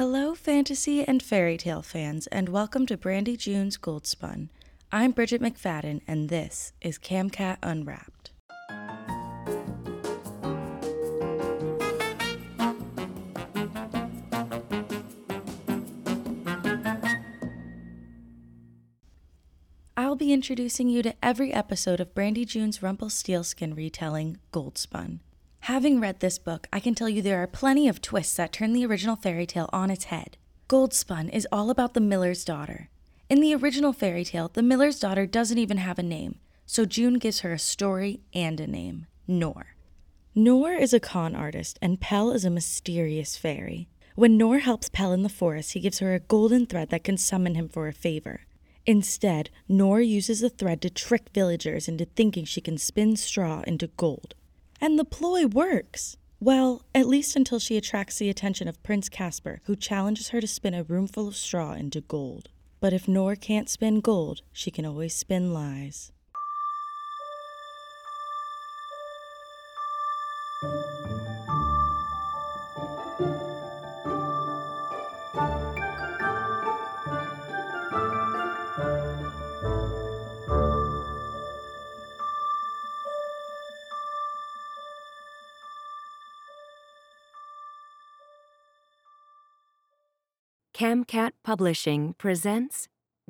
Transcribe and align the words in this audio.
Hello, 0.00 0.34
fantasy 0.34 1.04
and 1.04 1.22
fairy 1.22 1.58
tale 1.58 1.82
fans, 1.82 2.26
and 2.28 2.48
welcome 2.48 2.86
to 2.86 2.96
Brandie 2.96 3.36
June's 3.36 3.76
Goldspun. 3.76 4.48
I'm 4.90 5.10
Bridget 5.10 5.42
McFadden, 5.42 6.00
and 6.08 6.30
this 6.30 6.72
is 6.80 6.98
Camcat 6.98 7.58
Unwrapped. 7.62 8.30
I'll 19.98 20.16
be 20.16 20.32
introducing 20.32 20.88
you 20.88 21.02
to 21.02 21.14
every 21.22 21.52
episode 21.52 22.00
of 22.00 22.14
Brandie 22.14 22.46
June's 22.46 22.82
Rumpelstiltskin 22.82 23.74
retelling, 23.74 24.38
Goldspun. 24.50 25.18
Having 25.70 26.00
read 26.00 26.18
this 26.18 26.36
book, 26.36 26.66
I 26.72 26.80
can 26.80 26.96
tell 26.96 27.08
you 27.08 27.22
there 27.22 27.40
are 27.40 27.46
plenty 27.46 27.86
of 27.86 28.02
twists 28.02 28.34
that 28.34 28.52
turn 28.52 28.72
the 28.72 28.84
original 28.84 29.14
fairy 29.14 29.46
tale 29.46 29.70
on 29.72 29.88
its 29.88 30.06
head. 30.06 30.36
Goldspun 30.68 31.32
is 31.32 31.46
all 31.52 31.70
about 31.70 31.94
the 31.94 32.00
miller's 32.00 32.44
daughter. 32.44 32.88
In 33.28 33.40
the 33.40 33.54
original 33.54 33.92
fairy 33.92 34.24
tale, 34.24 34.50
the 34.52 34.64
miller's 34.64 34.98
daughter 34.98 35.26
doesn't 35.26 35.58
even 35.58 35.76
have 35.76 35.96
a 35.96 36.02
name, 36.02 36.40
so 36.66 36.84
June 36.84 37.20
gives 37.20 37.40
her 37.40 37.52
a 37.52 37.58
story 37.58 38.18
and 38.34 38.58
a 38.58 38.66
name 38.66 39.06
Nor. 39.28 39.76
Nor 40.34 40.72
is 40.72 40.92
a 40.92 40.98
con 40.98 41.36
artist, 41.36 41.78
and 41.80 42.00
Pel 42.00 42.32
is 42.32 42.44
a 42.44 42.50
mysterious 42.50 43.36
fairy. 43.36 43.86
When 44.16 44.36
Nor 44.36 44.58
helps 44.58 44.88
Pel 44.88 45.12
in 45.12 45.22
the 45.22 45.28
forest, 45.28 45.74
he 45.74 45.80
gives 45.80 46.00
her 46.00 46.14
a 46.14 46.18
golden 46.18 46.66
thread 46.66 46.88
that 46.90 47.04
can 47.04 47.16
summon 47.16 47.54
him 47.54 47.68
for 47.68 47.86
a 47.86 47.92
favor. 47.92 48.40
Instead, 48.86 49.50
Nor 49.68 50.00
uses 50.00 50.40
the 50.40 50.50
thread 50.50 50.82
to 50.82 50.90
trick 50.90 51.28
villagers 51.32 51.86
into 51.86 52.06
thinking 52.06 52.44
she 52.44 52.60
can 52.60 52.76
spin 52.76 53.14
straw 53.14 53.62
into 53.68 53.86
gold. 53.86 54.34
And 54.80 54.98
the 54.98 55.04
ploy 55.04 55.46
works. 55.46 56.16
Well, 56.40 56.82
at 56.94 57.06
least 57.06 57.36
until 57.36 57.58
she 57.58 57.76
attracts 57.76 58.18
the 58.18 58.30
attention 58.30 58.66
of 58.66 58.82
Prince 58.82 59.10
Caspar, 59.10 59.60
who 59.64 59.76
challenges 59.76 60.30
her 60.30 60.40
to 60.40 60.46
spin 60.46 60.72
a 60.72 60.82
roomful 60.82 61.28
of 61.28 61.36
straw 61.36 61.74
into 61.74 62.00
gold. 62.00 62.48
But 62.80 62.94
if 62.94 63.06
Nor 63.06 63.36
can't 63.36 63.68
spin 63.68 64.00
gold, 64.00 64.40
she 64.52 64.70
can 64.70 64.86
always 64.86 65.14
spin 65.14 65.52
lies. 65.52 66.12
Camcat 90.80 91.32
Publishing 91.44 92.14
presents 92.14 92.88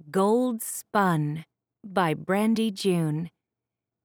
Gold 0.09 0.62
Spun 0.62 1.45
by 1.84 2.15
Brandie 2.15 2.70
June. 2.70 3.29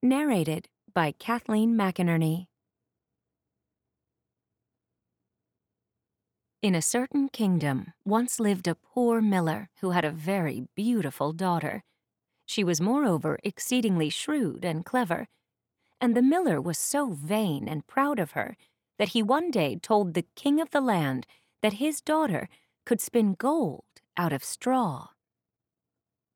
Narrated 0.02 0.68
by 0.96 1.12
Kathleen 1.12 1.76
McInerney. 1.76 2.48
In 6.64 6.74
a 6.74 6.82
certain 6.82 7.30
kingdom 7.30 7.94
once 8.04 8.40
lived 8.40 8.68
a 8.68 8.74
poor 8.74 9.22
miller 9.22 9.70
who 9.82 9.92
had 9.92 10.06
a 10.06 10.10
very 10.10 10.64
beautiful 10.76 11.32
daughter. 11.32 11.84
She 12.48 12.64
was 12.64 12.82
moreover 12.82 13.38
exceedingly 13.44 14.10
shrewd 14.10 14.66
and 14.66 14.84
clever, 14.84 15.28
and 16.02 16.18
the 16.18 16.24
miller 16.24 16.60
was 16.60 16.80
so 16.80 17.12
vain 17.12 17.68
and 17.68 17.86
proud 17.86 18.18
of 18.18 18.32
her 18.32 18.58
that 18.98 19.10
he 19.10 19.22
one 19.22 19.52
day 19.52 19.76
told 19.76 20.16
the 20.16 20.26
king 20.36 20.60
of 20.60 20.72
the 20.72 20.82
land 20.82 21.28
that 21.62 21.74
his 21.74 22.02
daughter 22.02 22.50
could 22.86 23.02
spin 23.02 23.34
gold 23.34 23.84
out 24.16 24.32
of 24.32 24.44
straw. 24.44 25.08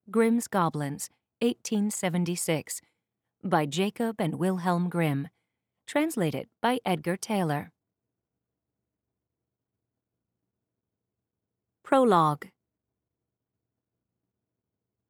Grimm's 0.10 0.48
Goblins, 0.48 1.10
1876, 1.42 2.82
by 3.44 3.66
Jacob 3.66 4.16
and 4.20 4.40
Wilhelm 4.40 4.90
Grimm, 4.90 5.30
translated 5.86 6.48
by 6.62 6.80
Edgar 6.84 7.16
Taylor. 7.16 7.72
Prologue 11.84 12.48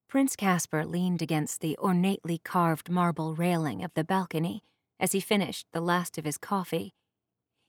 Prince 0.09 0.35
Caspar 0.35 0.85
leaned 0.85 1.21
against 1.21 1.61
the 1.61 1.77
ornately 1.77 2.39
carved 2.39 2.89
marble 2.89 3.35
railing 3.35 3.83
of 3.83 3.93
the 3.93 4.03
balcony 4.03 4.63
as 4.99 5.11
he 5.11 5.19
finished 5.19 5.67
the 5.71 5.81
last 5.81 6.17
of 6.17 6.25
his 6.25 6.37
coffee. 6.37 6.93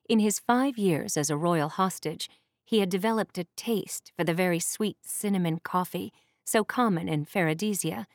In 0.09 0.19
his 0.19 0.41
five 0.41 0.79
years 0.79 1.17
as 1.17 1.31
a 1.31 1.37
royal 1.37 1.69
hostage, 1.69 2.29
he 2.65 2.81
had 2.81 2.89
developed 2.89 3.39
a 3.39 3.47
taste 3.57 4.13
for 4.17 4.25
the 4.25 4.35
very 4.35 4.59
sweet 4.59 4.99
cinnamon 5.03 5.61
coffee 5.61 6.13
so 6.45 6.65
common 6.65 7.09
in 7.09 7.25
Faradisia, 7.25 8.07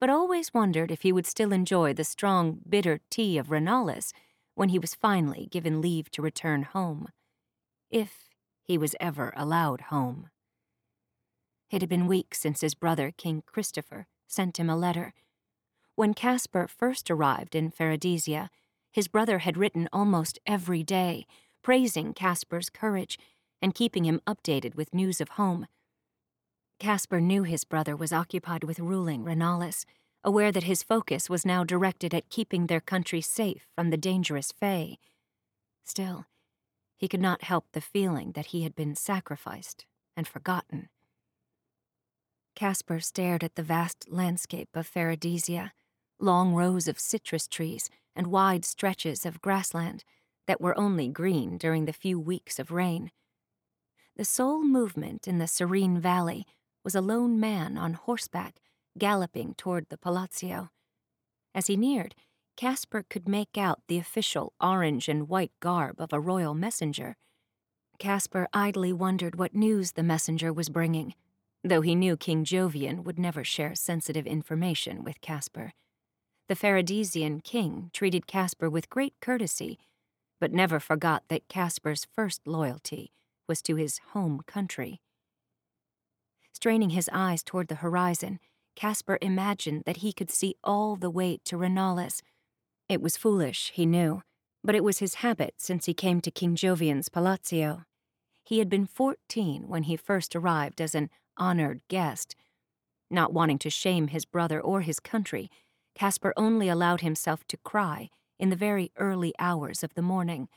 but 0.00 0.10
always 0.10 0.54
wondered 0.54 0.90
if 0.90 1.02
he 1.02 1.12
would 1.12 1.26
still 1.26 1.52
enjoy 1.52 1.92
the 1.92 2.04
strong, 2.04 2.60
bitter 2.68 3.00
tea 3.10 3.38
of 3.38 3.50
Renalis 3.50 4.12
when 4.54 4.70
he 4.70 4.78
was 4.78 4.94
finally 4.94 5.46
given 5.50 5.80
leave 5.80 6.10
to 6.10 6.22
return 6.22 6.62
home. 6.62 7.08
If 7.90 8.28
he 8.62 8.78
was 8.78 8.94
ever 9.00 9.32
allowed 9.36 9.82
home. 9.82 10.30
It 11.70 11.82
had 11.82 11.88
been 11.88 12.06
weeks 12.06 12.40
since 12.40 12.60
his 12.60 12.74
brother, 12.74 13.12
King 13.16 13.42
Christopher, 13.46 14.06
sent 14.26 14.58
him 14.58 14.70
a 14.70 14.76
letter. 14.76 15.12
When 15.94 16.14
Caspar 16.14 16.68
first 16.68 17.10
arrived 17.10 17.54
in 17.54 17.70
Faradisia, 17.70 18.48
his 18.90 19.08
brother 19.08 19.40
had 19.40 19.56
written 19.56 19.88
almost 19.92 20.38
every 20.46 20.82
day, 20.82 21.26
praising 21.62 22.14
Caspar's 22.14 22.70
courage 22.70 23.18
and 23.62 23.74
keeping 23.74 24.04
him 24.04 24.20
updated 24.26 24.74
with 24.74 24.94
news 24.94 25.20
of 25.20 25.30
home. 25.30 25.66
Caspar 26.78 27.20
knew 27.20 27.42
his 27.42 27.64
brother 27.64 27.94
was 27.94 28.12
occupied 28.12 28.64
with 28.64 28.78
ruling 28.78 29.22
Renalis, 29.22 29.84
aware 30.24 30.52
that 30.52 30.64
his 30.64 30.82
focus 30.82 31.28
was 31.28 31.46
now 31.46 31.64
directed 31.64 32.14
at 32.14 32.30
keeping 32.30 32.66
their 32.66 32.80
country 32.80 33.20
safe 33.20 33.66
from 33.74 33.90
the 33.90 33.96
dangerous 33.96 34.52
Fae. 34.52 34.96
Still, 35.84 36.26
he 36.96 37.08
could 37.08 37.20
not 37.20 37.44
help 37.44 37.66
the 37.72 37.80
feeling 37.80 38.32
that 38.32 38.46
he 38.46 38.62
had 38.62 38.74
been 38.74 38.94
sacrificed 38.94 39.86
and 40.16 40.28
forgotten. 40.28 40.88
Caspar 42.54 43.00
stared 43.00 43.42
at 43.42 43.54
the 43.54 43.62
vast 43.62 44.10
landscape 44.10 44.68
of 44.74 44.86
Faradisia, 44.86 45.70
long 46.18 46.54
rows 46.54 46.88
of 46.88 47.00
citrus 47.00 47.48
trees 47.48 47.88
and 48.14 48.26
wide 48.26 48.64
stretches 48.64 49.24
of 49.24 49.40
grassland 49.40 50.04
that 50.46 50.60
were 50.60 50.78
only 50.78 51.08
green 51.08 51.56
during 51.56 51.86
the 51.86 51.92
few 51.92 52.18
weeks 52.18 52.58
of 52.58 52.70
rain. 52.70 53.10
The 54.20 54.26
sole 54.26 54.62
movement 54.62 55.26
in 55.26 55.38
the 55.38 55.46
serene 55.46 55.98
valley 55.98 56.44
was 56.84 56.94
a 56.94 57.00
lone 57.00 57.40
man 57.40 57.78
on 57.78 57.94
horseback 57.94 58.60
galloping 58.98 59.54
toward 59.54 59.88
the 59.88 59.96
Palazzo. 59.96 60.68
As 61.54 61.68
he 61.68 61.76
neared, 61.78 62.14
Caspar 62.54 63.06
could 63.08 63.26
make 63.26 63.56
out 63.56 63.80
the 63.88 63.96
official 63.96 64.52
orange 64.60 65.08
and 65.08 65.26
white 65.26 65.52
garb 65.60 65.98
of 65.98 66.12
a 66.12 66.20
royal 66.20 66.52
messenger. 66.52 67.16
Caspar 67.98 68.46
idly 68.52 68.92
wondered 68.92 69.36
what 69.36 69.54
news 69.54 69.92
the 69.92 70.02
messenger 70.02 70.52
was 70.52 70.68
bringing, 70.68 71.14
though 71.64 71.80
he 71.80 71.94
knew 71.94 72.18
King 72.18 72.44
Jovian 72.44 73.04
would 73.04 73.18
never 73.18 73.42
share 73.42 73.74
sensitive 73.74 74.26
information 74.26 75.02
with 75.02 75.22
Caspar. 75.22 75.72
The 76.46 76.56
Faradisian 76.56 77.42
king 77.42 77.90
treated 77.94 78.26
Caspar 78.26 78.68
with 78.68 78.90
great 78.90 79.14
courtesy, 79.22 79.78
but 80.38 80.52
never 80.52 80.78
forgot 80.78 81.22
that 81.28 81.48
Caspar's 81.48 82.06
first 82.14 82.46
loyalty 82.46 83.12
was 83.50 83.60
to 83.60 83.74
his 83.74 83.98
home 84.12 84.40
country. 84.46 85.00
Straining 86.52 86.90
his 86.90 87.10
eyes 87.12 87.42
toward 87.42 87.66
the 87.66 87.82
horizon, 87.86 88.38
Caspar 88.76 89.18
imagined 89.20 89.82
that 89.86 89.98
he 89.98 90.12
could 90.12 90.30
see 90.30 90.54
all 90.62 90.94
the 90.94 91.10
way 91.10 91.40
to 91.46 91.56
Renalis. 91.56 92.22
It 92.88 93.02
was 93.02 93.16
foolish, 93.16 93.72
he 93.74 93.86
knew, 93.86 94.22
but 94.62 94.76
it 94.76 94.84
was 94.84 95.00
his 95.00 95.14
habit 95.14 95.54
since 95.56 95.86
he 95.86 95.94
came 95.94 96.20
to 96.20 96.30
King 96.30 96.54
Jovian's 96.54 97.08
Palazzo. 97.08 97.82
He 98.44 98.60
had 98.60 98.68
been 98.68 98.86
fourteen 98.86 99.66
when 99.66 99.82
he 99.82 99.96
first 99.96 100.36
arrived 100.36 100.80
as 100.80 100.94
an 100.94 101.10
honored 101.36 101.80
guest. 101.88 102.36
Not 103.10 103.32
wanting 103.32 103.58
to 103.58 103.68
shame 103.70 104.06
his 104.08 104.24
brother 104.24 104.60
or 104.60 104.82
his 104.82 105.00
country, 105.00 105.50
Caspar 105.96 106.32
only 106.36 106.68
allowed 106.68 107.00
himself 107.00 107.44
to 107.48 107.56
cry 107.56 108.10
in 108.38 108.50
the 108.50 108.62
very 108.68 108.92
early 108.96 109.34
hours 109.40 109.82
of 109.82 109.94
the 109.94 110.02
morning 110.02 110.48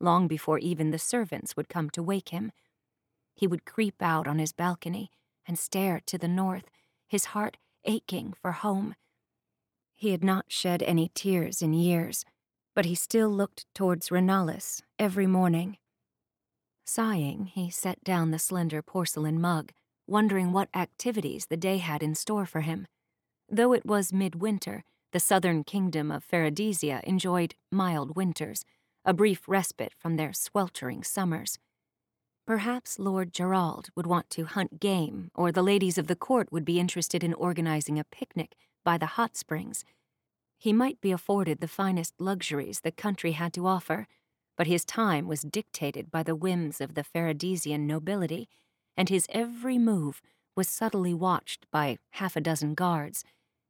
long 0.00 0.28
before 0.28 0.58
even 0.58 0.90
the 0.90 0.98
servants 0.98 1.56
would 1.56 1.68
come 1.68 1.90
to 1.90 2.02
wake 2.02 2.30
him. 2.30 2.52
He 3.34 3.46
would 3.46 3.64
creep 3.64 4.02
out 4.02 4.26
on 4.26 4.38
his 4.38 4.52
balcony 4.52 5.10
and 5.46 5.58
stare 5.58 6.00
to 6.06 6.18
the 6.18 6.28
north, 6.28 6.64
his 7.08 7.26
heart 7.26 7.56
aching 7.84 8.34
for 8.40 8.52
home. 8.52 8.94
He 9.94 10.10
had 10.10 10.24
not 10.24 10.46
shed 10.48 10.82
any 10.82 11.10
tears 11.14 11.62
in 11.62 11.72
years, 11.72 12.24
but 12.74 12.84
he 12.84 12.94
still 12.94 13.28
looked 13.28 13.66
towards 13.74 14.10
Renalis 14.10 14.82
every 14.98 15.26
morning. 15.26 15.76
Sighing, 16.86 17.46
he 17.46 17.70
set 17.70 18.02
down 18.02 18.30
the 18.30 18.38
slender 18.38 18.82
porcelain 18.82 19.40
mug, 19.40 19.72
wondering 20.06 20.52
what 20.52 20.68
activities 20.74 21.46
the 21.46 21.56
day 21.56 21.78
had 21.78 22.02
in 22.02 22.14
store 22.14 22.46
for 22.46 22.62
him. 22.62 22.86
Though 23.48 23.72
it 23.72 23.84
was 23.84 24.12
midwinter, 24.12 24.84
the 25.12 25.20
southern 25.20 25.64
kingdom 25.64 26.10
of 26.10 26.24
Faradisia 26.24 27.02
enjoyed 27.04 27.54
mild 27.70 28.16
winters, 28.16 28.64
a 29.04 29.14
brief 29.14 29.48
respite 29.48 29.92
from 29.98 30.16
their 30.16 30.32
sweltering 30.32 31.02
summers. 31.02 31.58
Perhaps 32.46 32.98
Lord 32.98 33.32
Gerald 33.32 33.88
would 33.94 34.06
want 34.06 34.28
to 34.30 34.44
hunt 34.44 34.80
game, 34.80 35.30
or 35.34 35.52
the 35.52 35.62
ladies 35.62 35.98
of 35.98 36.06
the 36.06 36.16
court 36.16 36.50
would 36.50 36.64
be 36.64 36.80
interested 36.80 37.22
in 37.22 37.34
organizing 37.34 37.98
a 37.98 38.04
picnic 38.04 38.56
by 38.84 38.98
the 38.98 39.06
hot 39.06 39.36
springs. 39.36 39.84
He 40.58 40.72
might 40.72 41.00
be 41.00 41.12
afforded 41.12 41.60
the 41.60 41.68
finest 41.68 42.14
luxuries 42.18 42.80
the 42.80 42.90
country 42.90 43.32
had 43.32 43.52
to 43.54 43.66
offer, 43.66 44.06
but 44.56 44.66
his 44.66 44.84
time 44.84 45.26
was 45.26 45.42
dictated 45.42 46.10
by 46.10 46.22
the 46.22 46.34
whims 46.34 46.80
of 46.80 46.94
the 46.94 47.04
Faradisian 47.04 47.86
nobility, 47.86 48.48
and 48.96 49.08
his 49.08 49.26
every 49.30 49.78
move 49.78 50.20
was 50.54 50.68
subtly 50.68 51.14
watched 51.14 51.66
by 51.70 51.96
half 52.10 52.36
a 52.36 52.40
dozen 52.40 52.74
guards, 52.74 53.24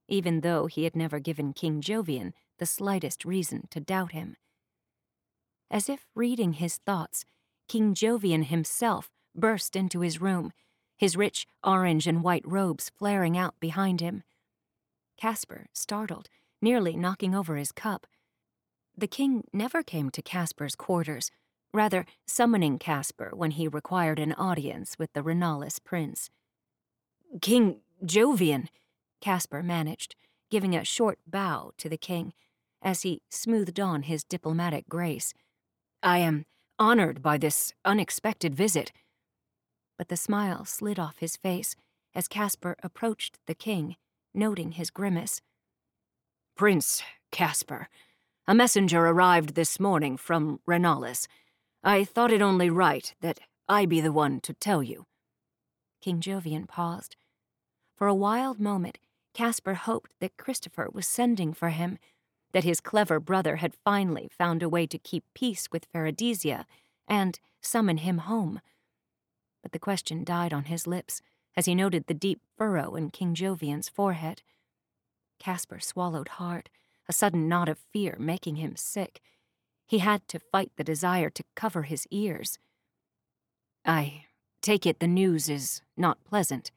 even 0.08 0.40
though 0.40 0.66
he 0.66 0.84
had 0.84 0.96
never 0.96 1.20
given 1.20 1.52
King 1.52 1.80
Jovian 1.80 2.32
the 2.58 2.66
slightest 2.66 3.24
reason 3.24 3.68
to 3.70 3.78
doubt 3.78 4.12
him. 4.12 4.36
As 5.70 5.88
if 5.88 6.06
reading 6.14 6.54
his 6.54 6.78
thoughts, 6.78 7.24
King 7.68 7.94
Jovian 7.94 8.46
himself 8.46 9.08
burst 9.34 9.76
into 9.76 10.00
his 10.00 10.20
room, 10.20 10.52
his 10.96 11.16
rich 11.16 11.46
orange 11.62 12.06
and 12.06 12.24
white 12.24 12.42
robes 12.44 12.90
flaring 12.98 13.38
out 13.38 13.54
behind 13.60 14.00
him. 14.00 14.24
Caspar, 15.16 15.66
startled, 15.72 16.28
nearly 16.60 16.96
knocking 16.96 17.34
over 17.34 17.56
his 17.56 17.70
cup. 17.70 18.06
The 18.96 19.06
king 19.06 19.44
never 19.52 19.82
came 19.82 20.10
to 20.10 20.22
Caspar's 20.22 20.74
quarters, 20.74 21.30
rather 21.72 22.04
summoning 22.26 22.78
Caspar 22.78 23.30
when 23.34 23.52
he 23.52 23.68
required 23.68 24.18
an 24.18 24.32
audience 24.32 24.96
with 24.98 25.12
the 25.12 25.22
Renalis 25.22 25.78
prince. 25.78 26.30
King 27.40 27.80
Jovian, 28.04 28.68
Caspar 29.20 29.62
managed, 29.62 30.16
giving 30.50 30.74
a 30.74 30.84
short 30.84 31.18
bow 31.26 31.70
to 31.78 31.88
the 31.88 31.96
king 31.96 32.32
as 32.82 33.02
he 33.02 33.22
smoothed 33.30 33.78
on 33.78 34.02
his 34.02 34.24
diplomatic 34.24 34.88
grace. 34.88 35.32
I 36.02 36.18
am 36.18 36.46
honored 36.78 37.22
by 37.22 37.36
this 37.36 37.74
unexpected 37.84 38.54
visit. 38.54 38.92
But 39.98 40.08
the 40.08 40.16
smile 40.16 40.64
slid 40.64 40.98
off 40.98 41.18
his 41.18 41.36
face 41.36 41.76
as 42.14 42.26
Caspar 42.26 42.76
approached 42.82 43.38
the 43.46 43.54
king, 43.54 43.96
noting 44.34 44.72
his 44.72 44.90
grimace. 44.90 45.42
Prince 46.56 47.02
Caspar, 47.30 47.88
a 48.46 48.54
messenger 48.54 49.06
arrived 49.06 49.54
this 49.54 49.78
morning 49.78 50.16
from 50.16 50.60
Renalis. 50.66 51.28
I 51.84 52.04
thought 52.04 52.32
it 52.32 52.42
only 52.42 52.70
right 52.70 53.14
that 53.20 53.40
I 53.68 53.86
be 53.86 54.00
the 54.00 54.12
one 54.12 54.40
to 54.40 54.54
tell 54.54 54.82
you. 54.82 55.06
King 56.00 56.20
Jovian 56.20 56.66
paused. 56.66 57.16
For 57.94 58.06
a 58.06 58.14
wild 58.14 58.58
moment, 58.58 58.98
Caspar 59.34 59.74
hoped 59.74 60.12
that 60.20 60.36
Christopher 60.38 60.88
was 60.92 61.06
sending 61.06 61.52
for 61.52 61.68
him 61.68 61.98
that 62.52 62.64
his 62.64 62.80
clever 62.80 63.20
brother 63.20 63.56
had 63.56 63.74
finally 63.84 64.30
found 64.36 64.62
a 64.62 64.68
way 64.68 64.86
to 64.86 64.98
keep 64.98 65.24
peace 65.34 65.68
with 65.70 65.90
Faradisia 65.92 66.64
and 67.08 67.38
summon 67.60 67.98
him 67.98 68.18
home. 68.18 68.60
But 69.62 69.72
the 69.72 69.78
question 69.78 70.24
died 70.24 70.52
on 70.52 70.64
his 70.64 70.86
lips 70.86 71.22
as 71.56 71.66
he 71.66 71.74
noted 71.74 72.06
the 72.06 72.14
deep 72.14 72.40
furrow 72.56 72.94
in 72.94 73.10
King 73.10 73.34
Jovian's 73.34 73.88
forehead. 73.88 74.42
Caspar 75.38 75.80
swallowed 75.80 76.28
hard, 76.28 76.70
a 77.08 77.12
sudden 77.12 77.48
knot 77.48 77.68
of 77.68 77.78
fear 77.92 78.16
making 78.18 78.56
him 78.56 78.76
sick. 78.76 79.20
He 79.86 79.98
had 79.98 80.26
to 80.28 80.38
fight 80.38 80.70
the 80.76 80.84
desire 80.84 81.30
to 81.30 81.44
cover 81.56 81.82
his 81.82 82.06
ears. 82.10 82.58
I 83.84 84.24
take 84.62 84.86
it 84.86 85.00
the 85.00 85.08
news 85.08 85.48
is 85.48 85.82
not 85.96 86.22
pleasant, 86.24 86.70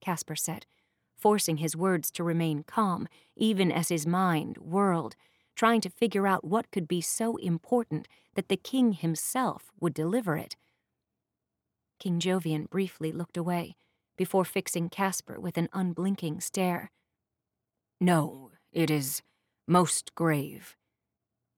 Caspar 0.00 0.36
said, 0.36 0.66
forcing 1.16 1.58
his 1.58 1.76
words 1.76 2.10
to 2.12 2.24
remain 2.24 2.62
calm, 2.62 3.08
even 3.36 3.72
as 3.72 3.88
his 3.88 4.06
mind 4.06 4.58
whirled, 4.58 5.16
trying 5.54 5.80
to 5.80 5.90
figure 5.90 6.26
out 6.26 6.44
what 6.44 6.70
could 6.70 6.86
be 6.86 7.00
so 7.00 7.36
important 7.36 8.06
that 8.34 8.48
the 8.48 8.56
king 8.56 8.92
himself 8.92 9.72
would 9.80 9.94
deliver 9.94 10.36
it. 10.36 10.56
King 11.98 12.20
Jovian 12.20 12.68
briefly 12.68 13.10
looked 13.10 13.36
away, 13.36 13.76
before 14.16 14.44
fixing 14.44 14.88
Caspar 14.88 15.40
with 15.40 15.56
an 15.56 15.68
unblinking 15.72 16.40
stare. 16.40 16.90
No, 18.00 18.52
it 18.72 18.90
is 18.90 19.22
most 19.66 20.14
grave. 20.14 20.76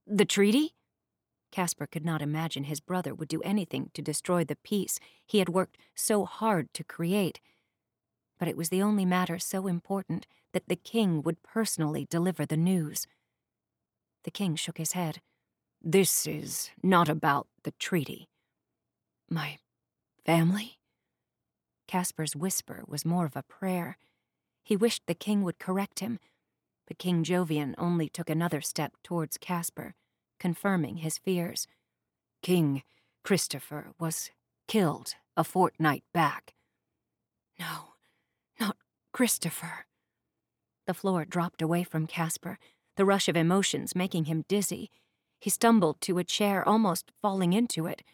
The 0.07 0.25
treaty? 0.25 0.75
Caspar 1.51 1.87
could 1.87 2.05
not 2.05 2.23
imagine 2.23 2.65
his 2.65 2.81
brother 2.81 3.15
would 3.15 3.29
do 3.29 3.41
anything 3.43 3.91
to 3.95 4.03
destroy 4.03 4.45
the 4.45 4.57
peace 4.57 4.99
he 5.27 5.39
had 5.39 5.49
worked 5.49 5.79
so 5.95 6.25
hard 6.25 6.73
to 6.75 6.85
create 6.85 7.41
but 8.39 8.49
it 8.49 8.57
was 8.57 8.69
the 8.69 8.83
only 8.83 9.05
matter 9.05 9.39
so 9.39 9.67
important 9.67 10.27
that 10.53 10.69
the 10.69 10.77
king 10.77 11.23
would 11.23 11.43
personally 11.43 12.07
deliver 12.09 12.47
the 12.47 12.57
news. 12.57 13.07
The 14.25 14.31
king 14.31 14.57
shook 14.57 14.79
his 14.79 14.93
head. 14.93 15.21
This 15.83 16.27
is 16.27 16.71
not 16.83 17.09
about 17.09 17.47
the 17.65 17.73
treaty. 17.73 18.29
My 19.31 19.59
family? 20.25 20.79
Caspar's 21.87 22.37
whisper 22.37 22.85
was 22.87 23.05
more 23.05 23.27
of 23.27 23.37
a 23.37 23.43
prayer. 23.43 23.97
He 24.63 24.77
wished 24.77 25.03
the 25.07 25.15
king 25.15 25.43
would 25.43 25.59
correct 25.59 26.01
him, 26.01 26.19
but 26.87 26.99
King 26.99 27.25
Jovian 27.25 27.75
only 27.79 28.09
took 28.09 28.29
another 28.29 28.61
step 28.61 28.93
towards 29.03 29.39
Caspar, 29.39 29.95
confirming 30.39 30.99
his 30.99 31.19
fears. 31.19 31.67
King 32.43 32.83
Christopher 33.25 33.93
was 33.99 34.31
killed 34.67 35.15
a 35.37 35.45
fortnight 35.45 36.05
back. 36.13 36.55
No, 37.59 37.88
Christopher. 39.19 39.85
The 40.87 40.95
floor 40.95 41.25
dropped 41.25 41.61
away 41.61 41.83
from 41.83 42.07
Caspar, 42.07 42.57
the 42.95 43.05
rush 43.05 43.29
of 43.29 43.37
emotions 43.37 43.97
making 43.97 44.27
him 44.27 44.45
dizzy. 44.47 44.93
He 45.41 45.51
stumbled 45.51 46.01
to 46.03 46.19
a 46.19 46.23
chair, 46.23 46.63
almost 46.63 47.11
falling 47.21 47.53
into 47.53 47.87
it. 47.87 48.05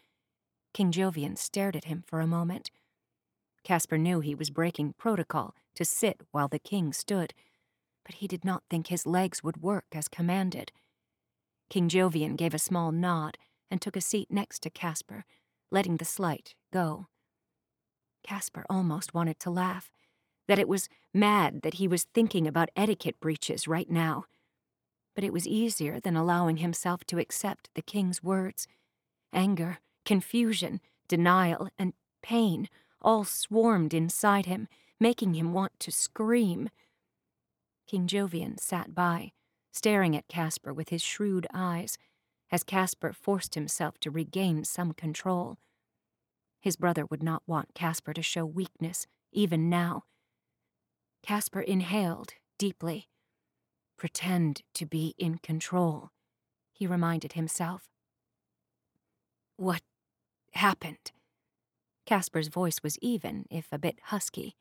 King 0.73 0.91
Jovian 0.91 1.37
stared 1.37 1.75
at 1.75 1.83
him 1.83 2.03
for 2.07 2.21
a 2.21 2.25
moment. 2.25 2.71
Caspar 3.63 3.99
knew 3.99 4.19
he 4.19 4.33
was 4.33 4.49
breaking 4.49 4.95
protocol 4.97 5.53
to 5.75 5.85
sit 5.85 6.21
while 6.31 6.47
the 6.47 6.57
king 6.57 6.91
stood, 6.91 7.35
but 8.03 8.15
he 8.15 8.27
did 8.27 8.43
not 8.43 8.63
think 8.67 8.87
his 8.87 9.05
legs 9.05 9.43
would 9.43 9.61
work 9.61 9.85
as 9.91 10.07
commanded. 10.07 10.71
King 11.69 11.87
Jovian 11.87 12.35
gave 12.35 12.55
a 12.55 12.57
small 12.57 12.91
nod 12.91 13.37
and 13.69 13.79
took 13.79 13.95
a 13.95 14.01
seat 14.01 14.31
next 14.31 14.63
to 14.63 14.71
Caspar, 14.71 15.23
letting 15.69 15.97
the 15.97 16.03
slight 16.03 16.55
go. 16.73 17.05
Caspar 18.23 18.65
almost 18.71 19.13
wanted 19.13 19.39
to 19.41 19.51
laugh 19.51 19.91
that 20.47 20.59
it 20.59 20.67
was 20.67 20.89
mad 21.13 21.61
that 21.61 21.75
he 21.75 21.87
was 21.87 22.03
thinking 22.03 22.47
about 22.47 22.69
etiquette 22.75 23.19
breaches 23.19 23.67
right 23.67 23.89
now. 23.89 24.25
But 25.15 25.23
it 25.23 25.33
was 25.33 25.47
easier 25.47 25.99
than 25.99 26.15
allowing 26.15 26.57
himself 26.57 27.03
to 27.05 27.19
accept 27.19 27.69
the 27.73 27.81
king's 27.81 28.21
words. 28.21 28.67
Anger, 29.33 29.79
confusion, 30.05 30.81
denial, 31.07 31.69
and 31.79 31.93
pain 32.21 32.69
all 33.01 33.23
swarmed 33.23 33.93
inside 33.93 34.45
him, 34.45 34.67
making 34.99 35.35
him 35.35 35.53
want 35.53 35.79
to 35.79 35.91
scream. 35.91 36.69
King 37.87 38.07
Jovian 38.07 38.59
sat 38.59 38.95
by, 38.95 39.31
staring 39.71 40.15
at 40.15 40.27
Caspar 40.27 40.73
with 40.73 40.89
his 40.89 41.01
shrewd 41.01 41.47
eyes, 41.53 41.97
as 42.51 42.63
Caspar 42.63 43.13
forced 43.13 43.55
himself 43.55 43.99
to 43.99 44.11
regain 44.11 44.63
some 44.63 44.91
control. 44.93 45.57
His 46.59 46.75
brother 46.75 47.05
would 47.05 47.21
not 47.21 47.43
want 47.45 47.75
Caspar 47.75 48.13
to 48.13 48.23
show 48.23 48.45
weakness, 48.45 49.05
even 49.31 49.69
now, 49.69 50.03
Caspar 51.25 51.61
inhaled 51.61 52.35
deeply. 52.59 53.07
Pretend 53.97 54.61
to 54.75 54.85
be 54.85 55.15
in 55.17 55.39
control, 55.39 56.11
he 56.71 56.85
reminded 56.85 57.33
himself. 57.33 57.89
What 59.57 59.81
happened? 60.51 61.11
Caspar's 62.05 62.49
voice 62.49 62.77
was 62.83 62.99
even, 62.99 63.45
if 63.49 63.65
a 63.71 63.79
bit 63.79 63.97
husky. 64.03 64.55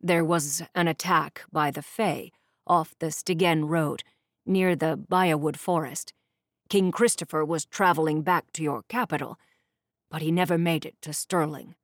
There 0.00 0.24
was 0.24 0.62
an 0.76 0.86
attack 0.86 1.42
by 1.50 1.72
the 1.72 1.82
Fae 1.82 2.30
off 2.68 2.94
the 3.00 3.10
Stygen 3.10 3.68
Road, 3.68 4.04
near 4.46 4.76
the 4.76 4.96
Biowood 4.96 5.56
Forest. 5.56 6.12
King 6.68 6.92
Christopher 6.92 7.44
was 7.44 7.66
traveling 7.66 8.22
back 8.22 8.52
to 8.52 8.62
your 8.62 8.84
capital, 8.88 9.38
but 10.08 10.22
he 10.22 10.30
never 10.30 10.56
made 10.56 10.86
it 10.86 10.94
to 11.02 11.12
Stirling. 11.12 11.74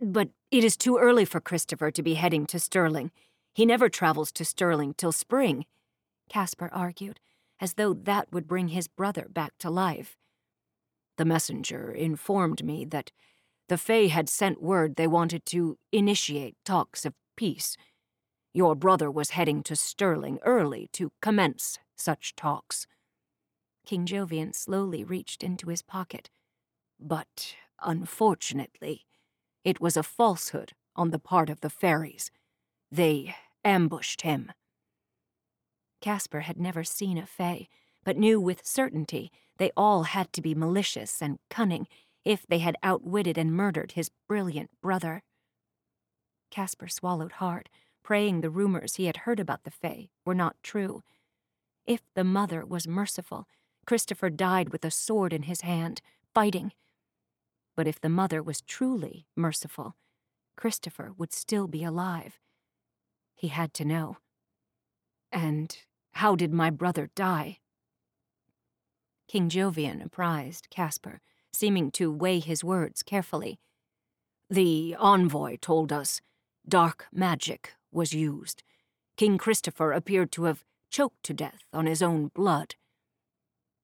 But 0.00 0.30
it 0.52 0.62
is 0.62 0.76
too 0.76 0.98
early 0.98 1.24
for 1.24 1.40
Christopher 1.40 1.90
to 1.90 2.02
be 2.02 2.14
heading 2.14 2.44
to 2.46 2.58
Stirling. 2.58 3.10
He 3.54 3.64
never 3.64 3.88
travels 3.88 4.30
to 4.32 4.44
Stirling 4.44 4.92
till 4.92 5.10
spring, 5.10 5.64
Caspar 6.28 6.68
argued, 6.72 7.20
as 7.58 7.74
though 7.74 7.94
that 7.94 8.30
would 8.32 8.46
bring 8.46 8.68
his 8.68 8.86
brother 8.86 9.28
back 9.30 9.54
to 9.60 9.70
life. 9.70 10.18
The 11.16 11.24
messenger 11.24 11.90
informed 11.90 12.62
me 12.62 12.84
that 12.84 13.10
the 13.68 13.78
Fae 13.78 14.08
had 14.08 14.28
sent 14.28 14.62
word 14.62 14.96
they 14.96 15.06
wanted 15.06 15.46
to 15.46 15.78
initiate 15.90 16.56
talks 16.66 17.06
of 17.06 17.14
peace. 17.34 17.78
Your 18.52 18.74
brother 18.74 19.10
was 19.10 19.30
heading 19.30 19.62
to 19.62 19.74
Stirling 19.74 20.38
early 20.44 20.90
to 20.92 21.12
commence 21.22 21.78
such 21.96 22.36
talks. 22.36 22.86
King 23.86 24.04
Jovian 24.04 24.54
slowly 24.54 25.02
reached 25.02 25.42
into 25.42 25.70
his 25.70 25.80
pocket. 25.80 26.28
But, 27.00 27.54
unfortunately, 27.82 29.06
it 29.64 29.80
was 29.80 29.96
a 29.96 30.02
falsehood 30.02 30.72
on 30.96 31.10
the 31.10 31.18
part 31.18 31.48
of 31.48 31.60
the 31.60 31.70
fairies. 31.70 32.30
They 32.90 33.34
ambushed 33.64 34.22
him. 34.22 34.52
Caspar 36.00 36.40
had 36.40 36.58
never 36.58 36.84
seen 36.84 37.16
a 37.16 37.26
fae, 37.26 37.68
but 38.04 38.16
knew 38.16 38.40
with 38.40 38.66
certainty 38.66 39.30
they 39.58 39.70
all 39.76 40.04
had 40.04 40.32
to 40.32 40.42
be 40.42 40.54
malicious 40.54 41.22
and 41.22 41.38
cunning, 41.48 41.86
if 42.24 42.46
they 42.46 42.58
had 42.58 42.76
outwitted 42.82 43.38
and 43.38 43.52
murdered 43.52 43.92
his 43.92 44.10
brilliant 44.28 44.70
brother. 44.80 45.22
Caspar 46.50 46.88
swallowed 46.88 47.32
hard, 47.32 47.68
praying 48.02 48.40
the 48.40 48.50
rumors 48.50 48.96
he 48.96 49.06
had 49.06 49.18
heard 49.18 49.40
about 49.40 49.64
the 49.64 49.70
Fae 49.70 50.08
were 50.24 50.34
not 50.34 50.56
true. 50.62 51.02
If 51.86 52.02
the 52.14 52.24
mother 52.24 52.64
was 52.64 52.86
merciful, 52.86 53.46
Christopher 53.86 54.30
died 54.30 54.70
with 54.70 54.84
a 54.84 54.90
sword 54.90 55.32
in 55.32 55.42
his 55.42 55.62
hand, 55.62 56.00
fighting. 56.34 56.72
But 57.76 57.86
if 57.86 58.00
the 58.00 58.08
mother 58.08 58.42
was 58.42 58.60
truly 58.60 59.26
merciful, 59.34 59.96
Christopher 60.56 61.12
would 61.16 61.32
still 61.32 61.66
be 61.66 61.84
alive. 61.84 62.38
He 63.34 63.48
had 63.48 63.72
to 63.74 63.84
know. 63.84 64.18
And 65.30 65.76
how 66.12 66.36
did 66.36 66.52
my 66.52 66.70
brother 66.70 67.10
die? 67.14 67.58
King 69.28 69.48
Jovian 69.48 70.04
apprised 70.04 70.68
Caspar, 70.68 71.20
seeming 71.52 71.90
to 71.92 72.12
weigh 72.12 72.40
his 72.40 72.62
words 72.62 73.02
carefully. 73.02 73.58
The 74.50 74.94
envoy 74.98 75.56
told 75.56 75.92
us 75.92 76.20
dark 76.68 77.06
magic 77.12 77.72
was 77.90 78.12
used. 78.12 78.62
King 79.16 79.38
Christopher 79.38 79.92
appeared 79.92 80.30
to 80.32 80.44
have 80.44 80.64
choked 80.90 81.22
to 81.24 81.32
death 81.32 81.60
on 81.72 81.86
his 81.86 82.02
own 82.02 82.28
blood. 82.28 82.74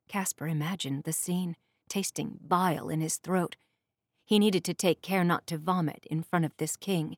Caspar 0.09 0.47
imagined 0.47 1.05
the 1.05 1.13
scene, 1.13 1.57
tasting 1.89 2.39
bile 2.47 2.89
in 2.91 3.01
his 3.01 3.17
throat. 3.17 3.57
He 4.29 4.39
needed 4.39 4.63
to 4.65 4.75
take 4.75 5.01
care 5.01 5.25
not 5.25 5.47
to 5.47 5.57
vomit 5.57 6.05
in 6.11 6.23
front 6.23 6.45
of 6.45 6.53
this 6.59 6.77
king. 6.77 7.17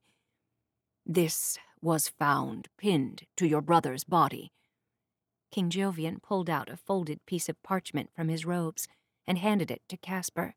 This 1.04 1.58
was 1.82 2.08
found 2.08 2.68
pinned 2.78 3.24
to 3.36 3.48
your 3.48 3.62
brother's 3.62 4.04
body. 4.04 4.52
King 5.50 5.70
Jovian 5.70 6.22
pulled 6.22 6.48
out 6.48 6.68
a 6.68 6.76
folded 6.76 7.26
piece 7.26 7.48
of 7.48 7.60
parchment 7.64 8.10
from 8.14 8.28
his 8.28 8.46
robes 8.46 8.86
and 9.26 9.38
handed 9.38 9.72
it 9.72 9.82
to 9.88 9.96
Caspar. 9.96 10.54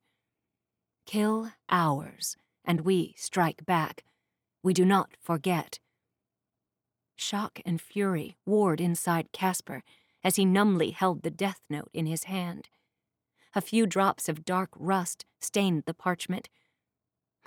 Kill 1.07 1.53
ours, 1.69 2.37
and 2.63 2.81
we 2.81 3.15
strike 3.17 3.65
back. 3.65 4.03
We 4.61 4.75
do 4.75 4.85
not 4.85 5.09
forget. 5.19 5.79
Shock 7.15 7.61
and 7.65 7.81
fury 7.81 8.37
warred 8.45 8.79
inside 8.79 9.31
Caspar 9.31 9.81
as 10.23 10.35
he 10.35 10.45
numbly 10.45 10.91
held 10.91 11.23
the 11.23 11.31
death 11.31 11.61
note 11.67 11.89
in 11.95 12.05
his 12.05 12.25
hand. 12.25 12.69
A 13.55 13.61
few 13.61 13.85
drops 13.85 14.27
of 14.27 14.45
dark 14.45 14.69
rust 14.75 15.25
stained 15.39 15.83
the 15.85 15.93
parchment. 15.93 16.49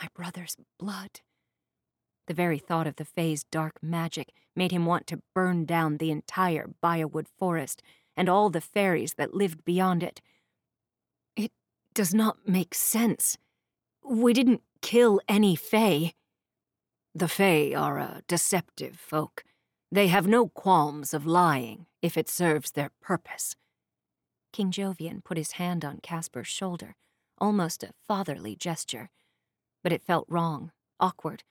My 0.01 0.09
brother's 0.15 0.57
blood. 0.79 1.21
The 2.27 2.35
very 2.35 2.59
thought 2.59 2.87
of 2.87 2.97
the 2.97 3.05
Fae's 3.05 3.45
dark 3.45 3.75
magic 3.83 4.33
made 4.55 4.73
him 4.73 4.87
want 4.87 5.07
to 5.09 5.23
burn 5.35 5.65
down 5.65 5.97
the 5.97 6.11
entire 6.11 6.71
Biowood 6.83 7.27
forest 7.39 7.83
and 8.17 8.29
all 8.29 8.51
the 8.51 8.61
fairies 8.61 9.15
that 9.15 9.35
lived 9.35 9.65
beyond 9.65 10.03
it. 10.03 10.21
It 11.37 11.53
does 11.95 12.15
not 12.15 12.49
make 12.49 12.75
sense. 12.75 13.37
We 14.05 14.33
didn't 14.33 14.63
kill 14.83 15.21
any 15.29 15.57
Fae. 15.57 16.15
The 17.15 17.29
Fae 17.29 17.75
are 17.75 17.99
a 17.99 18.23
deceptive 18.29 18.97
folk. 18.97 19.43
They 19.91 20.09
have 20.09 20.27
no 20.27 20.49
qualms 20.49 21.15
of 21.15 21.27
lying 21.27 21.87
if 22.03 22.17
it 22.17 22.29
serves 22.29 22.73
their 22.73 22.91
purpose. 23.01 23.57
King 24.57 24.71
Jovian 24.71 25.23
put 25.23 25.37
his 25.37 25.53
hand 25.61 25.85
on 25.85 26.01
Caspar's 26.03 26.47
shoulder, 26.47 26.97
almost 27.37 27.83
a 27.83 27.93
fatherly 28.09 28.57
gesture. 28.57 29.11
But 29.83 29.93
it 29.93 30.03
felt 30.03 30.25
wrong, 30.31 30.73
awkward, 30.99 31.45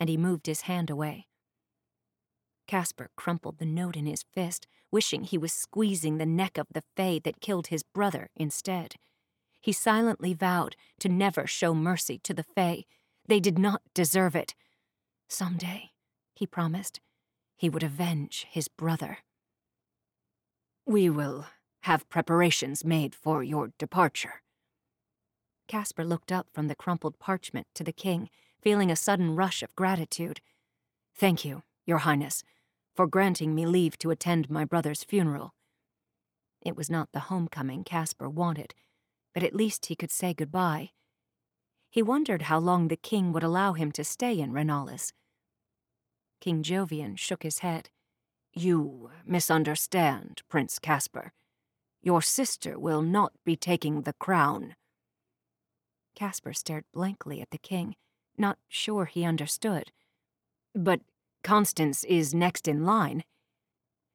and 0.00 0.08
he 0.08 0.16
moved 0.16 0.46
his 0.48 0.62
hand 0.62 0.90
away. 0.90 1.28
Caspar 2.66 3.10
crumpled 3.14 3.58
the 3.58 3.64
note 3.64 3.94
in 3.94 4.04
his 4.04 4.24
fist, 4.34 4.66
wishing 4.90 5.22
he 5.22 5.38
was 5.38 5.52
squeezing 5.52 6.18
the 6.18 6.26
neck 6.26 6.58
of 6.58 6.66
the 6.72 6.82
Fae 6.96 7.20
that 7.22 7.40
killed 7.40 7.68
his 7.68 7.84
brother 7.84 8.30
instead. 8.34 8.96
He 9.60 9.70
silently 9.70 10.34
vowed 10.34 10.74
to 10.98 11.08
never 11.08 11.46
show 11.46 11.72
mercy 11.72 12.18
to 12.24 12.34
the 12.34 12.42
Fae. 12.42 12.82
They 13.28 13.38
did 13.38 13.60
not 13.60 13.82
deserve 13.94 14.34
it. 14.34 14.56
Some 15.28 15.56
day, 15.56 15.90
he 16.34 16.48
promised, 16.48 16.98
he 17.56 17.70
would 17.70 17.84
avenge 17.84 18.44
his 18.50 18.66
brother. 18.66 19.18
We 20.84 21.08
will 21.08 21.46
have 21.82 22.08
preparations 22.08 22.84
made 22.84 23.14
for 23.14 23.42
your 23.42 23.72
departure. 23.78 24.42
Caspar 25.68 26.04
looked 26.04 26.32
up 26.32 26.48
from 26.52 26.68
the 26.68 26.74
crumpled 26.74 27.18
parchment 27.18 27.66
to 27.74 27.84
the 27.84 27.92
king, 27.92 28.28
feeling 28.60 28.90
a 28.90 28.96
sudden 28.96 29.36
rush 29.36 29.62
of 29.62 29.74
gratitude. 29.76 30.40
Thank 31.14 31.44
you, 31.44 31.62
Your 31.86 31.98
Highness, 31.98 32.42
for 32.94 33.06
granting 33.06 33.54
me 33.54 33.66
leave 33.66 33.96
to 33.98 34.10
attend 34.10 34.50
my 34.50 34.64
brother's 34.64 35.04
funeral. 35.04 35.54
It 36.60 36.76
was 36.76 36.90
not 36.90 37.12
the 37.12 37.20
homecoming 37.20 37.84
Caspar 37.84 38.28
wanted, 38.28 38.74
but 39.32 39.42
at 39.42 39.54
least 39.54 39.86
he 39.86 39.96
could 39.96 40.10
say 40.10 40.34
goodbye. 40.34 40.90
He 41.88 42.02
wondered 42.02 42.42
how 42.42 42.58
long 42.58 42.88
the 42.88 42.96
king 42.96 43.32
would 43.32 43.42
allow 43.42 43.72
him 43.72 43.90
to 43.92 44.04
stay 44.04 44.38
in 44.38 44.52
Renalis. 44.52 45.12
King 46.40 46.62
Jovian 46.62 47.18
shook 47.18 47.42
his 47.42 47.60
head. 47.60 47.90
You 48.52 49.10
misunderstand, 49.24 50.42
Prince 50.48 50.78
Caspar. 50.78 51.32
Your 52.02 52.22
sister 52.22 52.78
will 52.78 53.02
not 53.02 53.32
be 53.44 53.56
taking 53.56 54.02
the 54.02 54.14
crown. 54.14 54.74
Caspar 56.14 56.52
stared 56.52 56.84
blankly 56.92 57.40
at 57.40 57.50
the 57.50 57.58
king, 57.58 57.96
not 58.36 58.58
sure 58.68 59.04
he 59.04 59.24
understood. 59.24 59.92
But 60.74 61.00
Constance 61.42 62.04
is 62.04 62.34
next 62.34 62.66
in 62.68 62.84
line. 62.84 63.24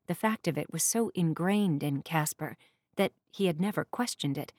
The 0.08 0.16
fact 0.16 0.48
of 0.48 0.58
it 0.58 0.72
was 0.72 0.84
so 0.84 1.12
ingrained 1.16 1.84
in 1.84 2.02
Caspar 2.02 2.58
that 2.96 3.12
he 3.32 3.48
had 3.48 3.60
never 3.60 3.86
questioned 3.86 4.38
it. 4.38 4.54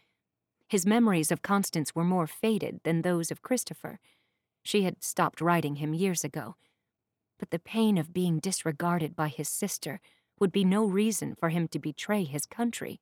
His 0.68 0.86
memories 0.86 1.30
of 1.30 1.42
Constance 1.42 1.94
were 1.94 2.04
more 2.04 2.26
faded 2.26 2.80
than 2.82 3.02
those 3.02 3.30
of 3.30 3.42
Christopher. 3.42 4.00
She 4.62 4.82
had 4.82 5.04
stopped 5.04 5.40
writing 5.40 5.76
him 5.76 5.94
years 5.94 6.24
ago 6.24 6.56
but 7.38 7.50
the 7.50 7.58
pain 7.58 7.98
of 7.98 8.12
being 8.12 8.38
disregarded 8.38 9.14
by 9.14 9.28
his 9.28 9.48
sister 9.48 10.00
would 10.38 10.52
be 10.52 10.64
no 10.64 10.84
reason 10.84 11.34
for 11.34 11.48
him 11.48 11.68
to 11.68 11.78
betray 11.78 12.24
his 12.24 12.46
country. 12.46 13.00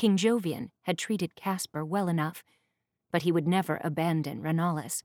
King 0.00 0.16
Jovian 0.16 0.70
had 0.84 0.96
treated 0.96 1.34
Caspar 1.34 1.84
well 1.84 2.08
enough, 2.08 2.42
but 3.12 3.20
he 3.20 3.30
would 3.30 3.46
never 3.46 3.78
abandon 3.84 4.40
Renalis. 4.40 5.02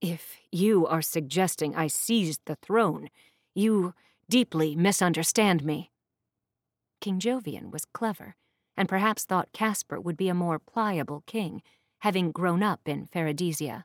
If 0.00 0.38
you 0.50 0.86
are 0.86 1.02
suggesting 1.02 1.76
I 1.76 1.88
seized 1.88 2.40
the 2.46 2.54
throne, 2.54 3.10
you 3.54 3.92
deeply 4.26 4.74
misunderstand 4.74 5.62
me. 5.62 5.90
King 7.02 7.20
Jovian 7.20 7.70
was 7.70 7.84
clever, 7.84 8.34
and 8.78 8.88
perhaps 8.88 9.26
thought 9.26 9.52
Caspar 9.52 10.00
would 10.00 10.16
be 10.16 10.30
a 10.30 10.34
more 10.34 10.58
pliable 10.58 11.22
king, 11.26 11.60
having 11.98 12.32
grown 12.32 12.62
up 12.62 12.88
in 12.88 13.04
Faradisia. 13.04 13.84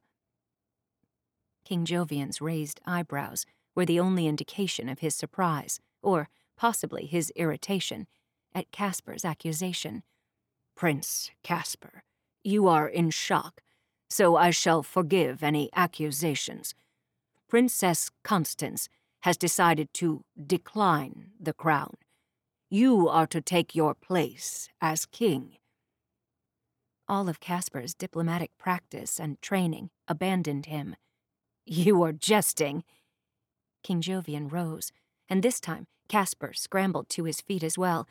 King 1.66 1.84
Jovian's 1.84 2.40
raised 2.40 2.80
eyebrows 2.86 3.46
were 3.76 3.86
the 3.86 4.00
only 4.00 4.28
indication 4.28 4.88
of 4.88 5.00
his 5.00 5.16
surprise, 5.16 5.82
or 6.02 6.30
possibly 6.56 7.08
his 7.08 7.30
irritation, 7.36 8.08
at 8.56 8.72
Caspar's 8.72 9.26
accusation. 9.26 10.04
Prince 10.76 11.32
Caspar, 11.44 12.04
you 12.44 12.68
are 12.68 12.88
in 12.88 13.10
shock, 13.10 13.62
so 14.10 14.36
I 14.36 14.50
shall 14.50 14.84
forgive 14.84 15.44
any 15.44 15.70
accusations. 15.76 16.76
Princess 17.48 18.10
Constance 18.24 18.90
has 19.22 19.38
decided 19.38 19.94
to 19.94 20.24
decline 20.46 21.32
the 21.40 21.54
crown. 21.54 21.94
You 22.70 23.08
are 23.08 23.28
to 23.28 23.42
take 23.42 23.76
your 23.76 23.94
place 23.94 24.70
as 24.82 25.06
king. 25.06 25.58
All 27.08 27.30
of 27.30 27.40
Caspar's 27.40 27.94
diplomatic 27.94 28.52
practice 28.58 29.20
and 29.20 29.42
training 29.42 29.92
abandoned 30.08 30.66
him. 30.66 30.96
You 31.66 32.02
are 32.04 32.12
jesting, 32.12 32.84
King 33.84 34.02
Jovian 34.02 34.52
rose, 34.52 34.92
and 35.30 35.44
this 35.44 35.60
time 35.60 35.86
Caspar 36.10 36.54
scrambled 36.54 37.10
to 37.10 37.26
his 37.26 37.42
feet 37.42 37.64
as 37.64 37.78
well. 37.78 38.08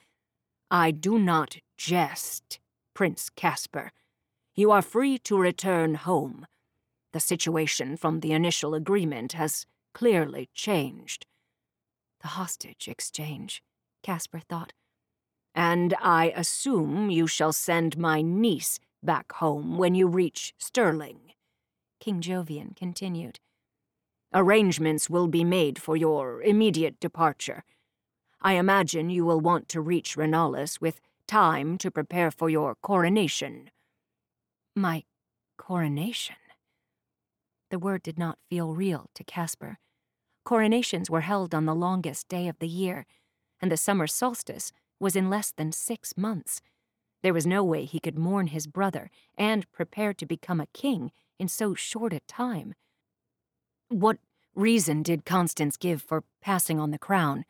I 0.74 0.90
do 0.90 1.18
not 1.18 1.58
jest, 1.76 2.58
Prince 2.94 3.28
Caspar. 3.28 3.92
You 4.54 4.70
are 4.70 4.80
free 4.80 5.18
to 5.18 5.36
return 5.36 5.96
home. 5.96 6.46
The 7.12 7.20
situation 7.20 7.98
from 7.98 8.20
the 8.20 8.32
initial 8.32 8.72
agreement 8.74 9.34
has 9.34 9.66
clearly 9.92 10.48
changed. 10.54 11.26
The 12.22 12.28
hostage 12.28 12.88
exchange, 12.88 13.62
Caspar 14.02 14.40
thought. 14.40 14.72
And 15.54 15.94
I 16.00 16.32
assume 16.34 17.10
you 17.10 17.26
shall 17.26 17.52
send 17.52 17.98
my 17.98 18.22
niece 18.22 18.80
back 19.02 19.30
home 19.32 19.76
when 19.76 19.94
you 19.94 20.06
reach 20.06 20.54
Stirling, 20.56 21.34
King 22.00 22.22
Jovian 22.22 22.74
continued. 22.74 23.40
Arrangements 24.32 25.10
will 25.10 25.28
be 25.28 25.44
made 25.44 25.78
for 25.78 25.98
your 25.98 26.40
immediate 26.40 26.98
departure. 26.98 27.62
I 28.44 28.54
imagine 28.54 29.08
you 29.08 29.24
will 29.24 29.40
want 29.40 29.68
to 29.68 29.80
reach 29.80 30.16
Renalis 30.16 30.80
with 30.80 31.00
time 31.28 31.78
to 31.78 31.92
prepare 31.92 32.32
for 32.32 32.50
your 32.50 32.74
coronation. 32.74 33.70
My 34.74 35.04
coronation? 35.56 36.34
The 37.70 37.78
word 37.78 38.02
did 38.02 38.18
not 38.18 38.40
feel 38.50 38.74
real 38.74 39.10
to 39.14 39.22
Caspar. 39.22 39.78
Coronations 40.44 41.08
were 41.08 41.20
held 41.20 41.54
on 41.54 41.66
the 41.66 41.74
longest 41.74 42.28
day 42.28 42.48
of 42.48 42.58
the 42.58 42.66
year, 42.66 43.06
and 43.60 43.70
the 43.70 43.76
summer 43.76 44.08
solstice 44.08 44.72
was 44.98 45.14
in 45.14 45.30
less 45.30 45.52
than 45.52 45.70
six 45.70 46.16
months. 46.16 46.60
There 47.22 47.32
was 47.32 47.46
no 47.46 47.62
way 47.62 47.84
he 47.84 48.00
could 48.00 48.18
mourn 48.18 48.48
his 48.48 48.66
brother 48.66 49.08
and 49.38 49.70
prepare 49.70 50.12
to 50.14 50.26
become 50.26 50.60
a 50.60 50.66
king 50.66 51.12
in 51.38 51.46
so 51.46 51.74
short 51.74 52.12
a 52.12 52.18
time. 52.26 52.74
What 53.88 54.18
reason 54.56 55.04
did 55.04 55.24
Constance 55.24 55.76
give 55.76 56.02
for 56.02 56.24
passing 56.40 56.80
on 56.80 56.90
the 56.90 56.98
crown? 56.98 57.44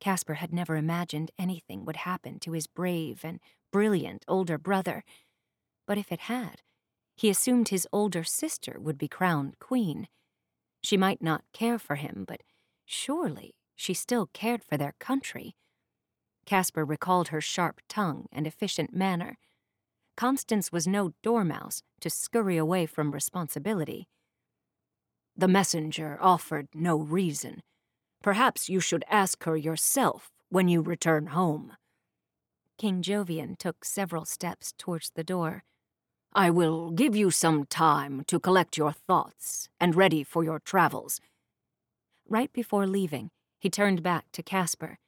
Caspar 0.00 0.34
had 0.34 0.52
never 0.52 0.76
imagined 0.76 1.30
anything 1.38 1.84
would 1.84 1.96
happen 1.96 2.38
to 2.40 2.52
his 2.52 2.66
brave 2.66 3.20
and 3.22 3.38
brilliant 3.70 4.24
older 4.26 4.58
brother. 4.58 5.04
But 5.86 5.98
if 5.98 6.10
it 6.10 6.20
had, 6.20 6.62
he 7.16 7.28
assumed 7.28 7.68
his 7.68 7.86
older 7.92 8.24
sister 8.24 8.78
would 8.80 8.96
be 8.96 9.08
crowned 9.08 9.58
queen. 9.58 10.08
She 10.82 10.96
might 10.96 11.22
not 11.22 11.44
care 11.52 11.78
for 11.78 11.96
him, 11.96 12.24
but 12.26 12.42
surely 12.86 13.54
she 13.76 13.92
still 13.92 14.30
cared 14.32 14.64
for 14.64 14.76
their 14.78 14.94
country. 14.98 15.54
Caspar 16.46 16.84
recalled 16.84 17.28
her 17.28 17.40
sharp 17.40 17.80
tongue 17.88 18.26
and 18.32 18.46
efficient 18.46 18.94
manner. 18.94 19.36
Constance 20.16 20.72
was 20.72 20.86
no 20.86 21.12
dormouse 21.22 21.82
to 22.00 22.10
scurry 22.10 22.56
away 22.56 22.86
from 22.86 23.12
responsibility. 23.12 24.08
The 25.36 25.48
messenger 25.48 26.18
offered 26.20 26.68
no 26.74 26.98
reason. 26.98 27.62
Perhaps 28.22 28.68
you 28.68 28.80
should 28.80 29.04
ask 29.08 29.44
her 29.44 29.56
yourself 29.56 30.30
when 30.50 30.68
you 30.68 30.82
return 30.82 31.28
home. 31.28 31.72
King 32.78 33.02
Jovian 33.02 33.56
took 33.56 33.84
several 33.84 34.24
steps 34.24 34.74
towards 34.76 35.10
the 35.10 35.24
door. 35.24 35.64
I 36.32 36.50
will 36.50 36.90
give 36.90 37.16
you 37.16 37.30
some 37.30 37.66
time 37.66 38.24
to 38.26 38.38
collect 38.38 38.76
your 38.76 38.92
thoughts 38.92 39.68
and 39.80 39.96
ready 39.96 40.22
for 40.22 40.44
your 40.44 40.60
travels. 40.60 41.20
Right 42.28 42.52
before 42.52 42.86
leaving, 42.86 43.30
he 43.58 43.68
turned 43.68 44.02
back 44.02 44.26
to 44.32 44.42
Caspar. 44.42 44.98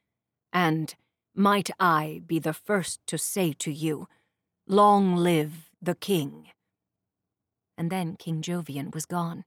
And 0.52 0.94
might 1.34 1.70
I 1.78 2.22
be 2.26 2.38
the 2.38 2.52
first 2.52 3.00
to 3.06 3.16
say 3.18 3.52
to 3.60 3.70
you, 3.70 4.08
Long 4.66 5.16
live 5.16 5.70
the 5.80 5.94
king. 5.94 6.48
And 7.76 7.90
then 7.90 8.16
King 8.16 8.42
Jovian 8.42 8.92
was 8.92 9.06
gone, 9.06 9.44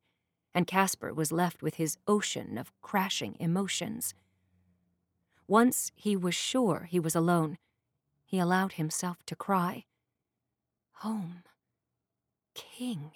and 0.55 0.65
Caspar 0.65 1.13
was 1.13 1.33
left 1.33 1.61
with 1.61 1.75
his 1.75 1.97
ocean 2.07 2.57
of 2.57 2.71
crashing 2.81 3.35
emotions. 3.41 4.13
Once 5.47 5.91
he 5.95 6.15
was 6.15 6.33
sure 6.33 6.87
he 6.89 6.99
was 6.99 7.13
alone, 7.13 7.57
he 8.25 8.39
allowed 8.39 8.73
himself 8.73 9.17
to 9.25 9.35
cry. 9.35 9.83
Home. 10.99 11.43
King. 12.53 13.11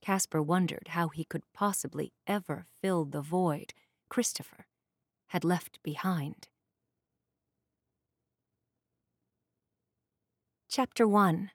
Caspar 0.00 0.40
wondered 0.40 0.88
how 0.90 1.08
he 1.08 1.24
could 1.24 1.42
possibly 1.52 2.12
ever 2.28 2.64
fill 2.80 3.04
the 3.04 3.20
void 3.20 3.74
Christopher 4.08 4.66
had 5.28 5.44
left 5.44 5.82
behind. 5.82 6.46
Chapter 10.68 11.08
1 11.08 11.50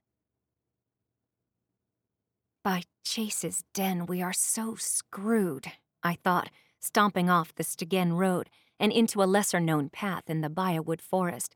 By 2.69 2.83
Chase's 3.03 3.63
den, 3.73 4.05
we 4.05 4.21
are 4.21 4.31
so 4.31 4.75
screwed, 4.75 5.71
I 6.03 6.13
thought, 6.13 6.51
stomping 6.79 7.27
off 7.27 7.55
the 7.55 7.63
Stegen 7.63 8.15
Road 8.15 8.47
and 8.79 8.91
into 8.91 9.23
a 9.23 9.25
lesser 9.25 9.59
known 9.59 9.89
path 9.89 10.29
in 10.29 10.41
the 10.41 10.51
Biowood 10.51 11.01
Forest. 11.01 11.55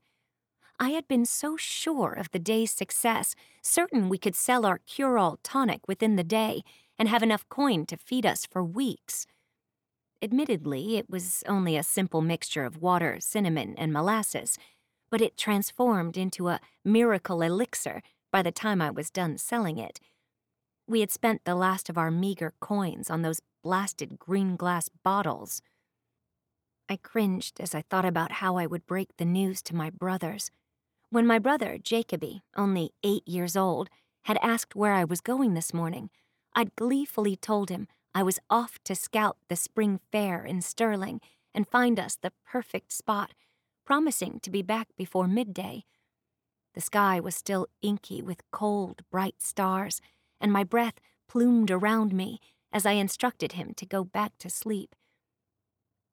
I 0.80 0.88
had 0.88 1.06
been 1.06 1.24
so 1.24 1.56
sure 1.56 2.14
of 2.14 2.32
the 2.32 2.40
day's 2.40 2.72
success, 2.72 3.36
certain 3.62 4.08
we 4.08 4.18
could 4.18 4.34
sell 4.34 4.66
our 4.66 4.78
cure 4.78 5.16
all 5.16 5.38
tonic 5.44 5.86
within 5.86 6.16
the 6.16 6.24
day 6.24 6.64
and 6.98 7.08
have 7.08 7.22
enough 7.22 7.48
coin 7.48 7.86
to 7.86 7.96
feed 7.96 8.26
us 8.26 8.44
for 8.44 8.64
weeks. 8.64 9.24
Admittedly, 10.20 10.96
it 10.96 11.08
was 11.08 11.44
only 11.46 11.76
a 11.76 11.84
simple 11.84 12.22
mixture 12.22 12.64
of 12.64 12.82
water, 12.82 13.18
cinnamon, 13.20 13.76
and 13.78 13.92
molasses 13.92 14.58
but 15.10 15.20
it 15.20 15.36
transformed 15.36 16.16
into 16.16 16.48
a 16.48 16.58
miracle 16.84 17.40
elixir 17.40 18.02
by 18.32 18.42
the 18.42 18.50
time 18.50 18.82
I 18.82 18.90
was 18.90 19.10
done 19.10 19.38
selling 19.38 19.78
it. 19.78 20.00
We 20.86 21.00
had 21.00 21.10
spent 21.10 21.44
the 21.44 21.54
last 21.54 21.88
of 21.88 21.96
our 21.96 22.10
meager 22.10 22.52
coins 22.60 23.08
on 23.10 23.22
those 23.22 23.40
blasted 23.62 24.18
green 24.18 24.56
glass 24.56 24.88
bottles. 25.02 25.62
I 26.88 26.96
cringed 26.96 27.60
as 27.60 27.74
I 27.74 27.82
thought 27.82 28.04
about 28.04 28.32
how 28.32 28.56
I 28.56 28.66
would 28.66 28.86
break 28.86 29.16
the 29.16 29.24
news 29.24 29.62
to 29.62 29.74
my 29.74 29.88
brothers. 29.88 30.50
When 31.08 31.26
my 31.26 31.38
brother, 31.38 31.78
Jacoby, 31.82 32.42
only 32.56 32.90
eight 33.02 33.26
years 33.26 33.56
old, 33.56 33.88
had 34.24 34.38
asked 34.42 34.76
where 34.76 34.92
I 34.92 35.04
was 35.04 35.20
going 35.20 35.54
this 35.54 35.72
morning, 35.72 36.10
I'd 36.54 36.76
gleefully 36.76 37.36
told 37.36 37.70
him 37.70 37.88
I 38.14 38.22
was 38.22 38.38
off 38.50 38.78
to 38.84 38.94
scout 38.94 39.38
the 39.48 39.56
spring 39.56 40.00
fair 40.12 40.44
in 40.44 40.60
Sterling 40.60 41.20
and 41.54 41.66
find 41.66 41.98
us 41.98 42.16
the 42.16 42.32
perfect 42.44 42.92
spot 42.92 43.32
promising 43.84 44.40
to 44.40 44.50
be 44.50 44.62
back 44.62 44.88
before 44.96 45.28
midday. 45.28 45.84
The 46.74 46.80
sky 46.80 47.20
was 47.20 47.34
still 47.34 47.68
inky 47.82 48.22
with 48.22 48.50
cold, 48.50 49.02
bright 49.10 49.40
stars, 49.40 50.00
and 50.44 50.52
my 50.52 50.62
breath 50.62 51.00
plumed 51.26 51.70
around 51.70 52.12
me 52.12 52.38
as 52.70 52.84
I 52.84 52.92
instructed 52.92 53.52
him 53.52 53.72
to 53.78 53.86
go 53.86 54.04
back 54.04 54.32
to 54.40 54.50
sleep. 54.50 54.94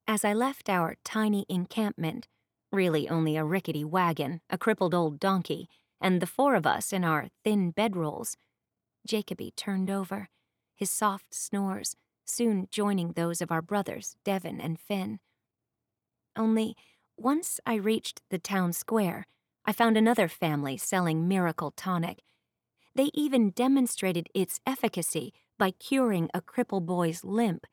As 0.08 0.24
I 0.24 0.32
left 0.32 0.70
our 0.70 0.96
tiny 1.04 1.44
encampment, 1.50 2.28
really 2.72 3.10
only 3.10 3.36
a 3.36 3.44
rickety 3.44 3.84
wagon, 3.84 4.40
a 4.48 4.56
crippled 4.56 4.94
old 4.94 5.20
donkey, 5.20 5.68
and 6.00 6.22
the 6.22 6.26
four 6.26 6.54
of 6.54 6.66
us 6.66 6.94
in 6.94 7.04
our 7.04 7.28
thin 7.44 7.74
bedrolls, 7.74 8.36
Jacoby 9.06 9.52
turned 9.54 9.90
over, 9.90 10.30
his 10.74 10.90
soft 10.90 11.34
snores 11.34 11.94
soon 12.24 12.68
joining 12.70 13.12
those 13.12 13.42
of 13.42 13.52
our 13.52 13.60
brothers, 13.60 14.16
Devon 14.24 14.62
and 14.62 14.80
Finn. 14.80 15.20
Only 16.34 16.74
once 17.18 17.60
I 17.66 17.74
reached 17.74 18.22
the 18.30 18.38
town 18.38 18.72
square, 18.72 19.26
I 19.66 19.74
found 19.74 19.98
another 19.98 20.26
family 20.26 20.78
selling 20.78 21.28
Miracle 21.28 21.72
Tonic. 21.76 22.22
They 22.94 23.10
even 23.14 23.50
demonstrated 23.50 24.28
its 24.34 24.60
efficacy 24.66 25.32
by 25.58 25.70
curing 25.70 26.28
a 26.34 26.42
cripple 26.42 26.84
boy's 26.84 27.24
limp. 27.24 27.66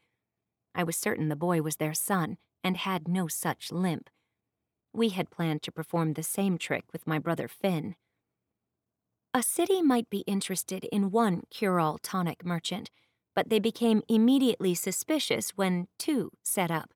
I 0.73 0.83
was 0.83 0.95
certain 0.95 1.29
the 1.29 1.35
boy 1.35 1.61
was 1.61 1.75
their 1.75 1.93
son 1.93 2.37
and 2.63 2.77
had 2.77 3.07
no 3.07 3.27
such 3.27 3.71
limp. 3.71 4.09
We 4.93 5.09
had 5.09 5.29
planned 5.29 5.61
to 5.63 5.71
perform 5.71 6.13
the 6.13 6.23
same 6.23 6.57
trick 6.57 6.85
with 6.93 7.07
my 7.07 7.19
brother 7.19 7.47
Finn. 7.47 7.95
A 9.33 9.43
city 9.43 9.81
might 9.81 10.09
be 10.09 10.19
interested 10.19 10.85
in 10.85 11.11
one 11.11 11.43
cure 11.49 11.79
all 11.79 11.99
tonic 11.99 12.43
merchant, 12.43 12.89
but 13.35 13.49
they 13.49 13.59
became 13.59 14.01
immediately 14.07 14.73
suspicious 14.73 15.51
when 15.51 15.87
two 15.97 16.31
set 16.43 16.71
up. 16.71 16.93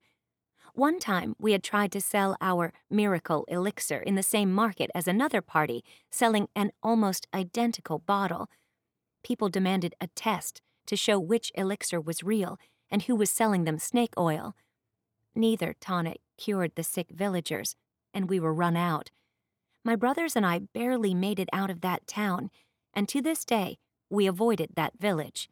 One 0.76 1.00
time, 1.00 1.36
we 1.38 1.52
had 1.52 1.64
tried 1.64 1.92
to 1.92 2.02
sell 2.02 2.36
our 2.42 2.74
miracle 2.90 3.46
elixir 3.48 4.00
in 4.00 4.16
the 4.16 4.24
same 4.24 4.52
market 4.52 4.90
as 4.96 5.08
another 5.08 5.40
party 5.40 5.84
selling 6.10 6.48
an 6.56 6.72
almost 6.82 7.28
identical 7.32 8.00
bottle. 8.00 8.50
People 9.24 9.50
demanded 9.50 9.94
a 10.02 10.08
test 10.08 10.62
to 10.88 10.96
show 10.96 11.20
which 11.20 11.52
elixir 11.54 12.02
was 12.02 12.24
real 12.24 12.58
and 12.90 13.04
who 13.04 13.16
was 13.16 13.30
selling 13.30 13.66
them 13.66 13.78
snake 13.78 14.14
oil. 14.18 14.56
Neither 15.36 15.76
tonic 15.80 16.22
cured 16.38 16.72
the 16.76 16.84
sick 16.84 17.12
villagers, 17.12 17.76
and 18.12 18.28
we 18.28 18.40
were 18.40 18.54
run 18.54 18.76
out. 18.76 19.12
My 19.84 19.96
brothers 19.96 20.36
and 20.36 20.46
I 20.46 20.60
barely 20.60 21.14
made 21.14 21.40
it 21.40 21.50
out 21.54 21.70
of 21.70 21.82
that 21.82 22.08
town, 22.08 22.50
and 22.96 23.08
to 23.10 23.22
this 23.22 23.46
day, 23.46 23.78
we 24.10 24.26
avoided 24.26 24.72
that 24.76 24.94
village. 25.00 25.50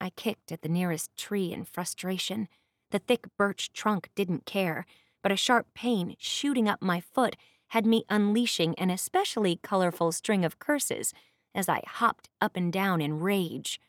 I 0.00 0.10
kicked 0.10 0.50
at 0.50 0.62
the 0.62 0.68
nearest 0.68 1.16
tree 1.16 1.52
in 1.52 1.64
frustration. 1.64 2.48
The 2.92 2.98
thick 2.98 3.26
birch 3.38 3.72
trunk 3.72 4.10
didn't 4.14 4.44
care, 4.44 4.84
but 5.22 5.32
a 5.32 5.36
sharp 5.36 5.66
pain 5.74 6.14
shooting 6.18 6.68
up 6.68 6.82
my 6.82 7.00
foot 7.00 7.36
had 7.68 7.86
me 7.86 8.04
unleashing 8.10 8.74
an 8.78 8.90
especially 8.90 9.58
colorful 9.62 10.12
string 10.12 10.44
of 10.44 10.58
curses 10.58 11.14
as 11.54 11.70
I 11.70 11.82
hopped 11.86 12.28
up 12.38 12.54
and 12.54 12.70
down 12.70 13.00
in 13.00 13.18
rage. 13.18 13.80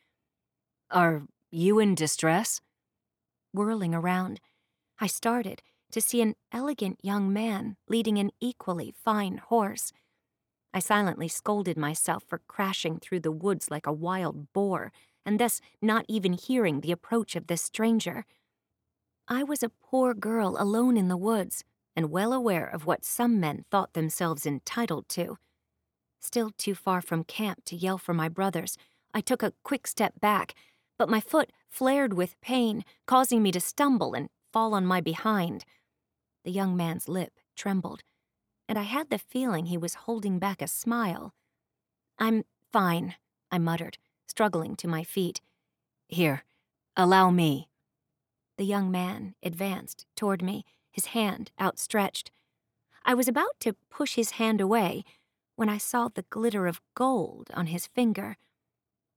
Are 0.89 1.23
you 1.51 1.79
in 1.79 1.95
distress? 1.95 2.61
Whirling 3.51 3.93
around, 3.93 4.39
I 4.99 5.07
started 5.07 5.61
to 5.91 5.99
see 5.99 6.21
an 6.21 6.35
elegant 6.53 6.99
young 7.03 7.31
man 7.33 7.75
leading 7.89 8.17
an 8.19 8.31
equally 8.39 8.93
fine 9.03 9.37
horse. 9.37 9.91
I 10.73 10.79
silently 10.79 11.27
scolded 11.27 11.77
myself 11.77 12.23
for 12.25 12.39
crashing 12.47 12.99
through 12.99 13.19
the 13.19 13.33
woods 13.33 13.69
like 13.69 13.85
a 13.85 13.91
wild 13.91 14.53
boar, 14.53 14.93
and 15.25 15.41
thus 15.41 15.59
not 15.81 16.05
even 16.07 16.33
hearing 16.33 16.79
the 16.79 16.93
approach 16.93 17.35
of 17.35 17.47
this 17.47 17.61
stranger. 17.61 18.25
I 19.27 19.43
was 19.43 19.63
a 19.63 19.69
poor 19.69 20.13
girl 20.13 20.57
alone 20.59 20.97
in 20.97 21.07
the 21.07 21.17
woods 21.17 21.63
and 21.95 22.11
well 22.11 22.33
aware 22.33 22.67
of 22.67 22.85
what 22.85 23.05
some 23.05 23.39
men 23.39 23.65
thought 23.69 23.93
themselves 23.93 24.45
entitled 24.45 25.07
to. 25.09 25.37
Still 26.19 26.51
too 26.57 26.75
far 26.75 27.01
from 27.01 27.23
camp 27.23 27.63
to 27.65 27.75
yell 27.75 27.97
for 27.97 28.13
my 28.13 28.27
brothers, 28.29 28.77
I 29.13 29.21
took 29.21 29.43
a 29.43 29.53
quick 29.63 29.87
step 29.87 30.19
back, 30.19 30.55
but 30.97 31.09
my 31.09 31.19
foot 31.19 31.51
flared 31.69 32.13
with 32.13 32.39
pain, 32.41 32.83
causing 33.05 33.43
me 33.43 33.51
to 33.51 33.59
stumble 33.59 34.13
and 34.13 34.29
fall 34.51 34.73
on 34.73 34.85
my 34.85 35.01
behind. 35.01 35.65
The 36.43 36.51
young 36.51 36.75
man's 36.75 37.07
lip 37.07 37.33
trembled, 37.55 38.03
and 38.67 38.77
I 38.77 38.83
had 38.83 39.09
the 39.09 39.19
feeling 39.19 39.67
he 39.67 39.77
was 39.77 39.93
holding 39.93 40.39
back 40.39 40.61
a 40.61 40.67
smile. 40.67 41.33
I'm 42.17 42.43
fine, 42.71 43.15
I 43.51 43.57
muttered, 43.57 43.97
struggling 44.27 44.75
to 44.77 44.87
my 44.87 45.03
feet. 45.03 45.41
Here, 46.07 46.43
allow 46.95 47.29
me. 47.29 47.69
The 48.57 48.65
young 48.65 48.91
man 48.91 49.35
advanced 49.41 50.05
toward 50.15 50.41
me, 50.41 50.65
his 50.91 51.07
hand 51.07 51.51
outstretched. 51.59 52.31
I 53.03 53.13
was 53.13 53.27
about 53.27 53.59
to 53.61 53.75
push 53.89 54.15
his 54.15 54.31
hand 54.31 54.61
away 54.61 55.03
when 55.55 55.69
I 55.69 55.77
saw 55.77 56.07
the 56.07 56.25
glitter 56.29 56.67
of 56.67 56.81
gold 56.95 57.49
on 57.53 57.67
his 57.67 57.87
finger. 57.87 58.37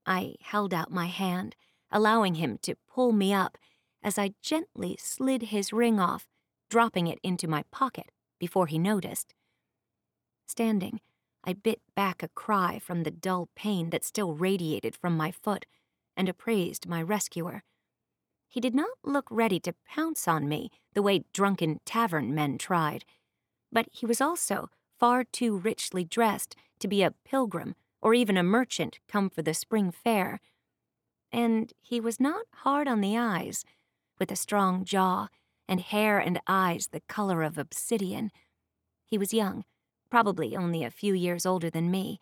I 0.07 0.37
held 0.41 0.73
out 0.73 0.91
my 0.91 1.07
hand, 1.07 1.57
allowing 1.91 2.37
him 2.37 2.59
to 2.63 2.77
pull 2.89 3.13
me 3.13 3.33
up 3.33 3.59
as 4.03 4.19
I 4.19 4.35
gently 4.43 4.97
slid 5.01 5.45
his 5.45 5.73
ring 5.73 5.99
off, 5.99 6.29
dropping 6.71 7.07
it 7.07 7.19
into 7.23 7.49
my 7.49 7.65
pocket 7.71 8.11
before 8.39 8.67
he 8.67 8.79
noticed. 8.79 9.35
Standing, 10.47 11.01
I 11.45 11.53
bit 11.53 11.81
back 11.95 12.23
a 12.23 12.29
cry 12.29 12.79
from 12.79 13.03
the 13.03 13.11
dull 13.11 13.49
pain 13.55 13.91
that 13.91 14.05
still 14.05 14.35
radiated 14.35 14.97
from 14.97 15.17
my 15.17 15.31
foot 15.31 15.67
and 16.17 16.29
appraised 16.29 16.89
my 16.89 17.03
rescuer. 17.03 17.63
He 18.49 18.61
did 18.61 18.75
not 18.75 18.91
look 19.03 19.27
ready 19.31 19.61
to 19.61 19.75
pounce 19.87 20.27
on 20.27 20.49
me 20.49 20.71
the 20.95 21.03
way 21.03 21.25
drunken 21.33 21.81
tavern 21.85 22.35
men 22.35 22.59
tried, 22.59 23.05
but 23.71 23.89
he 23.93 24.07
was 24.07 24.21
also 24.21 24.71
far 24.99 25.25
too 25.25 25.59
richly 25.59 26.05
dressed 26.05 26.57
to 26.79 26.89
be 26.89 27.03
a 27.03 27.11
pilgrim 27.11 27.75
or 28.01 28.15
even 28.15 28.37
a 28.37 28.43
merchant 28.43 28.99
come 29.09 29.29
for 29.29 29.43
the 29.43 29.55
spring 29.55 29.91
fair. 29.91 30.41
And 31.33 31.73
he 31.83 32.01
was 32.01 32.21
not 32.21 32.47
hard 32.55 32.89
on 32.89 33.01
the 33.01 33.17
eyes, 33.17 33.65
with 34.19 34.31
a 34.31 34.37
strong 34.37 34.85
jaw 34.85 35.29
and 35.69 35.81
hair 35.81 36.19
and 36.19 36.41
eyes 36.47 36.89
the 36.89 37.01
color 37.01 37.43
of 37.43 37.59
obsidian. 37.59 38.31
He 39.05 39.19
was 39.19 39.35
young, 39.35 39.65
probably 40.09 40.57
only 40.57 40.85
a 40.85 40.91
few 40.91 41.15
years 41.15 41.45
older 41.45 41.69
than 41.69 41.91
me, 41.91 42.21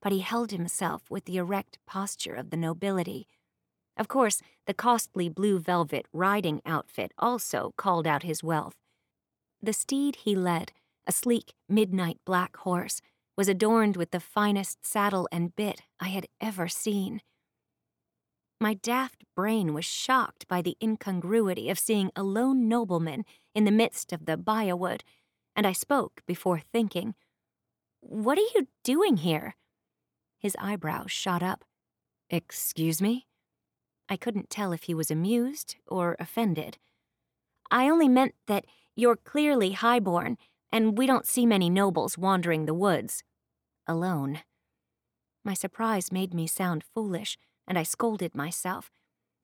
but 0.00 0.12
he 0.12 0.20
held 0.20 0.50
himself 0.50 1.10
with 1.10 1.24
the 1.24 1.36
erect 1.36 1.78
posture 1.86 2.34
of 2.34 2.50
the 2.50 2.56
nobility. 2.56 3.28
Of 3.96 4.08
course, 4.08 4.40
the 4.66 4.74
costly 4.74 5.28
blue 5.28 5.58
velvet 5.58 6.06
riding 6.12 6.60
outfit 6.64 7.12
also 7.18 7.74
called 7.76 8.06
out 8.06 8.22
his 8.22 8.42
wealth. 8.42 8.74
The 9.62 9.72
steed 9.72 10.16
he 10.16 10.34
led, 10.34 10.72
a 11.06 11.12
sleek 11.12 11.54
midnight 11.68 12.18
black 12.24 12.56
horse, 12.58 13.00
was 13.36 13.48
adorned 13.48 13.96
with 13.96 14.10
the 14.10 14.20
finest 14.20 14.84
saddle 14.84 15.28
and 15.32 15.54
bit 15.56 15.82
I 16.00 16.08
had 16.08 16.26
ever 16.40 16.68
seen. 16.68 17.20
My 18.60 18.74
daft 18.74 19.24
brain 19.34 19.74
was 19.74 19.84
shocked 19.84 20.46
by 20.46 20.62
the 20.62 20.76
incongruity 20.82 21.68
of 21.68 21.78
seeing 21.78 22.12
a 22.14 22.22
lone 22.22 22.68
nobleman 22.68 23.24
in 23.54 23.64
the 23.64 23.70
midst 23.70 24.12
of 24.12 24.26
the 24.26 24.36
Biowood, 24.36 25.00
and 25.56 25.66
I 25.66 25.72
spoke 25.72 26.22
before 26.26 26.60
thinking. 26.60 27.14
What 28.00 28.38
are 28.38 28.48
you 28.54 28.68
doing 28.84 29.18
here? 29.18 29.56
His 30.38 30.56
eyebrows 30.60 31.10
shot 31.10 31.42
up. 31.42 31.64
Excuse 32.30 33.02
me? 33.02 33.26
I 34.12 34.16
couldn't 34.18 34.50
tell 34.50 34.72
if 34.72 34.82
he 34.82 34.92
was 34.92 35.10
amused 35.10 35.76
or 35.86 36.16
offended. 36.20 36.76
I 37.70 37.88
only 37.88 38.10
meant 38.10 38.34
that 38.46 38.66
you're 38.94 39.16
clearly 39.16 39.72
highborn, 39.72 40.36
and 40.70 40.98
we 40.98 41.06
don't 41.06 41.24
see 41.24 41.46
many 41.46 41.70
nobles 41.70 42.18
wandering 42.18 42.66
the 42.66 42.74
woods. 42.74 43.24
Alone. 43.86 44.40
My 45.46 45.54
surprise 45.54 46.12
made 46.12 46.34
me 46.34 46.46
sound 46.46 46.84
foolish 46.94 47.38
and 47.66 47.78
I 47.78 47.84
scolded 47.84 48.34
myself. 48.34 48.90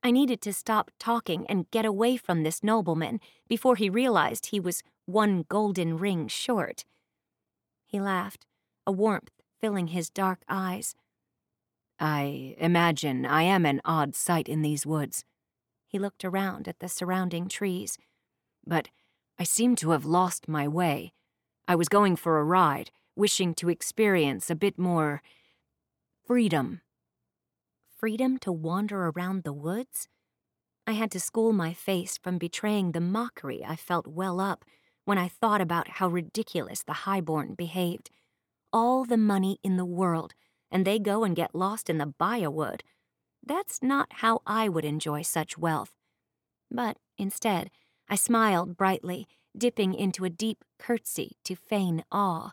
I 0.03 0.11
needed 0.11 0.43
to 0.43 0.53
stop 0.53 0.91
talking 0.99 1.47
and 1.47 1.71
get 1.71 1.87
away 1.87 2.19
from 2.19 2.43
this 2.43 2.63
nobleman 2.63 3.21
before 3.49 3.77
he 3.77 3.89
realized 3.89 4.47
he 4.47 4.61
was 4.61 4.83
one 5.07 5.47
golden 5.49 5.97
ring 5.97 6.29
short. 6.29 6.85
He 7.87 7.99
laughed, 7.99 8.45
a 8.87 8.93
warmth 8.93 9.31
filling 9.63 9.89
his 9.89 10.11
dark 10.11 10.41
eyes. 10.47 10.95
I 12.01 12.55
imagine 12.59 13.27
I 13.27 13.43
am 13.43 13.67
an 13.67 13.81
odd 13.85 14.15
sight 14.15 14.49
in 14.49 14.63
these 14.63 14.87
woods. 14.87 15.25
He 15.87 15.99
looked 15.99 16.25
around 16.25 16.69
at 16.69 16.79
the 16.79 16.89
surrounding 16.89 17.49
trees. 17.49 17.99
But 18.67 18.89
I 19.39 19.45
seem 19.45 19.77
to 19.77 19.91
have 19.91 20.05
lost 20.05 20.49
my 20.49 20.69
way. 20.69 21.13
I 21.67 21.75
was 21.75 21.89
going 21.89 22.17
for 22.17 22.39
a 22.39 22.45
ride, 22.45 22.91
wishing 23.17 23.55
to 23.55 23.69
experience 23.69 24.51
a 24.51 24.55
bit 24.55 24.79
more 24.79 25.23
freedom 26.27 26.83
freedom 27.99 28.39
to 28.39 28.53
wander 28.53 29.09
around 29.09 29.43
the 29.43 29.53
woods? 29.53 30.09
I 30.87 30.93
had 30.93 31.11
to 31.11 31.21
school 31.21 31.53
my 31.53 31.73
face 31.73 32.17
from 32.17 32.39
betraying 32.39 32.93
the 32.93 33.01
mockery 33.01 33.65
I 33.67 33.75
felt 33.77 34.07
well 34.07 34.41
up 34.41 34.65
when 35.05 35.19
I 35.19 35.29
thought 35.29 35.61
about 35.61 35.89
how 35.89 36.09
ridiculous 36.09 36.83
the 36.85 37.05
highborn 37.05 37.55
behaved. 37.55 38.11
All 38.73 39.05
the 39.05 39.17
money 39.17 39.59
in 39.65 39.77
the 39.77 39.85
world, 39.85 40.35
and 40.71 40.85
they 40.85 40.99
go 40.99 41.25
and 41.25 41.37
get 41.37 41.55
lost 41.55 41.89
in 41.89 41.99
the 41.99 42.15
Biowood. 42.21 42.81
That's 43.45 43.83
not 43.83 44.09
how 44.15 44.41
I 44.47 44.69
would 44.69 44.85
enjoy 44.85 45.23
such 45.23 45.57
wealth. 45.57 45.93
But 46.71 46.99
instead, 47.17 47.71
I 48.09 48.17
smiled 48.17 48.77
brightly, 48.77 49.27
dipping 49.57 49.95
into 49.95 50.25
a 50.25 50.31
deep 50.31 50.65
curtsy 50.79 51.37
to 51.45 51.55
feign 51.55 52.05
awe. 52.13 52.53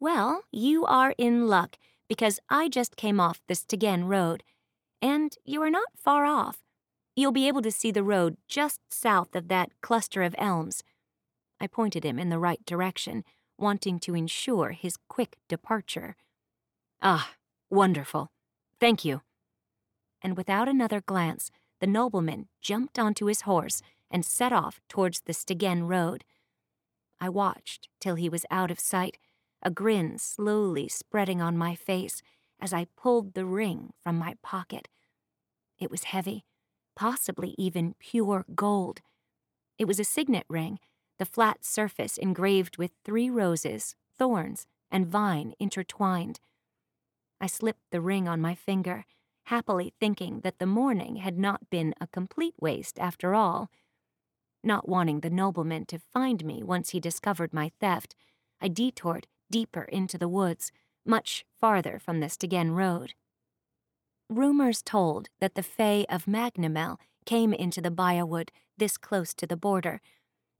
Well, 0.00 0.42
you 0.50 0.84
are 0.84 1.14
in 1.16 1.48
luck 1.48 1.76
because 2.08 2.38
I 2.48 2.68
just 2.68 2.96
came 2.96 3.18
off 3.18 3.40
the 3.48 3.54
Stegen 3.54 4.08
Road, 4.08 4.42
and 5.02 5.36
you 5.44 5.62
are 5.62 5.70
not 5.70 5.88
far 5.96 6.24
off. 6.24 6.58
You'll 7.14 7.32
be 7.32 7.48
able 7.48 7.62
to 7.62 7.70
see 7.70 7.90
the 7.90 8.02
road 8.02 8.36
just 8.46 8.80
south 8.90 9.34
of 9.34 9.48
that 9.48 9.70
cluster 9.80 10.22
of 10.22 10.34
elms. 10.38 10.82
I 11.60 11.66
pointed 11.66 12.04
him 12.04 12.18
in 12.18 12.28
the 12.28 12.38
right 12.38 12.64
direction, 12.66 13.24
wanting 13.58 13.98
to 14.00 14.14
ensure 14.14 14.70
his 14.70 14.98
quick 15.08 15.36
departure. 15.48 16.16
Ah, 17.02 17.34
wonderful. 17.70 18.28
Thank 18.80 19.04
you. 19.04 19.22
And 20.22 20.36
without 20.36 20.68
another 20.68 21.00
glance, 21.00 21.50
the 21.80 21.86
nobleman 21.86 22.48
jumped 22.60 22.98
onto 22.98 23.26
his 23.26 23.42
horse 23.42 23.82
and 24.10 24.24
set 24.24 24.52
off 24.52 24.80
towards 24.88 25.20
the 25.20 25.32
Stegen 25.32 25.88
Road. 25.88 26.24
I 27.20 27.28
watched 27.28 27.88
till 28.00 28.14
he 28.14 28.28
was 28.28 28.46
out 28.50 28.70
of 28.70 28.80
sight 28.80 29.18
a 29.62 29.70
grin 29.70 30.18
slowly 30.18 30.88
spreading 30.88 31.40
on 31.40 31.56
my 31.56 31.74
face 31.74 32.22
as 32.60 32.72
I 32.72 32.86
pulled 32.96 33.34
the 33.34 33.44
ring 33.44 33.92
from 34.02 34.16
my 34.18 34.36
pocket. 34.42 34.88
It 35.78 35.90
was 35.90 36.04
heavy, 36.04 36.44
possibly 36.94 37.54
even 37.58 37.94
pure 37.98 38.44
gold. 38.54 39.00
It 39.78 39.86
was 39.86 40.00
a 40.00 40.04
signet 40.04 40.46
ring, 40.48 40.78
the 41.18 41.26
flat 41.26 41.64
surface 41.64 42.16
engraved 42.16 42.78
with 42.78 42.92
three 43.04 43.28
roses, 43.28 43.94
thorns, 44.16 44.66
and 44.90 45.06
vine 45.06 45.54
intertwined. 45.58 46.40
I 47.40 47.46
slipped 47.46 47.90
the 47.90 48.00
ring 48.00 48.28
on 48.28 48.40
my 48.40 48.54
finger, 48.54 49.04
happily 49.44 49.92
thinking 50.00 50.40
that 50.40 50.58
the 50.58 50.66
morning 50.66 51.16
had 51.16 51.38
not 51.38 51.70
been 51.70 51.94
a 52.00 52.06
complete 52.06 52.54
waste 52.60 52.98
after 52.98 53.34
all. 53.34 53.70
Not 54.64 54.88
wanting 54.88 55.20
the 55.20 55.30
nobleman 55.30 55.86
to 55.86 55.98
find 55.98 56.44
me 56.44 56.62
once 56.62 56.90
he 56.90 57.00
discovered 57.00 57.52
my 57.52 57.70
theft, 57.80 58.14
I 58.60 58.68
detoured 58.68 59.26
deeper 59.50 59.82
into 59.82 60.18
the 60.18 60.28
woods, 60.28 60.72
much 61.04 61.44
farther 61.60 61.98
from 61.98 62.20
the 62.20 62.26
Stegen 62.26 62.74
Road. 62.74 63.14
Rumors 64.28 64.82
told 64.82 65.28
that 65.40 65.54
the 65.54 65.62
Fae 65.62 66.04
of 66.08 66.26
Magnamel 66.26 66.98
came 67.24 67.52
into 67.52 67.80
the 67.80 67.90
Biowood 67.90 68.48
this 68.76 68.96
close 68.96 69.32
to 69.34 69.46
the 69.46 69.56
border, 69.56 70.00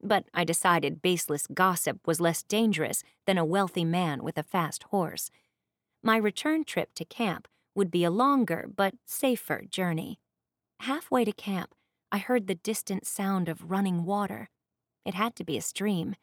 but 0.00 0.26
I 0.32 0.44
decided 0.44 1.02
baseless 1.02 1.46
gossip 1.52 2.06
was 2.06 2.20
less 2.20 2.42
dangerous 2.42 3.02
than 3.26 3.38
a 3.38 3.44
wealthy 3.44 3.84
man 3.84 4.22
with 4.22 4.38
a 4.38 4.44
fast 4.44 4.84
horse. 4.84 5.30
My 6.06 6.18
return 6.18 6.62
trip 6.62 6.94
to 6.94 7.04
camp 7.04 7.48
would 7.74 7.90
be 7.90 8.04
a 8.04 8.12
longer 8.12 8.70
but 8.72 8.94
safer 9.06 9.64
journey. 9.68 10.20
Halfway 10.78 11.24
to 11.24 11.32
camp, 11.32 11.74
I 12.12 12.18
heard 12.18 12.46
the 12.46 12.54
distant 12.54 13.04
sound 13.04 13.48
of 13.48 13.72
running 13.72 14.04
water. 14.04 14.48
It 15.04 15.14
had 15.14 15.34
to 15.34 15.42
be 15.42 15.56
a 15.58 15.60
stream. 15.60 16.14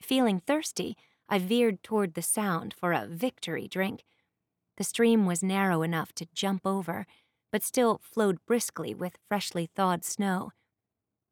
Feeling 0.00 0.40
thirsty, 0.40 0.96
I 1.28 1.38
veered 1.38 1.82
toward 1.82 2.14
the 2.14 2.22
sound 2.22 2.72
for 2.72 2.94
a 2.94 3.06
victory 3.06 3.68
drink. 3.68 4.04
The 4.78 4.84
stream 4.84 5.26
was 5.26 5.42
narrow 5.42 5.82
enough 5.82 6.14
to 6.14 6.26
jump 6.32 6.66
over, 6.66 7.06
but 7.52 7.62
still 7.62 8.00
flowed 8.02 8.38
briskly 8.46 8.94
with 8.94 9.18
freshly 9.28 9.68
thawed 9.76 10.02
snow. 10.02 10.52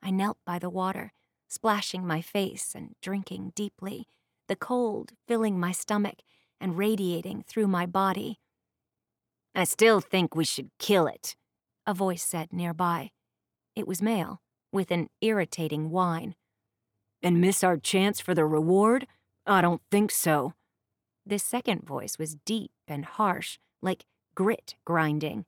I 0.03 0.11
knelt 0.11 0.37
by 0.44 0.59
the 0.59 0.68
water, 0.68 1.14
splashing 1.48 2.07
my 2.07 2.20
face 2.20 2.74
and 2.74 2.96
drinking 3.01 3.53
deeply, 3.55 4.07
the 4.46 4.57
cold 4.57 5.12
filling 5.27 5.59
my 5.59 5.72
stomach 5.72 6.18
and 6.61 6.79
radiating 6.79 7.44
through 7.47 7.68
my 7.68 7.87
body. 7.87 8.38
I 9.55 9.64
still 9.64 10.01
think 10.01 10.35
we 10.35 10.44
should 10.44 10.71
kill 10.79 11.07
it, 11.07 11.35
a 11.87 11.94
voice 11.94 12.23
said 12.23 12.53
nearby. 12.53 13.11
It 13.75 13.87
was 13.87 14.03
male, 14.03 14.40
with 14.73 14.90
an 14.90 15.09
irritating 15.21 15.90
whine. 15.90 16.35
And 17.23 17.40
miss 17.40 17.64
our 17.64 17.77
chance 17.77 18.21
for 18.21 18.35
the 18.35 18.44
reward? 18.44 19.07
I 19.47 19.61
don't 19.61 19.83
think 19.90 20.11
so. 20.11 20.55
This 21.27 21.42
second 21.42 21.83
voice 21.85 22.18
was 22.18 22.37
deep 22.44 22.71
and 22.87 23.05
harsh, 23.05 23.59
like 23.83 24.05
grit 24.35 24.77
grinding. 24.85 25.44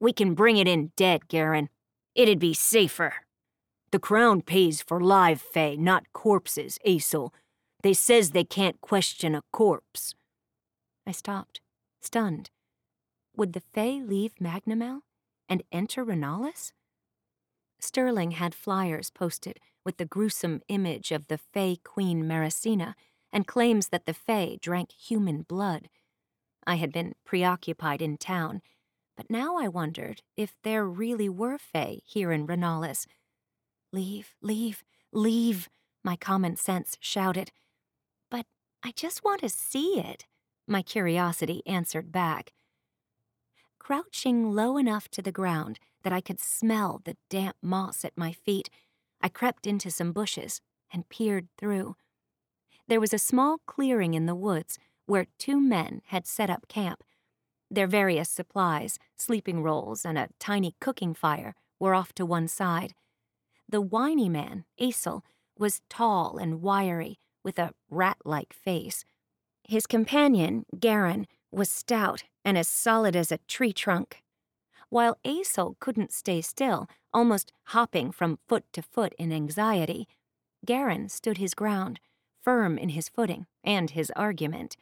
We 0.00 0.12
can 0.12 0.34
bring 0.34 0.56
it 0.56 0.68
in 0.68 0.92
dead, 0.96 1.28
Garin. 1.28 1.68
It'd 2.14 2.38
be 2.38 2.54
safer. 2.54 3.14
The 3.90 3.98
Crown 3.98 4.42
pays 4.42 4.82
for 4.82 5.00
live 5.00 5.40
Fae, 5.40 5.76
not 5.76 6.12
corpses, 6.12 6.78
Aesel. 6.84 7.32
They 7.84 7.92
says 7.92 8.30
they 8.30 8.44
can't 8.44 8.80
question 8.80 9.34
a 9.34 9.42
corpse. 9.52 10.14
I 11.06 11.12
stopped, 11.12 11.60
stunned. 12.00 12.48
Would 13.36 13.52
the 13.52 13.60
Fae 13.60 14.00
leave 14.02 14.36
Magnamel 14.40 15.00
and 15.50 15.62
enter 15.70 16.02
Renalis? 16.02 16.72
Sterling 17.78 18.30
had 18.30 18.54
flyers 18.54 19.10
posted 19.10 19.60
with 19.84 19.98
the 19.98 20.06
gruesome 20.06 20.62
image 20.68 21.12
of 21.12 21.26
the 21.26 21.36
Fae 21.36 21.76
Queen 21.84 22.24
Maricina 22.24 22.94
and 23.30 23.46
claims 23.46 23.88
that 23.88 24.06
the 24.06 24.14
Fae 24.14 24.56
drank 24.62 24.90
human 24.92 25.42
blood. 25.42 25.90
I 26.66 26.76
had 26.76 26.90
been 26.90 27.12
preoccupied 27.26 28.00
in 28.00 28.16
town, 28.16 28.62
but 29.14 29.28
now 29.28 29.58
I 29.58 29.68
wondered 29.68 30.22
if 30.38 30.54
there 30.62 30.86
really 30.86 31.28
were 31.28 31.58
Fae 31.58 31.98
here 32.06 32.32
in 32.32 32.46
Renalis. 32.46 33.06
Leave, 33.92 34.36
leave, 34.40 34.82
leave, 35.12 35.68
my 36.02 36.16
common 36.16 36.56
sense 36.56 36.96
shouted. 36.98 37.52
I 38.86 38.92
just 38.94 39.24
want 39.24 39.40
to 39.40 39.48
see 39.48 39.98
it, 39.98 40.26
my 40.68 40.82
curiosity 40.82 41.62
answered 41.64 42.12
back. 42.12 42.52
Crouching 43.78 44.52
low 44.52 44.76
enough 44.76 45.08
to 45.12 45.22
the 45.22 45.32
ground 45.32 45.78
that 46.02 46.12
I 46.12 46.20
could 46.20 46.38
smell 46.38 47.00
the 47.02 47.16
damp 47.30 47.56
moss 47.62 48.04
at 48.04 48.12
my 48.14 48.32
feet, 48.32 48.68
I 49.22 49.30
crept 49.30 49.66
into 49.66 49.90
some 49.90 50.12
bushes 50.12 50.60
and 50.92 51.08
peered 51.08 51.48
through. 51.56 51.96
There 52.86 53.00
was 53.00 53.14
a 53.14 53.18
small 53.18 53.56
clearing 53.66 54.12
in 54.12 54.26
the 54.26 54.34
woods 54.34 54.78
where 55.06 55.28
two 55.38 55.58
men 55.58 56.02
had 56.08 56.26
set 56.26 56.50
up 56.50 56.68
camp. 56.68 57.02
Their 57.70 57.86
various 57.86 58.28
supplies, 58.28 58.98
sleeping 59.16 59.62
rolls, 59.62 60.04
and 60.04 60.18
a 60.18 60.28
tiny 60.38 60.76
cooking 60.78 61.14
fire 61.14 61.54
were 61.80 61.94
off 61.94 62.12
to 62.16 62.26
one 62.26 62.48
side. 62.48 62.92
The 63.66 63.80
whiny 63.80 64.28
man, 64.28 64.66
Aesel, 64.78 65.24
was 65.56 65.80
tall 65.88 66.36
and 66.36 66.60
wiry, 66.60 67.18
with 67.44 67.58
a 67.58 67.72
rat 67.90 68.16
like 68.24 68.52
face. 68.52 69.04
His 69.62 69.86
companion, 69.86 70.64
Garin, 70.78 71.26
was 71.50 71.70
stout 71.70 72.24
and 72.44 72.58
as 72.58 72.68
solid 72.68 73.14
as 73.14 73.30
a 73.30 73.38
tree 73.46 73.72
trunk. 73.72 74.22
While 74.90 75.18
Aesel 75.24 75.76
couldn't 75.80 76.12
stay 76.12 76.40
still, 76.40 76.88
almost 77.12 77.52
hopping 77.66 78.10
from 78.10 78.38
foot 78.48 78.64
to 78.72 78.82
foot 78.82 79.14
in 79.18 79.32
anxiety, 79.32 80.08
Garin 80.64 81.08
stood 81.08 81.38
his 81.38 81.54
ground, 81.54 82.00
firm 82.42 82.76
in 82.78 82.90
his 82.90 83.08
footing 83.08 83.46
and 83.62 83.90
his 83.90 84.10
argument. 84.16 84.76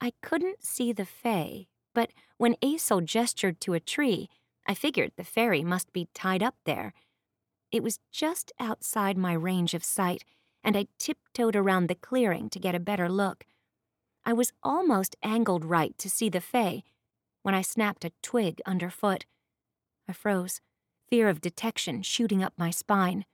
I 0.00 0.12
couldn't 0.22 0.64
see 0.64 0.92
the 0.92 1.06
Fae, 1.06 1.66
but 1.94 2.10
when 2.36 2.56
Aesel 2.62 3.00
gestured 3.00 3.60
to 3.62 3.74
a 3.74 3.80
tree, 3.80 4.28
I 4.66 4.74
figured 4.74 5.12
the 5.16 5.24
fairy 5.24 5.62
must 5.62 5.92
be 5.92 6.08
tied 6.12 6.42
up 6.42 6.56
there. 6.64 6.92
It 7.70 7.82
was 7.82 8.00
just 8.12 8.52
outside 8.60 9.16
my 9.16 9.32
range 9.32 9.74
of 9.74 9.84
sight, 9.84 10.24
and 10.66 10.76
I 10.76 10.88
tiptoed 10.98 11.54
around 11.54 11.86
the 11.86 11.94
clearing 11.94 12.50
to 12.50 12.58
get 12.58 12.74
a 12.74 12.80
better 12.80 13.08
look. 13.08 13.46
I 14.24 14.32
was 14.32 14.52
almost 14.64 15.14
angled 15.22 15.64
right 15.64 15.96
to 15.98 16.10
see 16.10 16.28
the 16.28 16.40
Fae 16.40 16.82
when 17.42 17.54
I 17.54 17.62
snapped 17.62 18.04
a 18.04 18.10
twig 18.20 18.60
underfoot. 18.66 19.26
I 20.08 20.12
froze, 20.12 20.60
fear 21.08 21.28
of 21.28 21.40
detection 21.40 22.02
shooting 22.02 22.42
up 22.42 22.52
my 22.58 22.70
spine. 22.70 23.24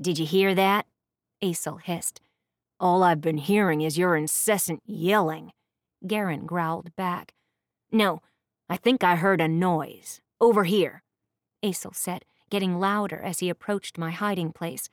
Did 0.00 0.18
you 0.18 0.26
hear 0.26 0.56
that? 0.56 0.86
Aesel 1.40 1.76
hissed. 1.80 2.20
All 2.80 3.04
I've 3.04 3.20
been 3.20 3.38
hearing 3.38 3.82
is 3.82 3.96
your 3.96 4.16
incessant 4.16 4.82
yelling, 4.84 5.52
Garin 6.04 6.46
growled 6.46 6.96
back. 6.96 7.32
No, 7.92 8.20
I 8.68 8.76
think 8.76 9.04
I 9.04 9.14
heard 9.14 9.40
a 9.40 9.46
noise. 9.46 10.20
Over 10.40 10.64
here, 10.64 11.04
Aesel 11.62 11.94
said, 11.94 12.24
getting 12.50 12.80
louder 12.80 13.20
as 13.22 13.38
he 13.38 13.48
approached 13.48 13.98
my 13.98 14.10
hiding 14.10 14.52
place. 14.52 14.88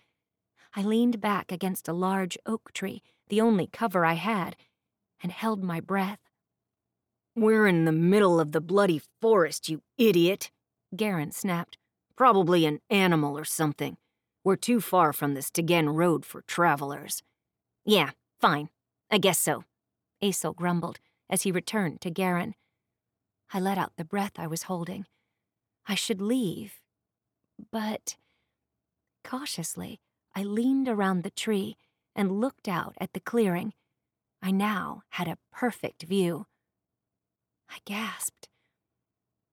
I 0.75 0.83
leaned 0.83 1.19
back 1.19 1.51
against 1.51 1.87
a 1.87 1.93
large 1.93 2.37
oak 2.45 2.71
tree, 2.73 3.03
the 3.27 3.41
only 3.41 3.67
cover 3.67 4.05
I 4.05 4.13
had, 4.13 4.55
and 5.21 5.31
held 5.31 5.63
my 5.63 5.79
breath. 5.79 6.19
We're 7.35 7.67
in 7.67 7.85
the 7.85 7.91
middle 7.91 8.39
of 8.39 8.51
the 8.51 8.61
bloody 8.61 9.01
forest, 9.21 9.69
you 9.69 9.81
idiot, 9.97 10.51
Garin 10.95 11.31
snapped. 11.31 11.77
Probably 12.15 12.65
an 12.65 12.79
animal 12.89 13.37
or 13.37 13.45
something. 13.45 13.97
We're 14.43 14.55
too 14.55 14.81
far 14.81 15.13
from 15.13 15.33
the 15.33 15.41
Stegen 15.41 15.95
Road 15.95 16.25
for 16.25 16.41
travelers. 16.41 17.23
Yeah, 17.85 18.11
fine. 18.39 18.69
I 19.09 19.17
guess 19.17 19.39
so, 19.39 19.63
Aesel 20.21 20.53
grumbled 20.53 20.99
as 21.29 21.43
he 21.43 21.51
returned 21.51 22.01
to 22.01 22.09
Garin. 22.09 22.55
I 23.53 23.59
let 23.59 23.77
out 23.77 23.93
the 23.97 24.05
breath 24.05 24.33
I 24.37 24.47
was 24.47 24.63
holding. 24.63 25.05
I 25.87 25.95
should 25.95 26.21
leave. 26.21 26.79
But 27.71 28.15
cautiously, 29.23 29.99
I 30.35 30.43
leaned 30.43 30.87
around 30.87 31.23
the 31.23 31.29
tree 31.29 31.77
and 32.15 32.39
looked 32.39 32.67
out 32.67 32.95
at 32.99 33.13
the 33.13 33.19
clearing. 33.19 33.73
I 34.41 34.51
now 34.51 35.03
had 35.09 35.27
a 35.27 35.37
perfect 35.51 36.03
view. 36.03 36.47
I 37.69 37.77
gasped. 37.85 38.49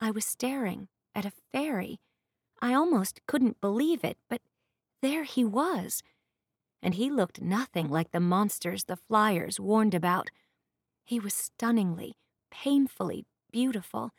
I 0.01 0.11
was 0.11 0.25
staring 0.25 0.89
at 1.15 1.25
a 1.25 1.33
fairy. 1.53 2.01
I 2.61 2.75
almost 2.75 3.21
couldn't 3.27 3.61
believe 3.61 4.05
it, 4.05 4.19
but 4.29 4.41
there 5.03 5.25
he 5.25 5.45
was. 5.45 6.03
And 6.83 6.95
he 6.95 7.11
looked 7.11 7.41
nothing 7.41 7.89
like 7.89 8.13
the 8.13 8.21
monsters 8.21 8.85
the 8.85 8.97
flyers 8.97 9.59
warned 9.59 9.95
about. 9.95 10.31
He 11.05 11.19
was 11.19 11.35
stunningly, 11.35 12.17
painfully 12.51 13.25
beautiful. 13.51 14.13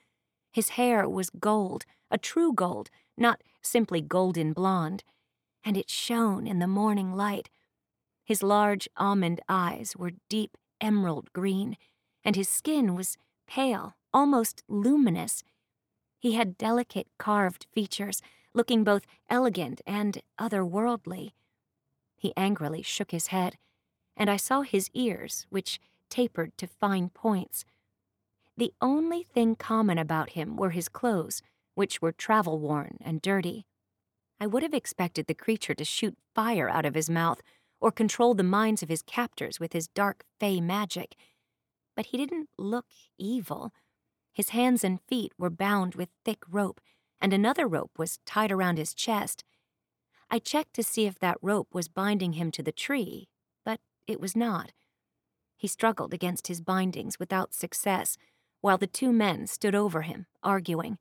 His 0.52 0.70
hair 0.70 1.08
was 1.08 1.30
gold, 1.30 1.86
a 2.12 2.18
true 2.18 2.54
gold, 2.54 2.90
not 3.18 3.42
simply 3.62 4.02
golden 4.02 4.54
blonde, 4.54 5.04
and 5.64 5.78
it 5.78 5.90
shone 5.90 6.48
in 6.48 6.60
the 6.60 6.68
morning 6.68 7.14
light. 7.14 7.50
His 8.24 8.44
large 8.44 8.88
almond 8.98 9.42
eyes 9.50 9.96
were 9.98 10.12
deep 10.30 10.58
emerald 10.80 11.32
green, 11.34 11.78
and 12.24 12.36
his 12.36 12.50
skin 12.50 12.96
was 12.96 13.18
pale, 13.48 13.96
almost 14.14 14.64
luminous. 14.68 15.44
He 16.20 16.34
had 16.34 16.58
delicate 16.58 17.08
carved 17.18 17.66
features 17.74 18.22
looking 18.54 18.84
both 18.84 19.06
elegant 19.30 19.82
and 19.86 20.22
otherworldly. 20.40 21.32
He 22.18 22.34
angrily 22.36 22.82
shook 22.82 23.12
his 23.12 23.28
head, 23.28 23.58
and 24.18 24.30
I 24.30 24.38
saw 24.38 24.62
his 24.62 24.90
ears, 24.94 25.46
which 25.50 25.80
tapered 26.10 26.58
to 26.58 26.68
fine 26.68 27.10
points. 27.10 27.66
The 28.58 28.74
only 28.82 29.24
thing 29.24 29.56
common 29.56 29.98
about 29.98 30.32
him 30.32 30.58
were 30.58 30.72
his 30.72 30.90
clothes, 30.90 31.42
which 31.76 32.02
were 32.02 32.12
travel 32.12 32.60
worn 32.60 32.98
and 33.02 33.22
dirty. 33.22 33.66
I 34.40 34.48
would 34.48 34.64
have 34.64 34.74
expected 34.74 35.28
the 35.28 35.34
creature 35.34 35.74
to 35.74 35.84
shoot 35.84 36.18
fire 36.34 36.70
out 36.70 36.86
of 36.86 36.96
his 36.96 37.10
mouth 37.10 37.42
or 37.82 37.92
control 37.92 38.34
the 38.34 38.44
minds 38.44 38.82
of 38.82 38.90
his 38.90 39.02
captors 39.02 39.60
with 39.60 39.74
his 39.74 39.88
dark 39.88 40.24
fey 40.40 40.62
magic. 40.62 41.16
But 41.96 42.08
he 42.08 42.18
didn't 42.18 42.50
look 42.58 42.86
evil. 43.18 43.72
His 44.34 44.50
hands 44.50 44.84
and 44.84 45.02
feet 45.02 45.34
were 45.38 45.50
bound 45.50 45.96
with 45.96 46.10
thick 46.24 46.40
rope 46.50 46.80
and 47.22 47.34
another 47.34 47.68
rope 47.68 47.92
was 47.98 48.20
tied 48.26 48.52
around 48.52 48.78
his 48.78 48.94
chest. 48.94 49.44
I 50.32 50.40
checked 50.40 50.74
to 50.76 50.84
see 50.84 51.06
if 51.06 51.20
that 51.20 51.38
rope 51.42 51.74
was 51.74 51.88
binding 51.88 52.34
him 52.34 52.52
to 52.52 52.64
the 52.64 52.72
tree, 52.72 53.28
but 53.66 53.80
it 54.08 54.20
was 54.20 54.36
not. 54.36 54.72
He 55.58 55.68
struggled 55.68 56.14
against 56.14 56.48
his 56.48 56.62
bindings 56.62 57.20
without 57.20 57.54
success, 57.54 58.18
while 58.62 58.78
the 58.78 58.88
two 58.88 59.12
men 59.12 59.48
stood 59.48 59.76
over 59.76 60.04
him, 60.04 60.28
arguing. 60.44 60.98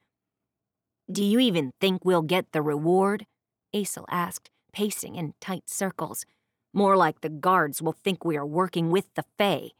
Do 1.10 1.24
you 1.24 1.38
even 1.38 1.72
think 1.80 2.04
we'll 2.04 2.22
get 2.22 2.52
the 2.52 2.62
reward? 2.62 3.26
Aesel 3.74 4.04
asked, 4.10 4.50
pacing 4.72 5.16
in 5.16 5.34
tight 5.40 5.68
circles. 5.68 6.24
More 6.72 6.96
like 6.96 7.20
the 7.20 7.28
guards 7.28 7.80
will 7.80 7.92
think 7.92 8.24
we 8.24 8.36
are 8.36 8.46
working 8.46 8.90
with 8.90 9.12
the 9.14 9.24
Fae. 9.38 9.70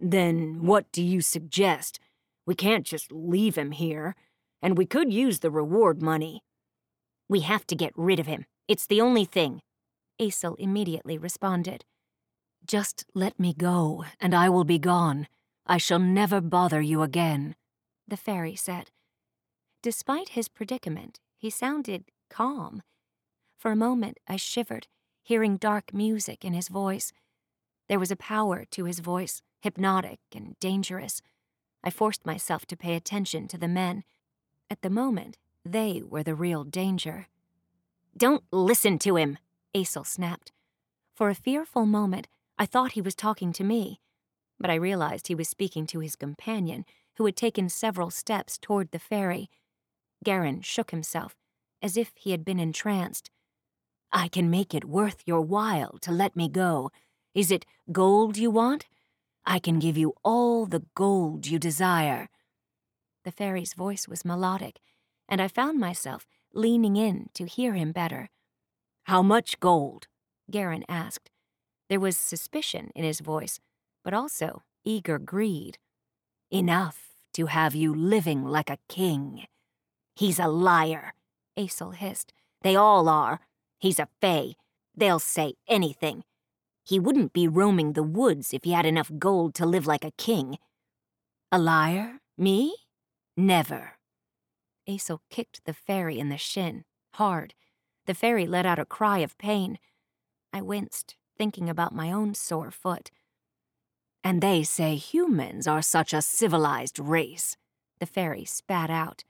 Then 0.00 0.64
what 0.64 0.90
do 0.92 1.02
you 1.02 1.20
suggest? 1.20 2.00
We 2.46 2.54
can't 2.54 2.86
just 2.86 3.12
leave 3.12 3.56
him 3.56 3.72
here 3.72 4.14
and 4.62 4.76
we 4.76 4.86
could 4.86 5.12
use 5.12 5.40
the 5.40 5.50
reward 5.50 6.02
money. 6.02 6.42
We 7.28 7.40
have 7.40 7.66
to 7.68 7.76
get 7.76 7.92
rid 7.94 8.18
of 8.18 8.26
him. 8.26 8.46
It's 8.68 8.86
the 8.86 9.00
only 9.00 9.24
thing. 9.24 9.60
Aesel 10.18 10.56
immediately 10.58 11.18
responded. 11.18 11.84
Just 12.66 13.04
let 13.14 13.38
me 13.38 13.54
go, 13.54 14.04
and 14.18 14.34
I 14.34 14.48
will 14.48 14.64
be 14.64 14.78
gone. 14.78 15.28
I 15.66 15.78
shall 15.78 15.98
never 15.98 16.40
bother 16.40 16.80
you 16.80 17.02
again, 17.02 17.54
the 18.08 18.16
fairy 18.16 18.56
said. 18.56 18.90
Despite 19.86 20.30
his 20.30 20.48
predicament, 20.48 21.20
he 21.38 21.48
sounded 21.48 22.06
calm. 22.28 22.82
For 23.56 23.70
a 23.70 23.76
moment, 23.76 24.18
I 24.26 24.34
shivered, 24.34 24.88
hearing 25.22 25.58
dark 25.58 25.94
music 25.94 26.44
in 26.44 26.54
his 26.54 26.66
voice. 26.66 27.12
There 27.88 28.00
was 28.00 28.10
a 28.10 28.16
power 28.16 28.64
to 28.72 28.86
his 28.86 28.98
voice, 28.98 29.42
hypnotic 29.60 30.18
and 30.34 30.58
dangerous. 30.58 31.22
I 31.84 31.90
forced 31.90 32.26
myself 32.26 32.66
to 32.66 32.76
pay 32.76 32.96
attention 32.96 33.46
to 33.46 33.58
the 33.58 33.68
men 33.68 34.02
at 34.68 34.82
the 34.82 34.90
moment, 34.90 35.38
they 35.64 36.02
were 36.04 36.24
the 36.24 36.34
real 36.34 36.64
danger. 36.64 37.28
Don't 38.16 38.42
listen 38.50 38.98
to 38.98 39.14
him, 39.14 39.38
Aesel 39.72 40.02
snapped. 40.02 40.50
For 41.14 41.30
a 41.30 41.36
fearful 41.36 41.86
moment, 41.86 42.26
I 42.58 42.66
thought 42.66 42.98
he 42.98 43.00
was 43.00 43.14
talking 43.14 43.52
to 43.52 43.62
me, 43.62 44.00
but 44.58 44.68
I 44.68 44.74
realized 44.74 45.28
he 45.28 45.36
was 45.36 45.48
speaking 45.48 45.86
to 45.86 46.00
his 46.00 46.16
companion, 46.16 46.84
who 47.18 47.26
had 47.26 47.36
taken 47.36 47.68
several 47.68 48.10
steps 48.10 48.58
toward 48.58 48.90
the 48.90 48.98
fairy. 48.98 49.48
Garin 50.24 50.60
shook 50.60 50.90
himself, 50.90 51.36
as 51.82 51.96
if 51.96 52.12
he 52.16 52.30
had 52.30 52.44
been 52.44 52.58
entranced. 52.58 53.30
I 54.12 54.28
can 54.28 54.50
make 54.50 54.74
it 54.74 54.84
worth 54.84 55.22
your 55.26 55.40
while 55.40 55.98
to 56.02 56.12
let 56.12 56.36
me 56.36 56.48
go. 56.48 56.90
Is 57.34 57.50
it 57.50 57.66
gold 57.92 58.36
you 58.36 58.50
want? 58.50 58.86
I 59.44 59.58
can 59.58 59.78
give 59.78 59.96
you 59.96 60.14
all 60.24 60.66
the 60.66 60.84
gold 60.94 61.46
you 61.46 61.58
desire. 61.58 62.28
The 63.24 63.32
fairy's 63.32 63.74
voice 63.74 64.08
was 64.08 64.24
melodic, 64.24 64.80
and 65.28 65.42
I 65.42 65.48
found 65.48 65.78
myself 65.78 66.26
leaning 66.52 66.96
in 66.96 67.28
to 67.34 67.44
hear 67.44 67.74
him 67.74 67.92
better. 67.92 68.30
How 69.04 69.22
much 69.22 69.60
gold? 69.60 70.08
Garin 70.50 70.84
asked. 70.88 71.30
There 71.88 72.00
was 72.00 72.16
suspicion 72.16 72.90
in 72.94 73.04
his 73.04 73.20
voice, 73.20 73.60
but 74.02 74.14
also 74.14 74.62
eager 74.84 75.18
greed. 75.18 75.78
Enough 76.50 77.10
to 77.34 77.46
have 77.46 77.74
you 77.74 77.94
living 77.94 78.44
like 78.44 78.70
a 78.70 78.78
king. 78.88 79.46
He's 80.16 80.38
a 80.38 80.48
liar, 80.48 81.12
Aesol 81.56 81.90
hissed. 81.90 82.32
They 82.62 82.74
all 82.74 83.08
are. 83.08 83.40
He's 83.78 83.98
a 83.98 84.08
Fae. 84.20 84.54
They'll 84.96 85.18
say 85.18 85.54
anything. 85.68 86.24
He 86.82 86.98
wouldn't 86.98 87.34
be 87.34 87.46
roaming 87.46 87.92
the 87.92 88.02
woods 88.02 88.54
if 88.54 88.64
he 88.64 88.72
had 88.72 88.86
enough 88.86 89.10
gold 89.18 89.54
to 89.56 89.66
live 89.66 89.86
like 89.86 90.04
a 90.04 90.12
king. 90.12 90.58
A 91.52 91.58
liar? 91.58 92.20
Me? 92.38 92.74
Never. 93.36 93.92
Aesol 94.86 95.20
kicked 95.28 95.64
the 95.66 95.74
fairy 95.74 96.18
in 96.18 96.30
the 96.30 96.38
shin, 96.38 96.84
hard. 97.14 97.52
The 98.06 98.14
fairy 98.14 98.46
let 98.46 98.64
out 98.64 98.78
a 98.78 98.86
cry 98.86 99.18
of 99.18 99.36
pain. 99.36 99.78
I 100.52 100.62
winced, 100.62 101.16
thinking 101.36 101.68
about 101.68 101.94
my 101.94 102.10
own 102.10 102.34
sore 102.34 102.70
foot. 102.70 103.10
And 104.24 104.40
they 104.40 104.62
say 104.62 104.94
humans 104.94 105.66
are 105.66 105.82
such 105.82 106.14
a 106.14 106.22
civilized 106.22 106.98
race, 106.98 107.56
the 108.00 108.06
fairy 108.06 108.44
spat 108.44 108.88
out. 108.88 109.24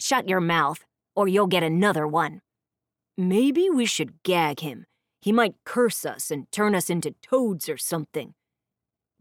Shut 0.00 0.28
your 0.28 0.40
mouth, 0.40 0.84
or 1.14 1.28
you'll 1.28 1.46
get 1.46 1.62
another 1.62 2.06
one. 2.06 2.40
Maybe 3.16 3.68
we 3.68 3.84
should 3.84 4.22
gag 4.22 4.60
him. 4.60 4.86
He 5.20 5.32
might 5.32 5.56
curse 5.64 6.06
us 6.06 6.30
and 6.30 6.50
turn 6.52 6.74
us 6.74 6.88
into 6.88 7.14
toads 7.22 7.68
or 7.68 7.76
something. 7.76 8.34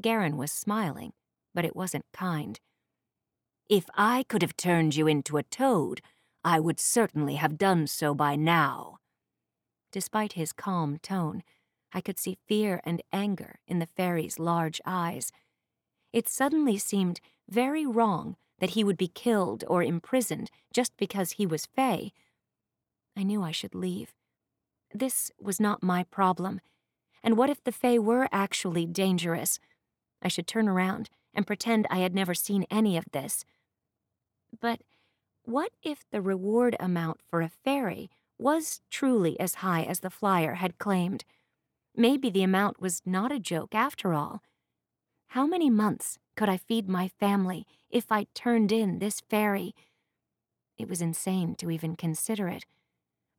Garin 0.01 0.37
was 0.37 0.51
smiling, 0.51 1.13
but 1.55 1.65
it 1.65 1.75
wasn't 1.75 2.05
kind. 2.13 2.59
If 3.67 3.85
I 3.95 4.23
could 4.29 4.43
have 4.43 4.55
turned 4.55 4.95
you 4.95 5.07
into 5.07 5.37
a 5.37 5.43
toad, 5.43 6.01
I 6.43 6.59
would 6.59 6.79
certainly 6.79 7.35
have 7.35 7.57
done 7.57 7.87
so 7.87 8.13
by 8.13 8.35
now. 8.35 8.99
Despite 9.91 10.33
his 10.33 10.53
calm 10.53 10.99
tone, 11.01 11.41
I 11.91 12.01
could 12.01 12.19
see 12.19 12.37
fear 12.47 12.79
and 12.83 13.01
anger 13.11 13.55
in 13.67 13.79
the 13.79 13.89
fairy's 13.97 14.37
large 14.37 14.79
eyes. 14.85 15.31
It 16.13 16.29
suddenly 16.29 16.77
seemed 16.77 17.19
very 17.49 17.85
wrong 17.85 18.35
that 18.59 18.71
he 18.71 18.83
would 18.83 18.97
be 18.97 19.07
killed 19.07 19.63
or 19.67 19.83
imprisoned 19.83 20.49
just 20.73 20.95
because 20.97 21.33
he 21.33 21.45
was 21.45 21.65
Fae. 21.65 22.11
I 23.15 23.23
knew 23.23 23.43
I 23.43 23.51
should 23.51 23.75
leave. 23.75 24.13
This 24.93 25.31
was 25.39 25.59
not 25.59 25.83
my 25.83 26.03
problem. 26.03 26.61
And 27.23 27.37
what 27.37 27.49
if 27.49 27.63
the 27.63 27.71
Fae 27.71 27.99
were 27.99 28.29
actually 28.31 28.85
dangerous? 28.85 29.59
I 30.21 30.27
should 30.27 30.47
turn 30.47 30.67
around 30.67 31.09
and 31.33 31.47
pretend 31.47 31.87
I 31.89 31.99
had 31.99 32.15
never 32.15 32.33
seen 32.33 32.65
any 32.71 32.97
of 32.97 33.05
this. 33.11 33.45
But 34.59 34.81
what 35.43 35.71
if 35.83 36.03
the 36.11 36.21
reward 36.21 36.75
amount 36.79 37.21
for 37.29 37.41
a 37.41 37.49
fairy 37.49 38.09
was 38.37 38.81
truly 38.89 39.39
as 39.39 39.55
high 39.55 39.83
as 39.83 40.01
the 40.01 40.09
flyer 40.09 40.55
had 40.55 40.77
claimed? 40.77 41.25
Maybe 41.95 42.29
the 42.29 42.43
amount 42.43 42.81
was 42.81 43.01
not 43.05 43.31
a 43.31 43.39
joke 43.39 43.73
after 43.73 44.13
all. 44.13 44.41
How 45.29 45.45
many 45.47 45.69
months 45.69 46.17
could 46.37 46.47
I 46.47 46.57
feed 46.57 46.87
my 46.87 47.09
family 47.19 47.65
if 47.89 48.11
I 48.11 48.27
turned 48.35 48.71
in 48.71 48.99
this 48.99 49.19
fairy? 49.19 49.73
It 50.77 50.87
was 50.87 51.01
insane 51.01 51.55
to 51.55 51.71
even 51.71 51.95
consider 51.95 52.47
it. 52.47 52.63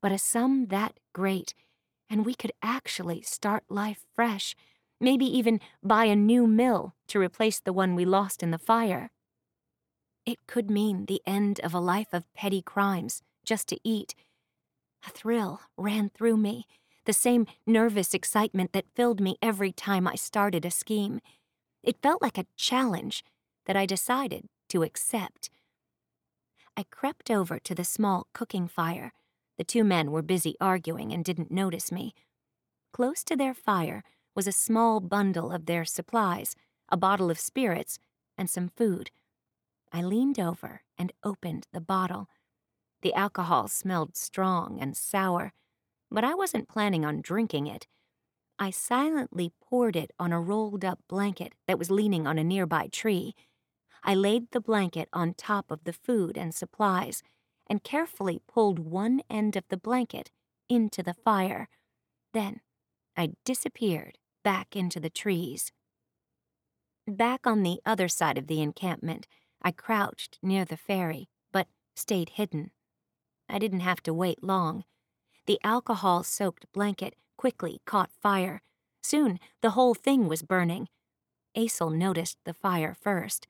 But 0.02 0.12
a 0.12 0.18
sum 0.18 0.66
that 0.66 0.98
great, 1.12 1.54
and 2.10 2.26
we 2.26 2.34
could 2.34 2.52
actually 2.60 3.22
start 3.22 3.62
life 3.68 4.04
fresh, 4.14 4.56
maybe 5.00 5.24
even 5.24 5.60
buy 5.82 6.06
a 6.06 6.16
new 6.16 6.48
mill 6.48 6.94
to 7.06 7.20
replace 7.20 7.60
the 7.60 7.72
one 7.72 7.94
we 7.94 8.04
lost 8.04 8.42
in 8.42 8.50
the 8.50 8.58
fire. 8.58 9.10
It 10.26 10.46
could 10.48 10.68
mean 10.68 11.06
the 11.06 11.22
end 11.24 11.60
of 11.60 11.72
a 11.72 11.80
life 11.80 12.12
of 12.12 12.32
petty 12.34 12.62
crimes 12.62 13.22
just 13.44 13.68
to 13.68 13.78
eat. 13.84 14.14
A 15.06 15.10
thrill 15.10 15.60
ran 15.76 16.10
through 16.10 16.36
me, 16.36 16.66
the 17.04 17.12
same 17.12 17.46
nervous 17.64 18.12
excitement 18.12 18.72
that 18.72 18.92
filled 18.96 19.20
me 19.20 19.36
every 19.40 19.70
time 19.72 20.08
I 20.08 20.16
started 20.16 20.66
a 20.66 20.70
scheme. 20.70 21.20
It 21.82 22.02
felt 22.02 22.22
like 22.22 22.38
a 22.38 22.46
challenge 22.56 23.24
that 23.66 23.76
I 23.76 23.86
decided 23.86 24.48
to 24.68 24.82
accept. 24.82 25.50
I 26.76 26.84
crept 26.84 27.30
over 27.30 27.58
to 27.58 27.74
the 27.74 27.84
small 27.84 28.26
cooking 28.32 28.68
fire. 28.68 29.12
The 29.56 29.64
two 29.64 29.84
men 29.84 30.10
were 30.10 30.22
busy 30.22 30.54
arguing 30.60 31.12
and 31.12 31.24
didn't 31.24 31.50
notice 31.50 31.90
me. 31.90 32.14
Close 32.92 33.24
to 33.24 33.36
their 33.36 33.54
fire 33.54 34.04
was 34.34 34.46
a 34.46 34.52
small 34.52 35.00
bundle 35.00 35.50
of 35.50 35.66
their 35.66 35.84
supplies, 35.84 36.54
a 36.88 36.96
bottle 36.96 37.30
of 37.30 37.40
spirits, 37.40 37.98
and 38.36 38.48
some 38.48 38.68
food. 38.68 39.10
I 39.92 40.02
leaned 40.02 40.38
over 40.38 40.82
and 40.96 41.12
opened 41.24 41.66
the 41.72 41.80
bottle. 41.80 42.28
The 43.02 43.14
alcohol 43.14 43.68
smelled 43.68 44.16
strong 44.16 44.78
and 44.80 44.96
sour, 44.96 45.52
but 46.10 46.24
I 46.24 46.34
wasn't 46.34 46.68
planning 46.68 47.04
on 47.04 47.20
drinking 47.20 47.66
it. 47.66 47.86
I 48.58 48.70
silently 48.70 49.52
poured 49.60 49.94
it 49.94 50.10
on 50.18 50.32
a 50.32 50.40
rolled 50.40 50.84
up 50.84 50.98
blanket 51.08 51.54
that 51.66 51.78
was 51.78 51.90
leaning 51.90 52.26
on 52.26 52.38
a 52.38 52.44
nearby 52.44 52.88
tree. 52.88 53.34
I 54.02 54.14
laid 54.14 54.50
the 54.50 54.60
blanket 54.60 55.08
on 55.12 55.34
top 55.34 55.70
of 55.70 55.84
the 55.84 55.92
food 55.92 56.36
and 56.36 56.54
supplies 56.54 57.22
and 57.68 57.84
carefully 57.84 58.40
pulled 58.48 58.78
one 58.78 59.20
end 59.30 59.54
of 59.54 59.64
the 59.68 59.76
blanket 59.76 60.30
into 60.68 61.02
the 61.02 61.14
fire. 61.14 61.68
Then 62.32 62.60
I 63.16 63.34
disappeared 63.44 64.18
back 64.42 64.74
into 64.74 64.98
the 64.98 65.10
trees. 65.10 65.72
Back 67.06 67.46
on 67.46 67.62
the 67.62 67.80
other 67.86 68.08
side 68.08 68.38
of 68.38 68.48
the 68.48 68.60
encampment, 68.60 69.26
I 69.62 69.70
crouched 69.72 70.38
near 70.42 70.64
the 70.64 70.76
fairy, 70.76 71.28
but 71.52 71.68
stayed 71.96 72.30
hidden. 72.30 72.70
I 73.48 73.58
didn't 73.58 73.80
have 73.80 74.02
to 74.04 74.14
wait 74.14 74.42
long. 74.42 74.84
The 75.46 75.58
alcohol 75.64 76.22
soaked 76.22 76.70
blanket 76.72 77.14
quickly 77.38 77.80
caught 77.86 78.10
fire. 78.12 78.60
Soon, 79.02 79.40
the 79.62 79.70
whole 79.70 79.94
thing 79.94 80.28
was 80.28 80.42
burning. 80.42 80.88
Aesol 81.56 81.88
noticed 81.88 82.36
the 82.44 82.52
fire 82.52 82.94
first. 83.00 83.48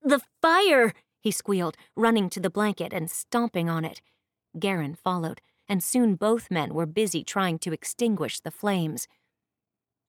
The 0.00 0.20
fire! 0.40 0.92
he 1.20 1.32
squealed, 1.32 1.76
running 1.96 2.30
to 2.30 2.38
the 2.38 2.50
blanket 2.50 2.92
and 2.92 3.10
stomping 3.10 3.68
on 3.68 3.84
it. 3.84 4.00
Garin 4.58 4.94
followed, 4.94 5.40
and 5.68 5.82
soon 5.82 6.14
both 6.14 6.50
men 6.50 6.74
were 6.74 6.86
busy 6.86 7.24
trying 7.24 7.58
to 7.60 7.72
extinguish 7.72 8.40
the 8.40 8.50
flames. 8.50 9.08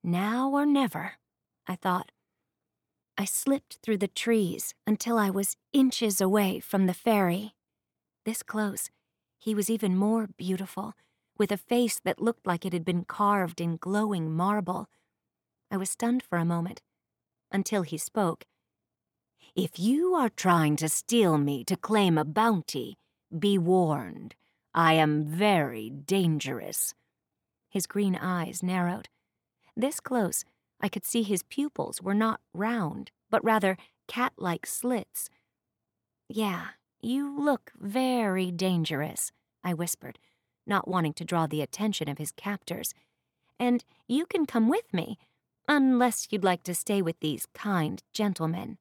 Now 0.04 0.52
or 0.52 0.66
never, 0.66 1.14
I 1.66 1.76
thought. 1.76 2.12
I 3.18 3.24
slipped 3.26 3.80
through 3.82 3.98
the 3.98 4.10
trees 4.10 4.74
until 4.86 5.18
I 5.18 5.30
was 5.30 5.56
inches 5.72 6.20
away 6.20 6.60
from 6.60 6.86
the 6.86 6.94
fairy. 6.94 7.56
This 8.26 8.44
close, 8.44 8.92
he 9.40 9.56
was 9.56 9.70
even 9.70 9.96
more 9.96 10.28
beautiful, 10.38 10.94
with 11.38 11.52
a 11.52 11.58
face 11.58 12.00
that 12.04 12.22
looked 12.22 12.48
like 12.48 12.66
it 12.66 12.74
had 12.74 12.86
been 12.86 13.04
carved 13.04 13.60
in 13.60 13.78
glowing 13.78 14.32
marble. 14.34 14.90
I 15.72 15.78
was 15.78 15.90
stunned 15.90 16.24
for 16.24 16.38
a 16.38 16.46
moment, 16.46 16.82
until 17.52 17.82
he 17.82 17.98
spoke. 17.98 18.46
If 19.56 19.80
you 19.80 20.16
are 20.16 20.30
trying 20.30 20.76
to 20.78 20.90
steal 20.90 21.38
me 21.38 21.64
to 21.66 21.78
claim 21.78 22.18
a 22.18 22.26
bounty, 22.26 22.98
be 23.38 23.58
warned. 23.58 24.36
I 24.74 24.94
am 24.94 25.24
very 25.24 25.90
dangerous. 25.90 26.94
His 27.70 27.88
green 27.88 28.16
eyes 28.16 28.62
narrowed. 28.62 29.08
This 29.76 30.00
close, 30.00 30.44
I 30.82 30.90
could 30.90 31.06
see 31.06 31.24
his 31.24 31.44
pupils 31.44 32.02
were 32.02 32.14
not 32.14 32.42
round, 32.54 33.12
but 33.30 33.44
rather 33.44 33.78
cat 34.08 34.34
like 34.38 34.66
slits. 34.66 35.30
Yeah, 36.28 36.68
you 37.02 37.40
look 37.40 37.72
very 37.80 38.52
dangerous, 38.52 39.32
I 39.64 39.74
whispered, 39.74 40.20
not 40.66 40.88
wanting 40.88 41.14
to 41.14 41.26
draw 41.26 41.48
the 41.48 41.62
attention 41.62 42.10
of 42.10 42.18
his 42.18 42.32
captors. 42.32 42.94
And 43.60 43.84
you 44.08 44.26
can 44.26 44.46
come 44.46 44.68
with 44.70 44.94
me, 44.94 45.18
unless 45.68 46.28
you'd 46.30 46.44
like 46.44 46.64
to 46.64 46.76
stay 46.76 47.02
with 47.02 47.20
these 47.20 47.48
kind 47.54 48.04
gentlemen. 48.14 48.78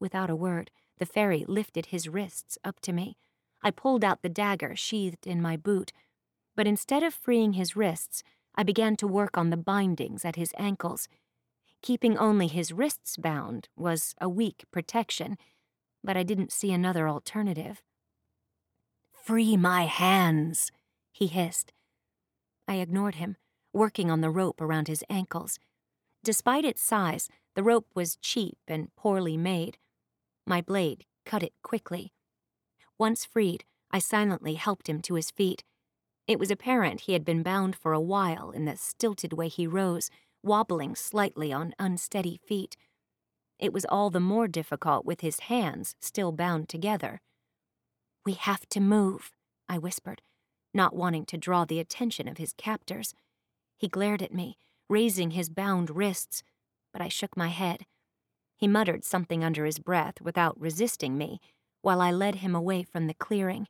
Without 0.00 0.30
a 0.30 0.36
word, 0.36 0.70
the 0.98 1.06
fairy 1.06 1.44
lifted 1.46 1.86
his 1.86 2.08
wrists 2.08 2.58
up 2.64 2.80
to 2.80 2.92
me. 2.92 3.16
I 3.62 3.70
pulled 3.70 4.04
out 4.04 4.22
the 4.22 4.28
dagger 4.28 4.74
sheathed 4.74 5.26
in 5.26 5.40
my 5.40 5.56
boot, 5.56 5.92
but 6.56 6.66
instead 6.66 7.02
of 7.02 7.14
freeing 7.14 7.54
his 7.54 7.76
wrists, 7.76 8.22
I 8.54 8.62
began 8.62 8.96
to 8.96 9.06
work 9.06 9.38
on 9.38 9.50
the 9.50 9.56
bindings 9.56 10.24
at 10.24 10.36
his 10.36 10.52
ankles. 10.58 11.08
Keeping 11.80 12.18
only 12.18 12.48
his 12.48 12.72
wrists 12.72 13.16
bound 13.16 13.68
was 13.76 14.14
a 14.20 14.28
weak 14.28 14.64
protection, 14.70 15.38
but 16.04 16.16
I 16.16 16.22
didn't 16.22 16.52
see 16.52 16.72
another 16.72 17.08
alternative. 17.08 17.82
Free 19.22 19.56
my 19.56 19.84
hands, 19.84 20.72
he 21.12 21.28
hissed. 21.28 21.72
I 22.66 22.76
ignored 22.78 23.14
him, 23.14 23.36
working 23.72 24.10
on 24.10 24.20
the 24.20 24.30
rope 24.30 24.60
around 24.60 24.88
his 24.88 25.04
ankles. 25.08 25.60
Despite 26.24 26.64
its 26.64 26.82
size, 26.82 27.28
the 27.54 27.62
rope 27.62 27.86
was 27.94 28.16
cheap 28.16 28.58
and 28.66 28.92
poorly 28.96 29.36
made. 29.36 29.78
My 30.44 30.60
blade 30.60 31.04
cut 31.24 31.44
it 31.44 31.52
quickly. 31.62 32.12
Once 32.98 33.24
freed, 33.24 33.62
I 33.92 34.00
silently 34.00 34.54
helped 34.54 34.88
him 34.88 35.00
to 35.02 35.14
his 35.14 35.30
feet. 35.30 35.62
It 36.26 36.40
was 36.40 36.50
apparent 36.50 37.02
he 37.02 37.12
had 37.12 37.24
been 37.24 37.44
bound 37.44 37.76
for 37.76 37.92
a 37.92 38.00
while 38.00 38.50
in 38.50 38.64
the 38.64 38.76
stilted 38.76 39.32
way 39.32 39.46
he 39.46 39.68
rose, 39.68 40.10
wobbling 40.42 40.96
slightly 40.96 41.52
on 41.52 41.76
unsteady 41.78 42.40
feet. 42.44 42.76
It 43.60 43.72
was 43.72 43.84
all 43.84 44.10
the 44.10 44.18
more 44.18 44.48
difficult 44.48 45.04
with 45.04 45.20
his 45.20 45.40
hands 45.40 45.94
still 46.00 46.32
bound 46.32 46.68
together. 46.68 47.20
We 48.24 48.34
have 48.34 48.68
to 48.70 48.80
move, 48.80 49.32
I 49.68 49.78
whispered, 49.78 50.22
not 50.72 50.94
wanting 50.94 51.24
to 51.26 51.36
draw 51.36 51.64
the 51.64 51.80
attention 51.80 52.28
of 52.28 52.38
his 52.38 52.52
captors. 52.52 53.14
He 53.76 53.88
glared 53.88 54.22
at 54.22 54.34
me, 54.34 54.56
raising 54.88 55.32
his 55.32 55.48
bound 55.48 55.90
wrists, 55.90 56.44
but 56.92 57.02
I 57.02 57.08
shook 57.08 57.36
my 57.36 57.48
head. 57.48 57.84
He 58.56 58.68
muttered 58.68 59.04
something 59.04 59.42
under 59.42 59.64
his 59.64 59.80
breath 59.80 60.20
without 60.20 60.60
resisting 60.60 61.18
me, 61.18 61.40
while 61.80 62.00
I 62.00 62.12
led 62.12 62.36
him 62.36 62.54
away 62.54 62.84
from 62.84 63.08
the 63.08 63.14
clearing. 63.14 63.66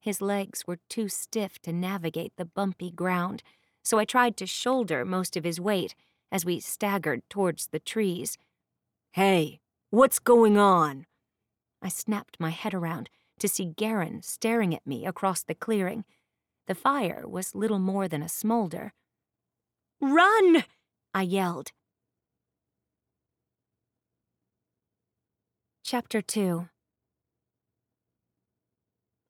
His 0.00 0.20
legs 0.20 0.66
were 0.66 0.78
too 0.88 1.08
stiff 1.08 1.60
to 1.60 1.72
navigate 1.72 2.32
the 2.36 2.44
bumpy 2.44 2.90
ground, 2.90 3.42
so 3.84 3.98
I 3.98 4.04
tried 4.04 4.36
to 4.38 4.46
shoulder 4.46 5.04
most 5.04 5.36
of 5.36 5.44
his 5.44 5.60
weight 5.60 5.94
as 6.32 6.44
we 6.44 6.58
staggered 6.58 7.22
towards 7.30 7.68
the 7.68 7.78
trees. 7.78 8.36
Hey, 9.12 9.60
what's 9.90 10.18
going 10.18 10.58
on? 10.58 11.06
I 11.80 11.88
snapped 11.88 12.36
my 12.40 12.50
head 12.50 12.74
around 12.74 13.10
to 13.40 13.48
see 13.48 13.74
Garin 13.76 14.22
staring 14.22 14.74
at 14.74 14.86
me 14.86 15.06
across 15.06 15.42
the 15.42 15.54
clearing. 15.54 16.04
The 16.66 16.74
fire 16.74 17.24
was 17.26 17.54
little 17.54 17.78
more 17.78 18.06
than 18.06 18.22
a 18.22 18.28
smolder. 18.28 18.92
Run! 20.00 20.64
I 21.12 21.22
yelled. 21.22 21.72
Chapter 25.82 26.22
2 26.22 26.68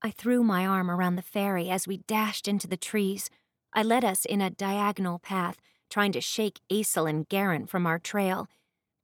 I 0.02 0.11
threw 0.11 0.42
my 0.42 0.66
arm 0.66 0.90
around 0.90 1.16
the 1.16 1.22
fairy 1.22 1.68
as 1.68 1.86
we 1.86 1.98
dashed 1.98 2.48
into 2.48 2.66
the 2.66 2.76
trees. 2.76 3.30
I 3.72 3.82
led 3.82 4.04
us 4.04 4.24
in 4.24 4.40
a 4.40 4.50
diagonal 4.50 5.18
path, 5.18 5.56
trying 5.90 6.12
to 6.12 6.20
shake 6.20 6.61
Aesel 6.70 7.06
and 7.06 7.28
Garin 7.28 7.66
from 7.66 7.86
our 7.86 7.98
trail. 7.98 8.48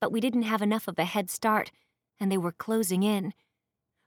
But 0.01 0.11
we 0.11 0.21
didn't 0.21 0.43
have 0.43 0.63
enough 0.63 0.89
of 0.89 0.99
a 0.99 1.05
head 1.05 1.31
start, 1.31 1.71
and 2.19 2.33
they 2.33 2.39
were 2.39 2.53
closing 2.53 3.03
in. 3.03 3.35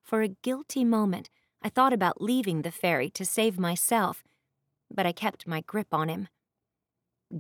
For 0.10 0.24
a 0.24 0.30
guilty 0.42 0.84
moment, 0.84 1.30
I 1.62 1.70
thought 1.70 1.94
about 1.94 2.20
leaving 2.20 2.64
the 2.64 2.72
fairy 2.72 3.12
to 3.12 3.24
save 3.24 3.60
myself, 3.60 4.24
but 4.90 5.06
I 5.06 5.12
kept 5.12 5.46
my 5.46 5.62
grip 5.62 5.94
on 5.94 6.10
him. 6.10 6.30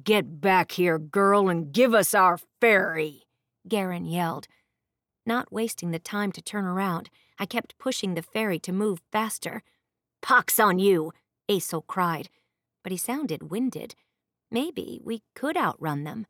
Get 0.04 0.40
back 0.40 0.74
here, 0.74 1.00
girl, 1.00 1.50
and 1.50 1.74
give 1.74 1.96
us 1.96 2.14
our 2.14 2.38
fairy, 2.62 3.24
Garin 3.68 4.06
yelled. 4.06 4.48
Not 5.26 5.52
wasting 5.52 5.90
the 5.90 5.98
time 5.98 6.32
to 6.32 6.44
turn 6.44 6.64
around, 6.64 7.10
I 7.40 7.48
kept 7.48 7.80
pushing 7.80 8.14
the 8.14 8.22
fairy 8.22 8.60
to 8.60 8.72
move 8.72 9.02
faster. 9.12 9.64
Pox 10.22 10.60
on 10.60 10.78
you, 10.78 11.12
Aesel 11.48 11.82
cried, 11.88 12.30
but 12.84 12.92
he 12.92 13.00
sounded 13.00 13.50
winded. 13.50 13.96
Maybe 14.52 15.02
we 15.04 15.24
could 15.34 15.58
outrun 15.58 16.04
them. 16.04 16.28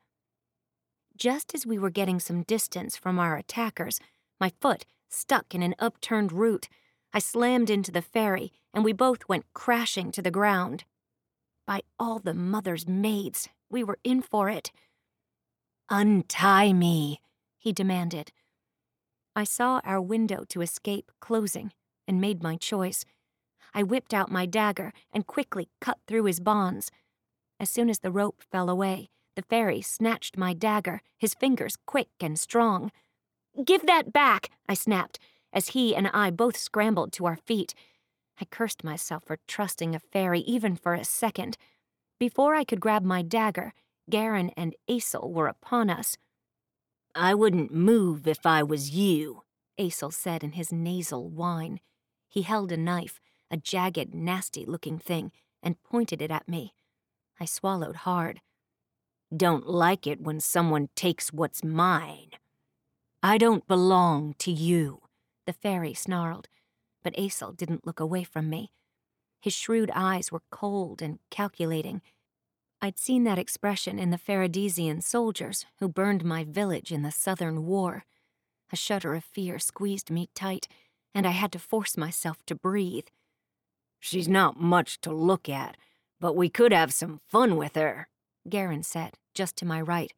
Just 1.18 1.54
as 1.54 1.66
we 1.66 1.78
were 1.78 1.90
getting 1.90 2.22
some 2.22 2.44
distance 2.44 2.96
from 2.96 3.20
our 3.20 3.36
attackers, 3.36 4.00
my 4.40 4.54
foot 4.62 4.86
stuck 5.10 5.53
in 5.53 5.62
an 5.62 5.76
upturned 5.80 6.32
root. 6.32 6.70
I 7.14 7.20
slammed 7.20 7.70
into 7.70 7.91
the 7.91 8.01
fairy, 8.01 8.51
and 8.74 8.84
we 8.84 8.93
both 8.93 9.28
went 9.28 9.51
crashing 9.53 10.12
to 10.14 10.22
the 10.22 10.32
ground. 10.32 10.84
By 11.66 11.82
all 11.99 12.20
the 12.20 12.34
mother's 12.34 12.88
maids, 12.88 13.49
we 13.70 13.84
were 13.84 13.99
in 14.03 14.22
for 14.22 14.49
it. 14.49 14.72
Untie 15.89 16.74
me, 16.74 17.20
he 17.57 17.74
demanded. 17.74 18.32
I 19.36 19.43
saw 19.43 19.82
our 19.84 20.01
window 20.01 20.43
to 20.49 20.62
escape 20.62 21.12
closing 21.20 21.72
and 22.07 22.22
made 22.22 22.43
my 22.43 22.55
choice. 22.57 23.05
I 23.74 23.84
whipped 23.84 24.14
out 24.14 24.32
my 24.32 24.45
dagger 24.45 24.93
and 25.14 25.28
quickly 25.28 25.70
cut 25.80 25.99
through 26.07 26.26
his 26.26 26.39
bonds. 26.39 26.91
As 27.60 27.70
soon 27.70 27.89
as 27.89 27.99
the 27.99 28.12
rope 28.12 28.41
fell 28.51 28.70
away, 28.70 29.10
the 29.36 29.43
fairy 29.43 29.82
snatched 29.82 30.38
my 30.38 30.53
dagger, 30.53 31.01
his 31.18 31.34
fingers 31.34 31.78
quick 31.86 32.10
and 32.20 32.39
strong. 32.39 32.91
Give 33.64 33.86
that 33.86 34.14
back, 34.14 34.50
I 34.68 34.74
snapped, 34.74 35.20
as 35.52 35.70
he 35.70 35.95
and 35.95 36.08
I 36.08 36.32
both 36.32 36.58
scrambled 36.58 37.12
to 37.14 37.26
our 37.26 37.36
feet. 37.36 37.74
I 38.39 38.45
cursed 38.45 38.84
myself 38.84 39.24
for 39.26 39.38
trusting 39.47 39.95
a 39.95 40.00
fairy 40.00 40.41
even 40.41 40.76
for 40.76 40.93
a 40.93 41.04
second. 41.04 41.58
Before 42.20 42.56
I 42.56 42.64
could 42.64 42.80
grab 42.80 43.04
my 43.04 43.22
dagger, 43.22 43.74
Garin 44.10 44.52
and 44.56 44.76
Aesel 44.88 45.32
were 45.32 45.47
upon 45.47 45.89
us. 45.89 46.18
I 47.16 47.34
wouldn't 47.34 47.74
move 47.74 48.28
if 48.28 48.45
I 48.45 48.64
was 48.64 48.91
you, 48.91 49.43
Aesel 49.78 50.12
said 50.12 50.43
in 50.43 50.54
his 50.54 50.72
nasal 50.72 51.30
whine. 51.30 51.80
He 52.28 52.43
held 52.43 52.72
a 52.72 52.78
knife, 52.78 53.20
a 53.50 53.58
jagged, 53.58 54.14
nasty 54.14 54.66
looking 54.66 55.00
thing, 55.00 55.32
and 55.64 55.82
pointed 55.84 56.22
it 56.22 56.32
at 56.32 56.47
me. 56.47 56.74
I 57.39 57.45
swallowed 57.45 57.97
hard. 57.97 58.41
Don't 59.36 59.68
like 59.68 60.08
it 60.08 60.22
when 60.22 60.39
someone 60.39 60.89
takes 60.95 61.34
what's 61.34 61.64
mine. 61.64 62.32
I 63.22 63.38
don't 63.38 63.67
belong 63.67 64.36
to 64.39 64.51
you, 64.51 65.01
the 65.45 65.51
fairy 65.51 65.93
snarled, 65.93 66.47
but 67.03 67.13
Aesel 67.17 67.51
didn't 67.51 67.86
look 67.86 67.99
away 67.99 68.24
from 68.24 68.49
me. 68.49 68.72
His 69.41 69.53
shrewd 69.53 69.91
eyes 69.93 70.32
were 70.32 70.41
cold 70.51 71.01
and 71.01 71.20
calculating. 71.30 72.01
I'd 72.82 72.97
seen 72.97 73.26
that 73.26 73.38
expression 73.38 73.99
in 73.99 74.11
the 74.11 74.17
Faradisian 74.17 75.03
soldiers 75.03 75.65
who 75.80 75.89
burned 75.89 76.24
my 76.24 76.45
village 76.45 76.93
in 76.93 77.01
the 77.01 77.11
Southern 77.11 77.65
War. 77.65 78.05
A 78.72 78.78
shudder 78.78 79.15
of 79.15 79.26
fear 79.26 79.59
squeezed 79.59 80.09
me 80.09 80.30
tight, 80.34 80.70
and 81.13 81.28
I 81.28 81.32
had 81.32 81.51
to 81.51 81.59
force 81.59 81.97
myself 81.97 82.38
to 82.45 82.55
breathe. 82.55 83.07
She's 83.99 84.30
not 84.30 84.61
much 84.61 85.01
to 85.01 85.11
look 85.11 85.49
at, 85.49 85.76
but 86.22 86.38
we 86.38 86.47
could 86.47 86.72
have 86.72 86.93
some 86.93 87.20
fun 87.28 87.57
with 87.57 87.76
her, 87.76 88.07
Garin 88.47 88.84
said, 88.84 89.15
just 89.34 89.57
to 89.57 89.65
my 89.65 89.82
right. 89.82 90.13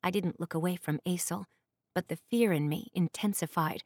I 0.00 0.12
didn't 0.12 0.38
look 0.38 0.54
away 0.54 0.76
from 0.76 1.00
Aesel 1.04 1.46
but 1.94 2.08
the 2.08 2.18
fear 2.30 2.52
in 2.52 2.68
me 2.68 2.88
intensified. 2.94 3.82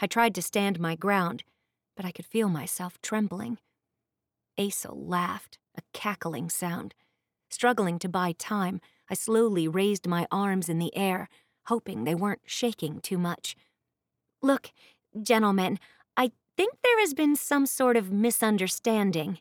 I 0.00 0.06
tried 0.06 0.34
to 0.34 0.42
stand 0.42 0.78
my 0.78 0.94
ground, 0.94 1.44
but 1.96 2.04
I 2.04 2.12
could 2.12 2.26
feel 2.26 2.48
myself 2.48 3.00
trembling. 3.00 3.58
Aesel 4.58 5.06
laughed, 5.06 5.58
a 5.76 5.82
cackling 5.92 6.50
sound. 6.50 6.94
Struggling 7.50 7.98
to 8.00 8.08
buy 8.08 8.32
time, 8.32 8.80
I 9.08 9.14
slowly 9.14 9.68
raised 9.68 10.06
my 10.06 10.26
arms 10.30 10.68
in 10.68 10.78
the 10.78 10.94
air, 10.96 11.28
hoping 11.66 12.04
they 12.04 12.14
weren't 12.14 12.42
shaking 12.44 13.00
too 13.00 13.18
much. 13.18 13.56
Look, 14.42 14.72
gentlemen, 15.22 15.78
I 16.16 16.32
think 16.56 16.74
there 16.82 17.00
has 17.00 17.14
been 17.14 17.36
some 17.36 17.66
sort 17.66 17.96
of 17.96 18.10
misunderstanding. 18.10 19.38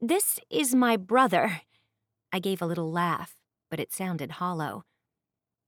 This 0.00 0.40
is 0.48 0.74
my 0.74 0.96
brother. 0.96 1.62
I 2.32 2.38
gave 2.38 2.62
a 2.62 2.66
little 2.66 2.90
laugh, 2.90 3.34
but 3.70 3.80
it 3.80 3.92
sounded 3.92 4.32
hollow. 4.32 4.84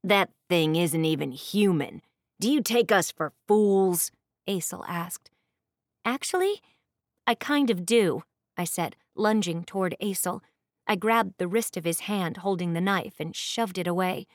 That 0.03 0.29
thing 0.49 0.75
isn't 0.75 1.05
even 1.05 1.31
human. 1.31 2.01
Do 2.39 2.51
you 2.51 2.61
take 2.61 2.91
us 2.91 3.11
for 3.11 3.31
fools? 3.47 4.11
Aesel 4.47 4.83
asked. 4.87 5.29
Actually, 6.03 6.61
I 7.25 7.35
kind 7.35 7.69
of 7.69 7.85
do, 7.85 8.23
I 8.57 8.65
said, 8.65 8.97
lunging 9.15 9.63
toward 9.63 9.95
Aesel. 10.01 10.41
I 10.85 10.97
grabbed 10.97 11.37
the 11.37 11.47
wrist 11.47 11.77
of 11.77 11.85
his 11.85 12.01
hand 12.01 12.37
holding 12.37 12.73
the 12.73 12.81
knife 12.81 13.13
and 13.19 13.33
shoved 13.33 13.77
it 13.77 13.87
away. 13.87 14.27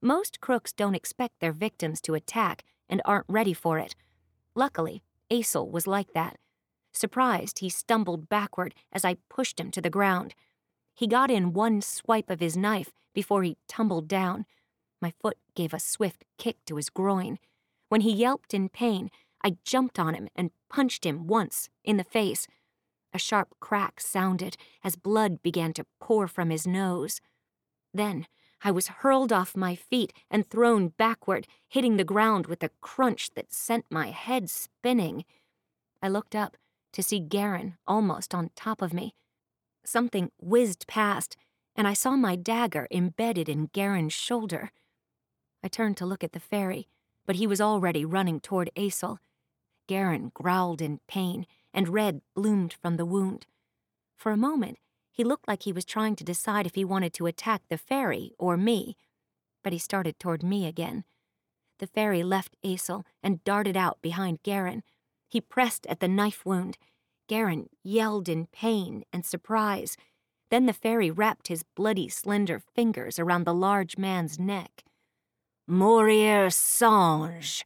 Most 0.00 0.40
crooks 0.40 0.72
don't 0.72 0.96
expect 0.96 1.38
their 1.38 1.52
victims 1.52 2.00
to 2.00 2.14
attack 2.14 2.64
and 2.88 3.00
aren't 3.04 3.26
ready 3.28 3.52
for 3.52 3.78
it. 3.78 3.94
Luckily, 4.56 5.04
Aesel 5.30 5.70
was 5.70 5.86
like 5.86 6.12
that. 6.14 6.38
Surprised, 6.92 7.60
he 7.60 7.68
stumbled 7.68 8.28
backward 8.28 8.74
as 8.92 9.04
I 9.04 9.16
pushed 9.30 9.60
him 9.60 9.70
to 9.70 9.80
the 9.80 9.88
ground. 9.88 10.34
He 10.94 11.06
got 11.06 11.30
in 11.30 11.52
one 11.52 11.80
swipe 11.80 12.28
of 12.28 12.40
his 12.40 12.56
knife 12.56 12.90
before 13.14 13.44
he 13.44 13.56
tumbled 13.68 14.08
down. 14.08 14.44
My 15.02 15.12
foot 15.20 15.36
gave 15.56 15.74
a 15.74 15.80
swift 15.80 16.24
kick 16.38 16.64
to 16.66 16.76
his 16.76 16.88
groin. 16.88 17.38
When 17.88 18.02
he 18.02 18.12
yelped 18.12 18.54
in 18.54 18.68
pain, 18.68 19.10
I 19.44 19.56
jumped 19.64 19.98
on 19.98 20.14
him 20.14 20.28
and 20.36 20.52
punched 20.70 21.04
him 21.04 21.26
once 21.26 21.68
in 21.82 21.96
the 21.96 22.04
face. 22.04 22.46
A 23.12 23.18
sharp 23.18 23.48
crack 23.60 24.00
sounded 24.00 24.56
as 24.84 24.96
blood 24.96 25.42
began 25.42 25.72
to 25.74 25.86
pour 26.00 26.28
from 26.28 26.50
his 26.50 26.66
nose. 26.66 27.20
Then 27.92 28.26
I 28.64 28.70
was 28.70 28.86
hurled 28.86 29.32
off 29.32 29.56
my 29.56 29.74
feet 29.74 30.12
and 30.30 30.48
thrown 30.48 30.88
backward, 30.88 31.48
hitting 31.68 31.96
the 31.96 32.04
ground 32.04 32.46
with 32.46 32.62
a 32.62 32.70
crunch 32.80 33.30
that 33.34 33.52
sent 33.52 33.84
my 33.90 34.10
head 34.10 34.48
spinning. 34.48 35.24
I 36.00 36.08
looked 36.08 36.36
up 36.36 36.56
to 36.92 37.02
see 37.02 37.18
Garin 37.18 37.76
almost 37.88 38.34
on 38.34 38.50
top 38.54 38.80
of 38.80 38.92
me. 38.92 39.14
Something 39.84 40.30
whizzed 40.40 40.86
past, 40.86 41.36
and 41.74 41.88
I 41.88 41.92
saw 41.92 42.14
my 42.16 42.36
dagger 42.36 42.86
embedded 42.90 43.48
in 43.48 43.70
Garin's 43.72 44.12
shoulder. 44.12 44.70
I 45.62 45.68
turned 45.68 45.96
to 45.98 46.06
look 46.06 46.24
at 46.24 46.32
the 46.32 46.40
fairy, 46.40 46.88
but 47.26 47.36
he 47.36 47.46
was 47.46 47.60
already 47.60 48.04
running 48.04 48.40
toward 48.40 48.70
Aesel. 48.76 49.18
Garin 49.86 50.30
growled 50.34 50.80
in 50.80 51.00
pain, 51.06 51.46
and 51.74 51.88
red 51.88 52.20
bloomed 52.34 52.72
from 52.72 52.96
the 52.96 53.06
wound. 53.06 53.46
For 54.16 54.32
a 54.32 54.36
moment, 54.36 54.78
he 55.10 55.24
looked 55.24 55.48
like 55.48 55.62
he 55.62 55.72
was 55.72 55.84
trying 55.84 56.16
to 56.16 56.24
decide 56.24 56.66
if 56.66 56.74
he 56.74 56.84
wanted 56.84 57.12
to 57.14 57.26
attack 57.26 57.62
the 57.68 57.78
fairy 57.78 58.32
or 58.38 58.56
me, 58.56 58.96
but 59.62 59.72
he 59.72 59.78
started 59.78 60.18
toward 60.18 60.42
me 60.42 60.66
again. 60.66 61.04
The 61.78 61.86
fairy 61.86 62.22
left 62.22 62.56
Aesel 62.62 63.04
and 63.22 63.42
darted 63.44 63.76
out 63.76 64.00
behind 64.02 64.42
Garin. 64.42 64.82
He 65.28 65.40
pressed 65.40 65.86
at 65.86 66.00
the 66.00 66.08
knife 66.08 66.44
wound. 66.44 66.78
Garin 67.28 67.68
yelled 67.82 68.28
in 68.28 68.46
pain 68.46 69.04
and 69.12 69.24
surprise. 69.24 69.96
Then 70.50 70.66
the 70.66 70.72
fairy 70.72 71.10
wrapped 71.10 71.48
his 71.48 71.62
bloody, 71.62 72.08
slender 72.08 72.58
fingers 72.58 73.18
around 73.18 73.44
the 73.44 73.54
large 73.54 73.96
man's 73.98 74.38
neck. 74.38 74.84
Mourir 75.68 76.52
Songe. 76.52 77.64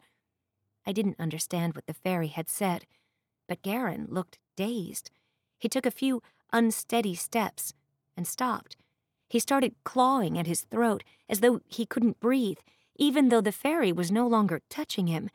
I 0.86 0.92
didn't 0.92 1.18
understand 1.18 1.74
what 1.74 1.86
the 1.86 1.94
fairy 1.94 2.28
had 2.28 2.48
said, 2.48 2.84
but 3.48 3.62
Garin 3.62 4.06
looked 4.10 4.38
dazed. 4.54 5.10
He 5.58 5.68
took 5.68 5.86
a 5.86 5.90
few 5.90 6.22
unsteady 6.52 7.14
steps 7.14 7.72
and 8.16 8.26
stopped. 8.26 8.76
He 9.28 9.38
started 9.38 9.74
clawing 9.84 10.38
at 10.38 10.46
his 10.46 10.62
throat 10.62 11.04
as 11.28 11.40
though 11.40 11.60
he 11.66 11.86
couldn't 11.86 12.20
breathe, 12.20 12.58
even 12.96 13.30
though 13.30 13.40
the 13.40 13.50
fairy 13.50 13.92
was 13.92 14.12
no 14.12 14.26
longer 14.26 14.60
touching 14.68 15.06
him. 15.06 15.30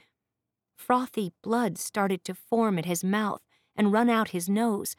Frothy 0.75 1.33
blood 1.41 1.77
started 1.77 2.23
to 2.25 2.35
form 2.35 2.77
at 2.77 2.85
his 2.85 3.03
mouth 3.03 3.41
and 3.75 3.91
run 3.91 4.09
out 4.09 4.29
his 4.29 4.47
nose. 4.47 4.95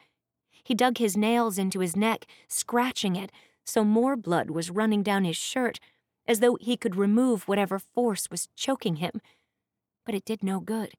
He 0.63 0.75
dug 0.75 0.97
his 0.97 1.17
nails 1.17 1.57
into 1.57 1.79
his 1.79 1.95
neck, 1.95 2.25
scratching 2.47 3.15
it, 3.15 3.31
so 3.65 3.83
more 3.83 4.15
blood 4.15 4.49
was 4.49 4.69
running 4.69 5.01
down 5.01 5.23
his 5.23 5.37
shirt, 5.37 5.79
as 6.27 6.39
though 6.39 6.57
he 6.59 6.77
could 6.77 6.95
remove 6.95 7.47
whatever 7.47 7.79
force 7.79 8.29
was 8.29 8.47
choking 8.55 8.97
him. 8.97 9.21
But 10.05 10.15
it 10.15 10.25
did 10.25 10.43
no 10.43 10.59
good. 10.59 10.93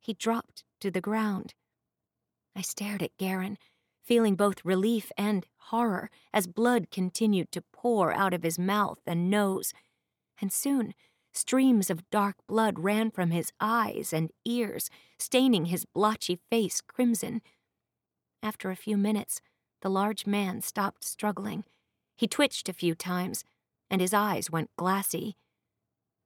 He 0.00 0.14
dropped 0.14 0.64
to 0.80 0.90
the 0.90 1.00
ground. 1.00 1.54
I 2.56 2.60
stared 2.62 3.02
at 3.02 3.16
Garin, 3.18 3.58
feeling 4.02 4.34
both 4.34 4.64
relief 4.64 5.12
and 5.16 5.46
horror 5.56 6.10
as 6.32 6.46
blood 6.46 6.90
continued 6.90 7.52
to 7.52 7.62
pour 7.72 8.12
out 8.12 8.34
of 8.34 8.42
his 8.42 8.58
mouth 8.58 8.98
and 9.06 9.30
nose. 9.30 9.72
And 10.40 10.52
soon, 10.52 10.94
streams 11.32 11.88
of 11.88 12.10
dark 12.10 12.36
blood 12.46 12.78
ran 12.78 13.10
from 13.10 13.30
his 13.30 13.52
eyes 13.60 14.12
and 14.12 14.30
ears, 14.44 14.90
staining 15.18 15.66
his 15.66 15.84
blotchy 15.84 16.40
face 16.50 16.80
crimson. 16.80 17.42
After 18.42 18.70
a 18.70 18.76
few 18.76 18.96
minutes, 18.96 19.40
the 19.82 19.88
large 19.88 20.26
man 20.26 20.60
stopped 20.62 21.04
struggling. 21.04 21.64
He 22.16 22.26
twitched 22.26 22.68
a 22.68 22.74
few 22.74 22.94
times, 22.94 23.44
and 23.92 24.00
his 24.00 24.14
eyes 24.14 24.50
went 24.50 24.74
glassy. 24.76 25.36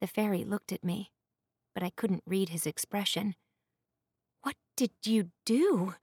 The 0.00 0.06
fairy 0.06 0.44
looked 0.44 0.72
at 0.72 0.84
me, 0.84 1.10
but 1.74 1.82
I 1.82 1.90
couldn't 1.90 2.22
read 2.24 2.50
his 2.50 2.64
expression. 2.64 3.34
What 4.42 4.54
did 4.76 4.92
you 5.04 5.30
do? 5.44 5.94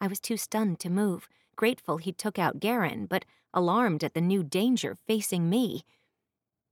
I 0.00 0.06
was 0.06 0.20
too 0.20 0.36
stunned 0.36 0.78
to 0.80 0.90
move, 0.90 1.28
grateful 1.56 1.96
he 1.96 2.12
took 2.12 2.38
out 2.38 2.60
Garin, 2.60 3.06
but 3.06 3.24
alarmed 3.52 4.04
at 4.04 4.14
the 4.14 4.20
new 4.20 4.44
danger 4.44 4.96
facing 5.06 5.50
me. 5.50 5.82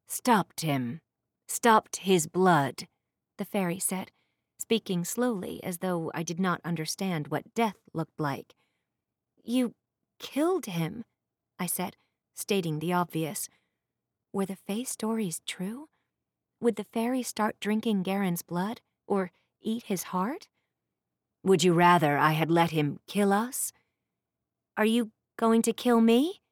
Stopped 0.07 0.61
him. 0.61 1.01
Stopped 1.49 1.97
his 1.97 2.29
blood, 2.29 2.87
the 3.37 3.45
fairy 3.45 3.81
said, 3.81 4.13
speaking 4.61 5.05
slowly 5.05 5.63
as 5.65 5.79
though 5.79 6.13
I 6.15 6.23
did 6.23 6.39
not 6.39 6.61
understand 6.65 7.29
what 7.29 7.55
death 7.55 7.77
looked 7.93 8.21
like. 8.21 8.55
You 9.43 9.75
killed 10.21 10.67
him, 10.67 11.05
I 11.59 11.67
said, 11.67 11.97
stating 12.35 12.79
the 12.79 12.93
obvious. 12.93 13.49
Were 14.33 14.47
the 14.47 14.57
Fae 14.57 14.85
stories 14.85 15.41
true? 15.45 15.89
Would 16.61 16.77
the 16.77 16.85
fairy 16.85 17.23
start 17.23 17.59
drinking 17.59 18.05
Garin's 18.05 18.43
blood, 18.43 18.81
or 19.07 19.33
eat 19.61 19.85
his 19.85 20.05
heart? 20.05 20.49
Would 21.43 21.65
you 21.65 21.73
rather 21.73 22.17
I 22.17 22.33
had 22.33 22.51
let 22.51 22.71
him 22.71 23.01
kill 23.07 23.33
us? 23.33 23.73
Are 24.77 24.85
you 24.85 25.11
going 25.37 25.63
to 25.63 25.73
kill 25.73 26.01
me? 26.01 26.43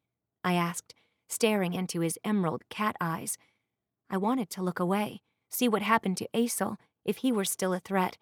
I 0.43 0.55
asked, 0.55 0.95
staring 1.29 1.75
into 1.75 2.01
his 2.01 2.19
emerald 2.25 2.63
cat 2.69 2.97
eyes. 3.01 3.39
I 4.11 4.17
wanted 4.17 4.51
to 4.51 4.63
look 4.63 4.81
away, 4.81 5.21
see 5.49 5.69
what 5.69 5.83
happened 5.83 6.17
to 6.17 6.29
Aesol 6.35 6.79
if 7.05 7.19
he 7.19 7.31
were 7.31 7.45
still 7.45 7.75
a 7.75 7.81
threat. 7.81 8.17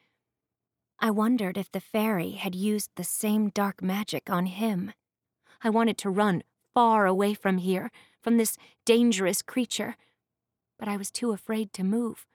I 0.99 1.11
wondered 1.11 1.57
if 1.57 1.71
the 1.71 1.81
fairy 1.81 2.33
had 2.33 2.55
used 2.55 2.91
the 2.97 3.05
same 3.05 3.51
dark 3.51 3.81
magic 3.81 4.29
on 4.29 4.47
him. 4.47 4.93
I 5.63 5.71
wanted 5.71 5.97
to 5.99 6.11
run 6.11 6.43
far 6.75 7.07
away 7.07 7.33
from 7.33 7.59
here, 7.59 7.91
from 8.27 8.39
this 8.39 8.59
dangerous 8.85 9.41
creature, 9.41 9.95
but 10.81 10.89
I 10.89 10.97
was 10.97 11.13
too 11.13 11.31
afraid 11.31 11.73
to 11.75 11.85
move. 11.85 12.27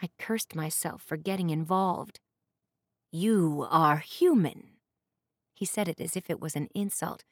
I 0.00 0.08
cursed 0.18 0.54
myself 0.54 1.02
for 1.02 1.18
getting 1.18 1.50
involved. 1.50 2.18
You 3.12 3.66
are 3.68 3.98
human. 3.98 4.68
He 5.52 5.66
said 5.66 5.86
it 5.86 6.00
as 6.00 6.16
if 6.16 6.30
it 6.30 6.40
was 6.40 6.56
an 6.56 6.68
insult. 6.74 7.24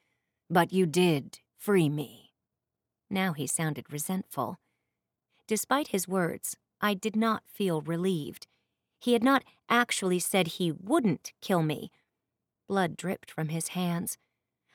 But 0.47 0.71
you 0.71 0.85
did 0.85 1.39
free 1.57 1.89
me. 1.89 2.33
Now 3.09 3.33
he 3.33 3.47
sounded 3.47 3.91
resentful. 3.91 4.59
Despite 5.47 5.87
his 5.87 6.07
words, 6.07 6.55
I 6.79 6.93
did 6.93 7.15
not 7.15 7.41
feel 7.47 7.81
relieved. 7.81 8.45
He 8.99 9.13
had 9.13 9.23
not 9.23 9.43
actually 9.69 10.19
said 10.19 10.47
he 10.47 10.71
wouldn't 10.71 11.33
kill 11.41 11.63
me. 11.63 11.89
Blood 12.67 12.95
dripped 12.95 13.31
from 13.31 13.49
his 13.49 13.69
hands. 13.69 14.19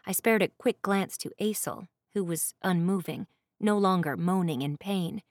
I 0.04 0.10
spared 0.10 0.42
a 0.42 0.48
quick 0.58 0.82
glance 0.82 1.16
to 1.18 1.30
Aesol, 1.38 1.86
who 2.14 2.24
was 2.24 2.54
unmoving, 2.62 3.26
no 3.60 3.78
longer 3.78 4.16
moaning 4.16 4.62
in 4.62 4.76
pain. 4.76 5.22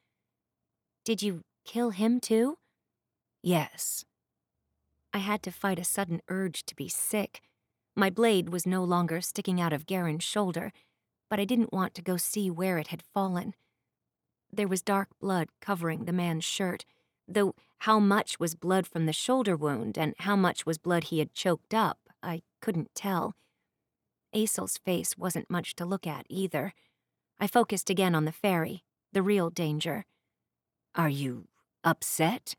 Did 1.04 1.22
you 1.22 1.42
kill 1.66 1.92
him 1.92 2.20
too? 2.20 2.58
Yes. 3.42 4.06
I 5.14 5.18
had 5.18 5.44
to 5.44 5.52
fight 5.52 5.80
a 5.80 5.84
sudden 5.84 6.22
urge 6.30 6.66
to 6.66 6.76
be 6.76 6.88
sick. 6.88 7.42
My 7.96 8.10
blade 8.10 8.50
was 8.50 8.66
no 8.66 8.84
longer 8.84 9.20
sticking 9.22 9.60
out 9.60 9.74
of 9.74 9.86
Garin's 9.86 10.24
shoulder, 10.24 10.72
but 11.30 11.40
I 11.40 11.46
didn't 11.46 11.74
want 11.74 11.94
to 11.96 12.02
go 12.02 12.18
see 12.18 12.50
where 12.50 12.78
it 12.78 12.88
had 12.88 13.04
fallen. 13.14 13.54
There 14.52 14.68
was 14.68 14.82
dark 14.82 15.10
blood 15.20 15.50
covering 15.60 16.06
the 16.06 16.14
man's 16.14 16.44
shirt, 16.44 16.86
though 17.28 17.56
how 17.80 18.00
much 18.00 18.40
was 18.40 18.56
blood 18.56 18.86
from 18.86 19.06
the 19.06 19.14
shoulder 19.14 19.56
wound 19.56 19.98
and 19.98 20.14
how 20.20 20.36
much 20.36 20.66
was 20.66 20.78
blood 20.78 21.06
he 21.06 21.20
had 21.20 21.34
choked 21.34 21.74
up, 21.74 21.98
I 22.22 22.44
couldn't 22.62 22.94
tell. 22.94 23.36
Aesol's 24.34 24.78
face 24.78 25.18
wasn't 25.18 25.50
much 25.50 25.76
to 25.76 25.86
look 25.86 26.08
at 26.08 26.26
either. 26.30 26.74
I 27.40 27.48
focused 27.48 27.90
again 27.90 28.16
on 28.16 28.26
the 28.26 28.32
fairy, 28.32 28.84
the 29.14 29.22
real 29.22 29.50
danger. 29.50 30.06
Are 30.96 31.10
you 31.10 31.48
upset? 31.84 32.56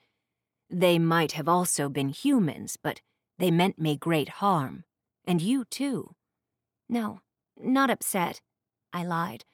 They 0.69 0.99
might 0.99 1.33
have 1.33 1.49
also 1.49 1.89
been 1.89 2.09
humans, 2.09 2.77
but 2.83 3.01
they 3.39 3.51
meant 3.51 3.79
me 3.79 3.97
great 3.97 4.29
harm. 4.41 4.85
And 5.25 5.41
you 5.41 5.65
too. 5.65 6.15
No, 6.89 7.21
not 7.61 7.91
upset. 7.91 8.41
I 8.93 9.05
lied. 9.05 9.45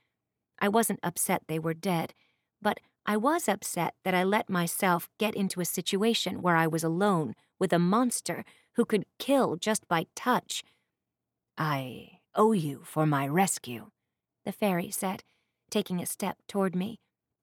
I 0.60 0.68
wasn't 0.68 1.00
upset 1.02 1.42
they 1.46 1.58
were 1.58 1.74
dead, 1.74 2.14
but 2.60 2.80
I 3.06 3.16
was 3.16 3.48
upset 3.48 3.94
that 4.04 4.14
I 4.14 4.24
let 4.24 4.50
myself 4.50 5.08
get 5.18 5.34
into 5.34 5.60
a 5.60 5.64
situation 5.64 6.42
where 6.42 6.56
I 6.56 6.66
was 6.66 6.84
alone 6.84 7.34
with 7.58 7.72
a 7.72 7.78
monster 7.78 8.44
who 8.74 8.84
could 8.84 9.06
kill 9.18 9.56
just 9.56 9.86
by 9.88 10.06
touch. 10.14 10.62
I 11.60 12.20
owe 12.36 12.52
you 12.52 12.82
for 12.84 13.04
my 13.04 13.26
rescue, 13.26 13.90
the 14.44 14.52
fairy 14.52 14.92
said, 14.92 15.24
taking 15.70 16.00
a 16.00 16.06
step 16.06 16.38
toward 16.46 16.76
me. 16.76 17.00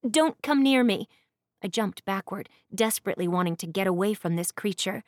Don't 0.10 0.42
come 0.42 0.64
near 0.64 0.86
me. 0.86 1.10
I 1.62 1.68
jumped 1.68 2.06
backward, 2.06 2.48
desperately 2.74 3.28
wanting 3.28 3.58
to 3.58 3.68
get 3.68 3.88
away 3.88 4.14
from 4.14 4.38
this 4.38 4.54
creature. 4.54 5.04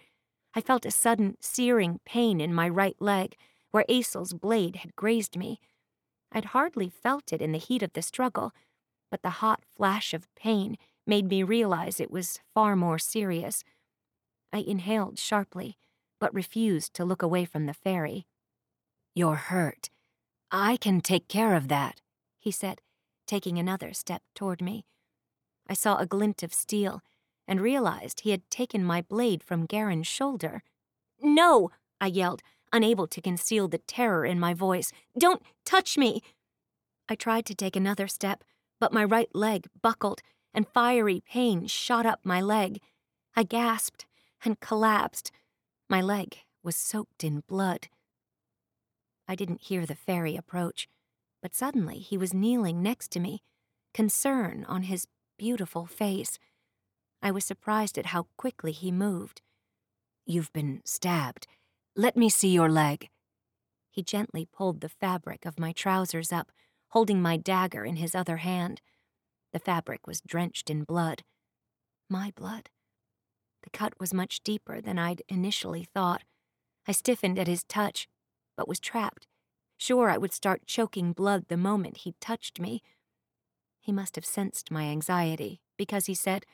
I 0.53 0.59
felt 0.59 0.85
a 0.85 0.91
sudden, 0.91 1.37
searing 1.39 2.01
pain 2.05 2.41
in 2.41 2.53
my 2.53 2.67
right 2.67 2.97
leg, 2.99 3.37
where 3.71 3.85
Aesol's 3.87 4.33
blade 4.33 4.77
had 4.77 4.97
grazed 4.97 5.37
me. 5.37 5.61
I'd 6.33 6.45
hardly 6.45 6.89
felt 6.89 7.31
it 7.31 7.41
in 7.41 7.53
the 7.53 7.59
heat 7.59 7.83
of 7.83 7.93
the 7.93 8.01
struggle, 8.01 8.51
but 9.09 9.21
the 9.21 9.39
hot 9.39 9.63
flash 9.77 10.13
of 10.13 10.27
pain 10.35 10.77
made 11.05 11.29
me 11.29 11.43
realize 11.43 12.01
it 12.01 12.11
was 12.11 12.41
far 12.53 12.75
more 12.75 12.99
serious. 12.99 13.63
I 14.51 14.57
inhaled 14.57 15.17
sharply, 15.17 15.77
but 16.19 16.33
refused 16.33 16.93
to 16.95 17.05
look 17.05 17.21
away 17.21 17.45
from 17.45 17.67
the 17.67 17.73
fairy. 17.73 18.25
You're 19.17 19.47
hurt. 19.49 19.89
I 20.51 20.77
can 20.77 21.01
take 21.01 21.27
care 21.27 21.55
of 21.55 21.69
that, 21.69 22.01
he 22.37 22.51
said, 22.51 22.81
taking 23.25 23.57
another 23.57 23.91
step 23.91 24.21
toward 24.35 24.61
me. 24.61 24.85
I 25.67 25.73
saw 25.73 25.97
a 25.97 26.05
glint 26.05 26.43
of 26.43 26.53
steel 26.53 27.01
and 27.47 27.59
realized 27.59 28.19
he 28.19 28.29
had 28.29 28.47
taken 28.51 28.83
my 28.83 29.01
blade 29.01 29.41
from 29.41 29.65
Garin's 29.65 30.05
shoulder. 30.05 30.61
No, 31.19 31.71
I 31.99 32.05
yelled, 32.05 32.43
unable 32.71 33.07
to 33.07 33.19
conceal 33.19 33.67
the 33.67 33.79
terror 33.79 34.23
in 34.23 34.39
my 34.39 34.53
voice. 34.53 34.91
Don't 35.17 35.41
touch 35.65 35.97
me! 35.97 36.21
I 37.09 37.15
tried 37.15 37.47
to 37.47 37.55
take 37.55 37.75
another 37.75 38.07
step, 38.07 38.43
but 38.79 38.93
my 38.93 39.03
right 39.03 39.33
leg 39.33 39.65
buckled 39.81 40.21
and 40.53 40.67
fiery 40.67 41.23
pain 41.27 41.65
shot 41.65 42.05
up 42.05 42.19
my 42.23 42.39
leg. 42.39 42.81
I 43.35 43.41
gasped 43.41 44.05
and 44.45 44.59
collapsed. 44.59 45.31
My 45.89 46.01
leg 46.01 46.43
was 46.61 46.75
soaked 46.75 47.23
in 47.23 47.41
blood. 47.47 47.87
I 49.27 49.35
didn't 49.35 49.63
hear 49.63 49.85
the 49.85 49.95
fairy 49.95 50.35
approach, 50.35 50.87
but 51.41 51.55
suddenly 51.55 51.99
he 51.99 52.17
was 52.17 52.33
kneeling 52.33 52.81
next 52.81 53.11
to 53.11 53.19
me, 53.19 53.41
concern 53.93 54.65
on 54.67 54.83
his 54.83 55.07
beautiful 55.37 55.85
face. 55.85 56.39
I 57.21 57.31
was 57.31 57.45
surprised 57.45 57.97
at 57.97 58.07
how 58.07 58.27
quickly 58.37 58.71
he 58.71 58.91
moved. 58.91 59.41
You've 60.25 60.53
been 60.53 60.81
stabbed. 60.85 61.47
Let 61.95 62.15
me 62.15 62.29
see 62.29 62.49
your 62.49 62.69
leg. 62.69 63.09
He 63.89 64.03
gently 64.03 64.45
pulled 64.45 64.81
the 64.81 64.89
fabric 64.89 65.45
of 65.45 65.59
my 65.59 65.71
trousers 65.71 66.31
up, 66.31 66.51
holding 66.89 67.21
my 67.21 67.37
dagger 67.37 67.83
in 67.83 67.95
his 67.95 68.13
other 68.13 68.37
hand. 68.37 68.81
The 69.53 69.59
fabric 69.59 70.05
was 70.05 70.21
drenched 70.21 70.69
in 70.69 70.83
blood. 70.83 71.23
My 72.09 72.31
blood. 72.35 72.69
The 73.63 73.69
cut 73.71 73.99
was 73.99 74.13
much 74.13 74.43
deeper 74.43 74.79
than 74.79 74.99
I'd 74.99 75.23
initially 75.27 75.83
thought. 75.83 76.23
I 76.87 76.91
stiffened 76.91 77.39
at 77.39 77.47
his 77.47 77.63
touch, 77.63 78.07
but 78.57 78.67
was 78.67 78.79
trapped, 78.79 79.27
sure 79.77 80.09
I 80.09 80.17
would 80.17 80.33
start 80.33 80.65
choking 80.65 81.13
blood 81.13 81.45
the 81.47 81.55
moment 81.55 81.97
he 81.97 82.15
touched 82.19 82.59
me. 82.59 82.81
He 83.79 83.93
must 83.93 84.15
have 84.15 84.25
sensed 84.25 84.71
my 84.71 84.85
anxiety, 84.85 85.61
because 85.77 86.07
he 86.07 86.13
said, 86.13 86.45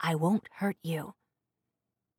I 0.00 0.14
won't 0.14 0.48
hurt 0.54 0.78
you. 0.82 1.14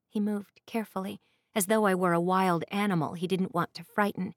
He 0.10 0.20
moved 0.20 0.62
carefully, 0.68 1.22
as 1.56 1.66
though 1.66 1.86
I 1.86 1.96
were 1.96 2.14
a 2.14 2.22
wild 2.22 2.64
animal 2.70 3.14
he 3.14 3.26
didn't 3.28 3.56
want 3.56 3.74
to 3.76 3.84
frighten. 3.84 4.36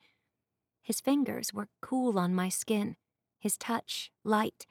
His 0.80 1.00
fingers 1.00 1.52
were 1.52 1.68
cool 1.82 2.18
on 2.18 2.34
my 2.34 2.48
skin, 2.48 2.96
his 3.38 3.56
touch 3.56 4.10
light. 4.22 4.66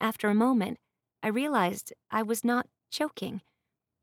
After 0.00 0.28
a 0.28 0.34
moment, 0.34 0.78
I 1.22 1.28
realized 1.28 1.92
I 2.10 2.22
was 2.22 2.44
not 2.44 2.66
choking. 2.90 3.42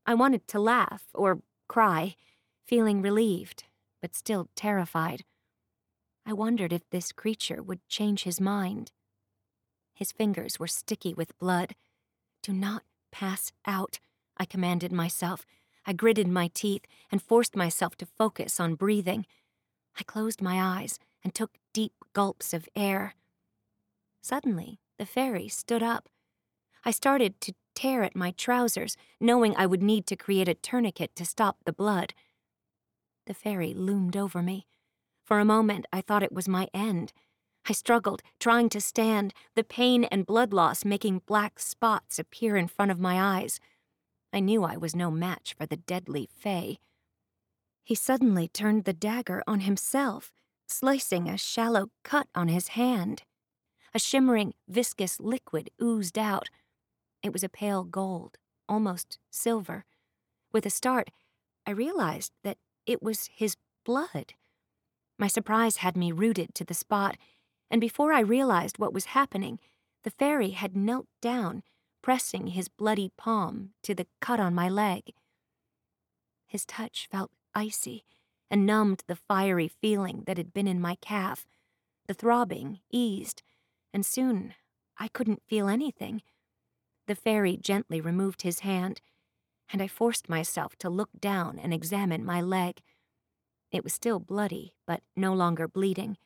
I 0.05 0.13
wanted 0.13 0.47
to 0.49 0.59
laugh 0.59 1.03
or 1.13 1.41
cry, 1.67 2.15
feeling 2.65 3.01
relieved, 3.01 3.63
but 4.05 4.13
still 4.13 4.47
terrified. 4.55 5.23
I 6.27 6.33
wondered 6.33 6.71
if 6.71 6.87
this 6.91 7.11
creature 7.11 7.63
would 7.63 7.79
change 7.89 8.21
his 8.21 8.39
mind. 8.39 8.91
His 9.95 10.11
fingers 10.11 10.59
were 10.59 10.67
sticky 10.67 11.15
with 11.15 11.39
blood. 11.39 11.73
Do 12.43 12.53
not 12.53 12.83
pass 13.11 13.51
out, 13.65 13.97
I 14.37 14.45
commanded 14.45 14.91
myself. 14.91 15.43
I 15.87 15.93
gritted 15.93 16.27
my 16.27 16.51
teeth 16.53 16.83
and 17.11 17.19
forced 17.19 17.55
myself 17.55 17.95
to 17.95 18.05
focus 18.05 18.59
on 18.59 18.75
breathing. 18.75 19.25
I 19.99 20.03
closed 20.03 20.39
my 20.39 20.61
eyes 20.61 20.99
and 21.23 21.33
took 21.33 21.57
deep 21.73 21.93
gulps 22.13 22.53
of 22.53 22.69
air. 22.75 23.15
Suddenly, 24.21 24.77
the 24.99 25.07
fairy 25.07 25.47
stood 25.47 25.81
up. 25.81 26.09
I 26.83 26.91
started 26.91 27.41
to 27.41 27.55
tear 27.73 28.03
at 28.03 28.15
my 28.15 28.35
trousers, 28.37 28.97
knowing 29.19 29.55
I 29.55 29.65
would 29.65 29.81
need 29.81 30.05
to 30.05 30.15
create 30.15 30.47
a 30.47 30.53
tourniquet 30.53 31.15
to 31.15 31.25
stop 31.25 31.57
the 31.65 31.73
blood. 31.73 32.13
The 33.25 33.33
fairy 33.33 33.73
loomed 33.73 34.15
over 34.15 34.41
me. 34.41 34.67
For 35.23 35.39
a 35.39 35.45
moment, 35.45 35.85
I 35.91 36.01
thought 36.01 36.23
it 36.23 36.31
was 36.31 36.47
my 36.47 36.67
end. 36.73 37.11
I 37.67 37.73
struggled, 37.73 38.21
trying 38.39 38.69
to 38.69 38.81
stand, 38.81 39.33
the 39.55 39.63
pain 39.63 40.03
and 40.05 40.25
blood 40.25 40.53
loss 40.53 40.85
making 40.85 41.23
black 41.25 41.59
spots 41.59 42.19
appear 42.19 42.55
in 42.55 42.67
front 42.67 42.91
of 42.91 42.99
my 42.99 43.39
eyes. 43.39 43.59
I 44.31 44.39
knew 44.39 44.63
I 44.63 44.77
was 44.77 44.95
no 44.95 45.09
match 45.09 45.55
for 45.57 45.65
the 45.65 45.77
deadly 45.77 46.29
Fae. 46.31 46.77
He 47.83 47.95
suddenly 47.95 48.47
turned 48.47 48.83
the 48.83 48.93
dagger 48.93 49.41
on 49.47 49.61
himself, 49.61 50.31
slicing 50.67 51.27
a 51.27 51.37
shallow 51.37 51.89
cut 52.03 52.27
on 52.35 52.49
his 52.49 52.69
hand. 52.69 53.23
A 53.93 53.99
shimmering, 53.99 54.53
viscous 54.67 55.19
liquid 55.19 55.69
oozed 55.81 56.19
out. 56.19 56.49
It 57.23 57.33
was 57.33 57.43
a 57.43 57.49
pale 57.49 57.83
gold, 57.83 58.37
almost 58.69 59.17
silver. 59.31 59.85
With 60.51 60.65
a 60.65 60.69
start, 60.69 61.09
I 61.65 61.71
realized 61.71 62.31
that 62.43 62.57
it 62.85 63.01
was 63.01 63.29
his 63.33 63.57
blood. 63.83 64.33
My 65.17 65.27
surprise 65.27 65.77
had 65.77 65.95
me 65.95 66.11
rooted 66.11 66.53
to 66.55 66.63
the 66.63 66.73
spot, 66.73 67.17
and 67.71 67.81
before 67.81 68.11
I 68.13 68.19
realized 68.19 68.77
what 68.77 68.93
was 68.93 69.05
happening, 69.05 69.59
the 70.03 70.11
fairy 70.11 70.51
had 70.51 70.75
knelt 70.75 71.07
down, 71.21 71.63
pressing 72.01 72.47
his 72.47 72.67
bloody 72.67 73.11
palm 73.17 73.71
to 73.83 73.95
the 73.95 74.07
cut 74.21 74.39
on 74.39 74.53
my 74.53 74.69
leg. 74.69 75.13
His 76.45 76.65
touch 76.65 77.07
felt 77.09 77.31
icy 77.53 78.03
and 78.51 78.65
numbed 78.65 79.03
the 79.07 79.15
fiery 79.15 79.67
feeling 79.67 80.23
that 80.27 80.37
had 80.37 80.53
been 80.53 80.67
in 80.67 80.79
my 80.79 80.95
calf. 81.01 81.47
The 82.07 82.13
throbbing 82.13 82.81
eased, 82.91 83.41
and 83.93 84.05
soon 84.05 84.53
I 84.97 85.07
couldn't 85.07 85.41
feel 85.47 85.67
anything. 85.67 86.21
The 87.07 87.15
fairy 87.15 87.57
gently 87.57 87.99
removed 87.99 88.43
his 88.43 88.59
hand, 88.59 89.01
and 89.71 89.81
I 89.81 89.87
forced 89.87 90.29
myself 90.29 90.75
to 90.77 90.89
look 90.89 91.09
down 91.19 91.59
and 91.59 91.73
examine 91.73 92.23
my 92.23 92.41
leg. 92.41 92.81
It 93.71 93.83
was 93.83 93.93
still 93.93 94.19
bloody, 94.19 94.73
but 94.85 95.01
no 95.15 95.33
longer 95.33 95.67
bleeding. 95.67 96.17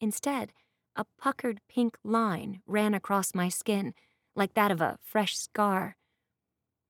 Instead, 0.00 0.52
a 0.96 1.04
puckered 1.18 1.60
pink 1.68 1.98
line 2.02 2.62
ran 2.66 2.94
across 2.94 3.34
my 3.34 3.48
skin, 3.48 3.94
like 4.34 4.54
that 4.54 4.70
of 4.70 4.80
a 4.80 4.98
fresh 5.02 5.36
scar. 5.36 5.96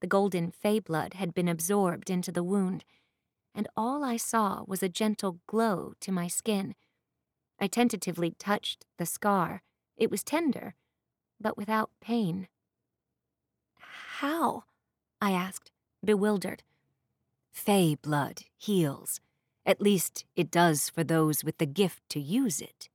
The 0.00 0.06
golden 0.06 0.50
fey 0.50 0.78
blood 0.78 1.14
had 1.14 1.34
been 1.34 1.48
absorbed 1.48 2.08
into 2.08 2.32
the 2.32 2.44
wound, 2.44 2.84
and 3.54 3.68
all 3.76 4.04
I 4.04 4.16
saw 4.16 4.64
was 4.66 4.82
a 4.82 4.88
gentle 4.88 5.40
glow 5.46 5.94
to 6.00 6.12
my 6.12 6.28
skin. 6.28 6.74
I 7.58 7.66
tentatively 7.66 8.34
touched 8.38 8.86
the 8.96 9.06
scar. 9.06 9.62
It 9.96 10.10
was 10.10 10.24
tender, 10.24 10.74
but 11.38 11.56
without 11.56 11.90
pain. 12.00 12.48
How? 14.20 14.64
I 15.20 15.32
asked, 15.32 15.70
bewildered. 16.04 16.62
Fey 17.52 17.94
blood 17.94 18.42
heals. 18.56 19.20
At 19.66 19.80
least 19.80 20.24
it 20.34 20.50
does 20.50 20.88
for 20.88 21.04
those 21.04 21.44
with 21.44 21.58
the 21.58 21.66
gift 21.66 22.02
to 22.10 22.20
use 22.20 22.60
it. 22.60 22.88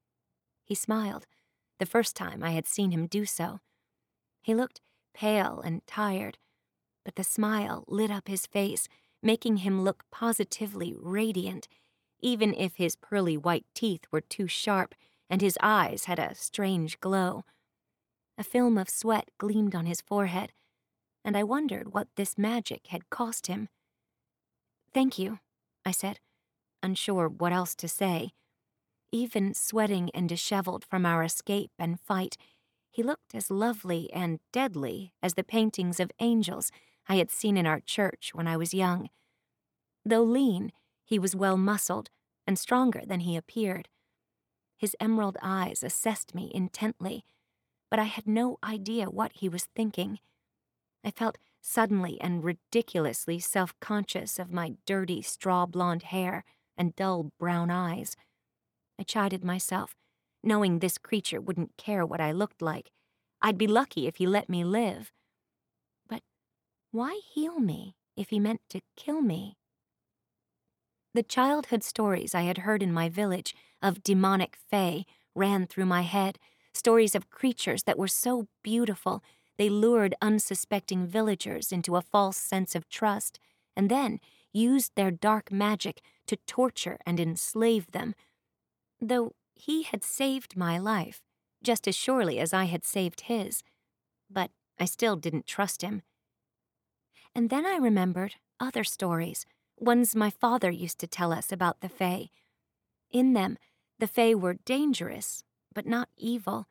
He 0.64 0.74
smiled, 0.76 1.28
the 1.80 1.86
first 1.86 2.16
time 2.16 2.42
I 2.44 2.52
had 2.52 2.68
seen 2.68 2.92
him 2.92 3.06
do 3.06 3.26
so. 3.26 3.60
He 4.42 4.56
looked 4.56 4.82
pale 5.14 5.62
and 5.64 5.86
tired, 5.86 6.38
but 7.04 7.16
the 7.16 7.24
smile 7.24 7.84
lit 7.88 8.10
up 8.10 8.28
his 8.28 8.48
face, 8.48 8.88
making 9.22 9.58
him 9.58 9.84
look 9.84 10.04
positively 10.12 10.94
radiant, 10.98 11.68
even 12.20 12.54
if 12.54 12.76
his 12.76 12.96
pearly 12.96 13.38
white 13.38 13.66
teeth 13.74 14.06
were 14.12 14.22
too 14.22 14.48
sharp 14.48 14.96
and 15.30 15.42
his 15.42 15.58
eyes 15.62 16.06
had 16.06 16.20
a 16.20 16.36
strange 16.36 17.00
glow. 17.00 17.44
A 18.38 18.44
film 18.44 18.78
of 18.78 18.90
sweat 18.90 19.30
gleamed 19.38 19.76
on 19.76 19.86
his 19.86 20.02
forehead, 20.02 20.52
and 21.26 21.36
I 21.36 21.44
wondered 21.44 21.94
what 21.94 22.08
this 22.16 22.38
magic 22.38 22.88
had 22.88 23.10
cost 23.10 23.48
him. 23.48 23.68
Thank 24.94 25.20
you, 25.20 25.40
I 25.86 25.92
said 25.92 26.20
unsure 26.86 27.28
what 27.28 27.52
else 27.52 27.76
to 27.76 27.88
say. 27.88 28.32
Even 29.12 29.54
sweating 29.54 30.12
and 30.14 30.30
disheveled 30.30 30.86
from 30.86 31.06
our 31.06 31.24
escape 31.24 31.72
and 31.80 32.00
fight, 32.00 32.38
he 32.92 33.04
looked 33.04 33.34
as 33.34 33.52
lovely 33.52 34.10
and 34.14 34.40
deadly 34.54 35.14
as 35.22 35.34
the 35.34 35.44
paintings 35.44 36.00
of 36.00 36.12
angels 36.20 36.72
I 37.10 37.16
had 37.16 37.32
seen 37.32 37.58
in 37.58 37.66
our 37.66 37.80
church 37.80 38.32
when 38.34 38.48
I 38.48 38.56
was 38.56 38.74
young. 38.74 39.10
Though 40.06 40.24
lean, 40.24 40.72
he 41.04 41.20
was 41.20 41.36
well 41.36 41.58
muscled 41.58 42.10
and 42.48 42.58
stronger 42.58 43.02
than 43.06 43.22
he 43.22 43.36
appeared. 43.36 43.90
His 44.78 44.96
emerald 45.00 45.38
eyes 45.42 45.84
assessed 45.84 46.36
me 46.36 46.52
intently, 46.54 47.26
but 47.90 48.00
I 48.00 48.04
had 48.04 48.28
no 48.28 48.58
idea 48.64 49.10
what 49.10 49.32
he 49.34 49.50
was 49.50 49.68
thinking. 49.76 50.20
I 51.06 51.12
felt 51.12 51.38
suddenly 51.62 52.20
and 52.20 52.44
ridiculously 52.44 53.40
self 53.40 53.80
conscious 53.80 54.40
of 54.40 54.52
my 54.52 54.74
dirty 54.88 55.22
straw 55.22 55.68
blonde 55.68 56.04
hair 56.04 56.44
and 56.76 56.96
dull 56.96 57.32
brown 57.40 57.70
eyes. 57.70 58.18
I 59.00 59.04
chided 59.04 59.44
myself, 59.44 59.96
knowing 60.44 60.80
this 60.80 60.98
creature 60.98 61.40
wouldn't 61.40 61.78
care 61.78 62.06
what 62.06 62.20
I 62.20 62.32
looked 62.32 62.62
like. 62.62 62.92
I'd 63.40 63.58
be 63.58 63.68
lucky 63.68 64.08
if 64.08 64.16
he 64.16 64.26
let 64.26 64.50
me 64.50 64.64
live. 64.64 65.12
But 66.10 66.24
why 66.92 67.22
heal 67.24 67.60
me 67.60 67.96
if 68.18 68.30
he 68.30 68.40
meant 68.40 68.62
to 68.70 68.82
kill 68.96 69.22
me? 69.22 69.58
The 71.14 71.24
childhood 71.24 71.84
stories 71.84 72.34
I 72.34 72.42
had 72.42 72.60
heard 72.60 72.82
in 72.82 72.92
my 72.92 73.10
village 73.10 73.54
of 73.82 74.04
demonic 74.04 74.58
fae 74.70 75.06
ran 75.36 75.68
through 75.68 75.86
my 75.86 76.02
head, 76.02 76.40
stories 76.74 77.14
of 77.14 77.30
creatures 77.30 77.84
that 77.84 77.98
were 77.98 78.08
so 78.08 78.48
beautiful 78.64 79.24
they 79.58 79.70
lured 79.70 80.16
unsuspecting 80.22 81.08
villagers 81.08 81.72
into 81.72 81.96
a 81.96 82.02
false 82.02 82.38
sense 82.38 82.76
of 82.76 82.90
trust, 82.90 83.40
and 83.76 83.90
then 83.90 84.20
used 84.52 84.92
their 84.96 85.12
dark 85.12 85.52
magic 85.52 86.02
to 86.28 86.38
torture 86.48 86.98
and 87.06 87.20
enslave 87.20 87.92
them. 87.92 88.16
Though 89.02 89.34
he 89.54 89.84
had 89.84 90.04
saved 90.04 90.58
my 90.58 90.78
life, 90.78 91.22
just 91.64 91.88
as 91.88 91.96
surely 91.96 92.40
as 92.40 92.54
I 92.54 92.66
had 92.66 92.86
saved 92.86 93.22
his. 93.22 93.64
But 94.30 94.52
I 94.80 94.86
still 94.86 95.16
didn't 95.16 95.48
trust 95.48 95.82
him. 95.82 96.04
And 97.34 97.50
then 97.50 97.66
I 97.66 97.78
remembered 97.78 98.36
other 98.60 98.84
stories, 98.84 99.46
ones 99.78 100.16
my 100.16 100.30
father 100.30 100.72
used 100.72 101.00
to 101.00 101.08
tell 101.08 101.34
us 101.34 101.52
about 101.52 101.82
the 101.82 101.90
Fae. 101.90 102.30
In 103.12 103.34
them, 103.34 103.58
the 104.00 104.08
Fae 104.08 104.34
were 104.34 104.56
dangerous, 104.66 105.44
but 105.74 105.86
not 105.86 106.10
evil. 106.18 106.68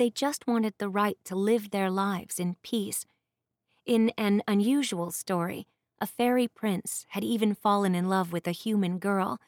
They 0.00 0.08
just 0.08 0.46
wanted 0.46 0.72
the 0.78 0.88
right 0.88 1.18
to 1.26 1.36
live 1.36 1.72
their 1.72 1.90
lives 1.90 2.40
in 2.40 2.56
peace. 2.62 3.04
In 3.84 4.14
an 4.16 4.42
unusual 4.48 5.10
story, 5.10 5.66
a 6.00 6.06
fairy 6.06 6.48
prince 6.48 7.04
had 7.10 7.22
even 7.22 7.54
fallen 7.54 7.94
in 7.94 8.08
love 8.08 8.32
with 8.32 8.48
a 8.48 8.52
human 8.52 8.98
girl. 8.98 9.38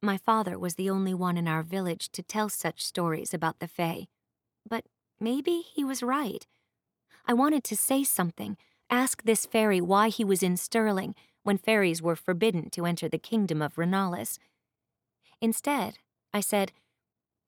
My 0.00 0.18
father 0.18 0.56
was 0.56 0.76
the 0.76 0.88
only 0.88 1.14
one 1.14 1.36
in 1.36 1.48
our 1.48 1.64
village 1.64 2.10
to 2.10 2.22
tell 2.22 2.48
such 2.48 2.86
stories 2.86 3.34
about 3.34 3.58
the 3.58 3.66
Fae. 3.66 4.06
But 4.64 4.84
maybe 5.18 5.64
he 5.74 5.82
was 5.82 6.00
right. 6.00 6.46
I 7.26 7.32
wanted 7.32 7.64
to 7.64 7.76
say 7.76 8.04
something, 8.04 8.56
ask 8.88 9.24
this 9.24 9.46
fairy 9.46 9.80
why 9.80 10.10
he 10.10 10.22
was 10.22 10.44
in 10.44 10.56
Stirling 10.56 11.16
when 11.42 11.58
fairies 11.58 12.00
were 12.00 12.14
forbidden 12.14 12.70
to 12.70 12.86
enter 12.86 13.08
the 13.08 13.18
kingdom 13.18 13.60
of 13.62 13.78
Renalis. 13.78 14.38
Instead, 15.40 15.98
I 16.32 16.38
said, 16.38 16.70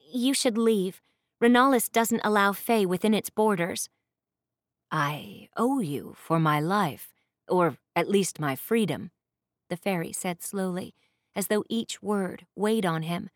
You 0.00 0.34
should 0.34 0.58
leave. 0.58 1.00
Renalis 1.40 1.88
doesn't 1.88 2.20
allow 2.24 2.52
Fae 2.52 2.84
within 2.84 3.14
its 3.14 3.30
borders. 3.30 3.88
I 4.90 5.48
owe 5.56 5.80
you 5.80 6.14
for 6.16 6.40
my 6.40 6.60
life, 6.60 7.12
or 7.48 7.76
at 7.94 8.08
least 8.08 8.40
my 8.40 8.56
freedom, 8.56 9.10
the 9.68 9.76
fairy 9.76 10.12
said 10.12 10.42
slowly, 10.42 10.94
as 11.36 11.46
though 11.46 11.64
each 11.68 12.02
word 12.02 12.46
weighed 12.56 12.86
on 12.86 13.02
him. 13.02 13.30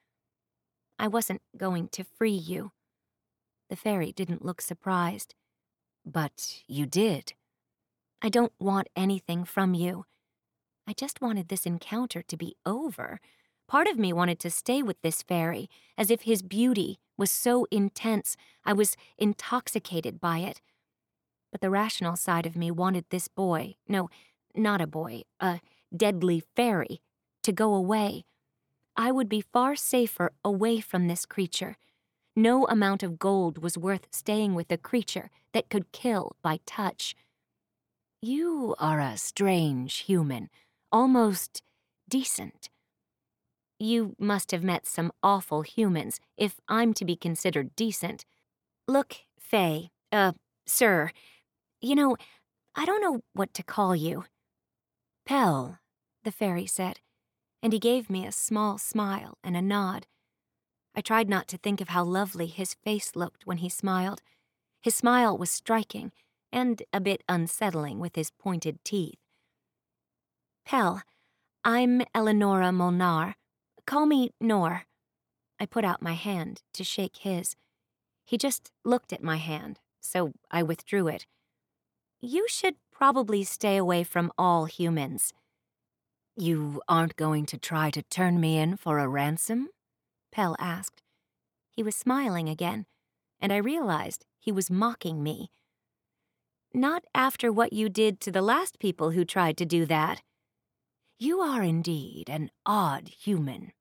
I 0.99 1.09
wasn't 1.09 1.43
going 1.57 1.89
to 1.89 2.05
free 2.05 2.31
you. 2.31 2.73
The 3.71 3.77
fairy 3.77 4.13
didn't 4.13 4.45
look 4.45 4.61
surprised. 4.61 5.35
But 6.05 6.63
you 6.67 6.87
did. 6.87 7.35
I 8.21 8.29
don't 8.29 8.53
want 8.59 8.89
anything 8.97 9.45
from 9.45 9.75
you. 9.75 10.07
I 10.87 10.93
just 10.93 11.21
wanted 11.21 11.49
this 11.49 11.67
encounter 11.67 12.23
to 12.23 12.37
be 12.37 12.57
over, 12.67 13.21
Part 13.73 13.89
of 13.89 13.99
me 13.99 14.13
wanted 14.13 14.39
to 14.41 14.51
stay 14.51 14.83
with 14.83 15.01
this 15.01 15.23
fairy, 15.23 15.71
as 15.97 16.11
if 16.11 16.23
his 16.23 16.43
beauty 16.43 16.99
was 17.17 17.31
so 17.31 17.67
intense 17.71 18.37
I 18.65 18.73
was 18.73 18.97
intoxicated 19.19 20.21
by 20.21 20.39
it. 20.39 20.61
But 21.51 21.61
the 21.61 21.71
rational 21.71 22.17
side 22.17 22.47
of 22.47 22.57
me 22.57 22.71
wanted 22.71 23.05
this 23.11 23.29
boy, 23.29 23.77
no, 23.87 24.09
not 24.55 24.81
a 24.81 24.87
boy, 24.87 25.23
a 25.41 25.61
deadly 25.95 26.43
fairy, 26.57 27.03
to 27.43 27.53
go 27.53 27.75
away. 27.75 28.25
I 28.97 29.13
would 29.13 29.29
be 29.29 29.41
far 29.41 29.77
safer 29.77 30.33
away 30.45 30.81
from 30.81 31.09
this 31.09 31.27
creature. 31.27 31.77
No 32.35 32.67
amount 32.67 33.03
of 33.03 33.19
gold 33.19 33.59
was 33.59 33.77
worth 33.77 34.07
staying 34.11 34.55
with 34.55 34.71
a 34.71 34.79
creature 34.79 35.31
that 35.53 35.69
could 35.69 35.93
kill 35.93 36.37
by 36.43 36.61
touch. 36.67 37.15
You 38.23 38.75
are 38.79 39.01
a 39.01 39.19
strange 39.19 39.99
human, 39.99 40.49
almost 40.91 41.63
decent. 42.09 42.71
You 43.83 44.15
must 44.17 44.53
have 44.53 44.63
met 44.63 44.87
some 44.87 45.11
awful 45.25 45.63
humans 45.63 46.21
if 46.37 46.61
I'm 46.69 46.95
to 46.95 47.05
be 47.05 47.17
considered 47.17 47.75
decent. 47.75 48.25
Look, 48.87 49.17
Fae, 49.41 49.91
uh, 50.13 50.35
sir, 50.65 51.11
you 51.81 51.97
know, 51.97 52.17
I 52.77 52.85
don't 52.85 53.03
know 53.03 53.23
what 53.33 53.53
to 53.55 53.65
call 53.65 53.97
you. 53.97 54.27
Pel, 55.27 55.81
the 56.23 56.31
fairy 56.31 56.65
said, 56.65 57.01
and 57.61 57.73
he 57.73 57.81
gave 57.81 58.09
me 58.09 58.25
a 58.25 58.31
small 58.31 58.79
smile 58.79 59.37
and 59.43 59.57
a 59.57 59.61
nod. 59.61 60.07
I 60.95 61.01
tried 61.01 61.29
not 61.29 61.49
to 61.49 61.59
think 61.59 61.81
of 61.81 61.89
how 61.89 62.05
lovely 62.05 62.47
his 62.47 62.75
face 62.85 63.17
looked 63.17 63.49
when 63.49 63.59
he 63.59 63.69
smiled. 63.69 64.23
His 64.81 64.95
smile 64.95 65.37
was 65.37 65.51
striking 65.51 66.13
and 66.53 66.85
a 66.93 67.01
bit 67.01 67.25
unsettling 67.29 67.99
with 67.99 68.15
his 68.15 68.31
pointed 68.31 68.85
teeth. 68.85 69.19
Pel, 70.65 71.03
I'm 71.65 72.03
Eleonora 72.15 72.71
Molnar. 72.71 73.35
Call 73.87 74.07
me 74.07 74.31
Nor. 74.41 74.85
I 75.59 75.67
put 75.67 75.85
out 75.85 76.03
my 76.03 76.15
hand 76.15 76.63
to 76.75 76.85
shake 76.85 77.19
his. 77.19 77.57
He 78.25 78.39
just 78.39 78.73
looked 78.85 79.13
at 79.13 79.23
my 79.23 79.37
hand, 79.37 79.79
so 80.01 80.33
I 80.51 80.63
withdrew 80.63 81.09
it. 81.09 81.27
You 82.21 82.47
should 82.49 82.77
probably 82.91 83.45
stay 83.45 83.77
away 83.77 84.05
from 84.05 84.33
all 84.39 84.67
humans. 84.67 85.33
You 86.37 86.81
aren't 86.89 87.17
going 87.17 87.47
to 87.47 87.59
try 87.59 87.91
to 87.91 88.03
turn 88.03 88.41
me 88.41 88.59
in 88.59 88.77
for 88.77 88.99
a 88.99 89.09
ransom? 89.09 89.69
Pel 90.31 90.57
asked. 90.59 91.03
He 91.71 91.83
was 91.83 91.97
smiling 91.97 92.49
again, 92.49 92.87
and 93.41 93.53
I 93.53 93.57
realized 93.57 94.25
he 94.39 94.53
was 94.53 94.71
mocking 94.71 95.23
me. 95.23 95.51
Not 96.73 97.05
after 97.15 97.53
what 97.53 97.73
you 97.73 97.89
did 97.89 98.21
to 98.21 98.31
the 98.31 98.41
last 98.41 98.79
people 98.79 99.11
who 99.11 99.25
tried 99.25 99.57
to 99.59 99.67
do 99.67 99.85
that. 99.87 100.23
You 101.19 101.41
are 101.41 101.63
indeed 101.63 102.29
an 102.29 102.51
odd 102.67 103.09
human. 103.09 103.73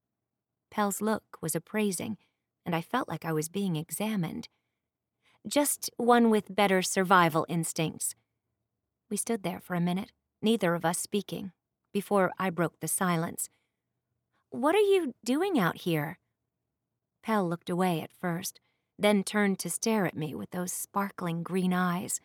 Pel's 0.70 1.02
look 1.02 1.24
was 1.42 1.56
appraising, 1.56 2.18
and 2.66 2.76
I 2.76 2.82
felt 2.82 3.10
like 3.10 3.26
I 3.26 3.34
was 3.34 3.50
being 3.50 3.76
examined. 3.76 4.48
Just 5.48 5.90
one 5.98 6.30
with 6.30 6.56
better 6.56 6.82
survival 6.82 7.46
instincts. 7.50 8.16
We 9.10 9.18
stood 9.18 9.44
there 9.44 9.60
for 9.60 9.76
a 9.76 9.82
minute, 9.82 10.12
neither 10.42 10.76
of 10.76 10.86
us 10.86 11.00
speaking, 11.00 11.52
before 11.92 12.32
I 12.38 12.50
broke 12.50 12.80
the 12.80 12.88
silence. 12.88 13.50
What 14.52 14.76
are 14.76 14.80
you 14.80 15.16
doing 15.26 15.60
out 15.60 15.78
here? 15.78 16.20
Pel 17.24 17.48
looked 17.48 17.70
away 17.70 18.02
at 18.02 18.12
first, 18.12 18.60
then 19.00 19.24
turned 19.24 19.58
to 19.60 19.70
stare 19.70 20.06
at 20.06 20.16
me 20.16 20.36
with 20.36 20.52
those 20.52 20.72
sparkling 20.72 21.44
green 21.44 21.74
eyes. 21.74 22.22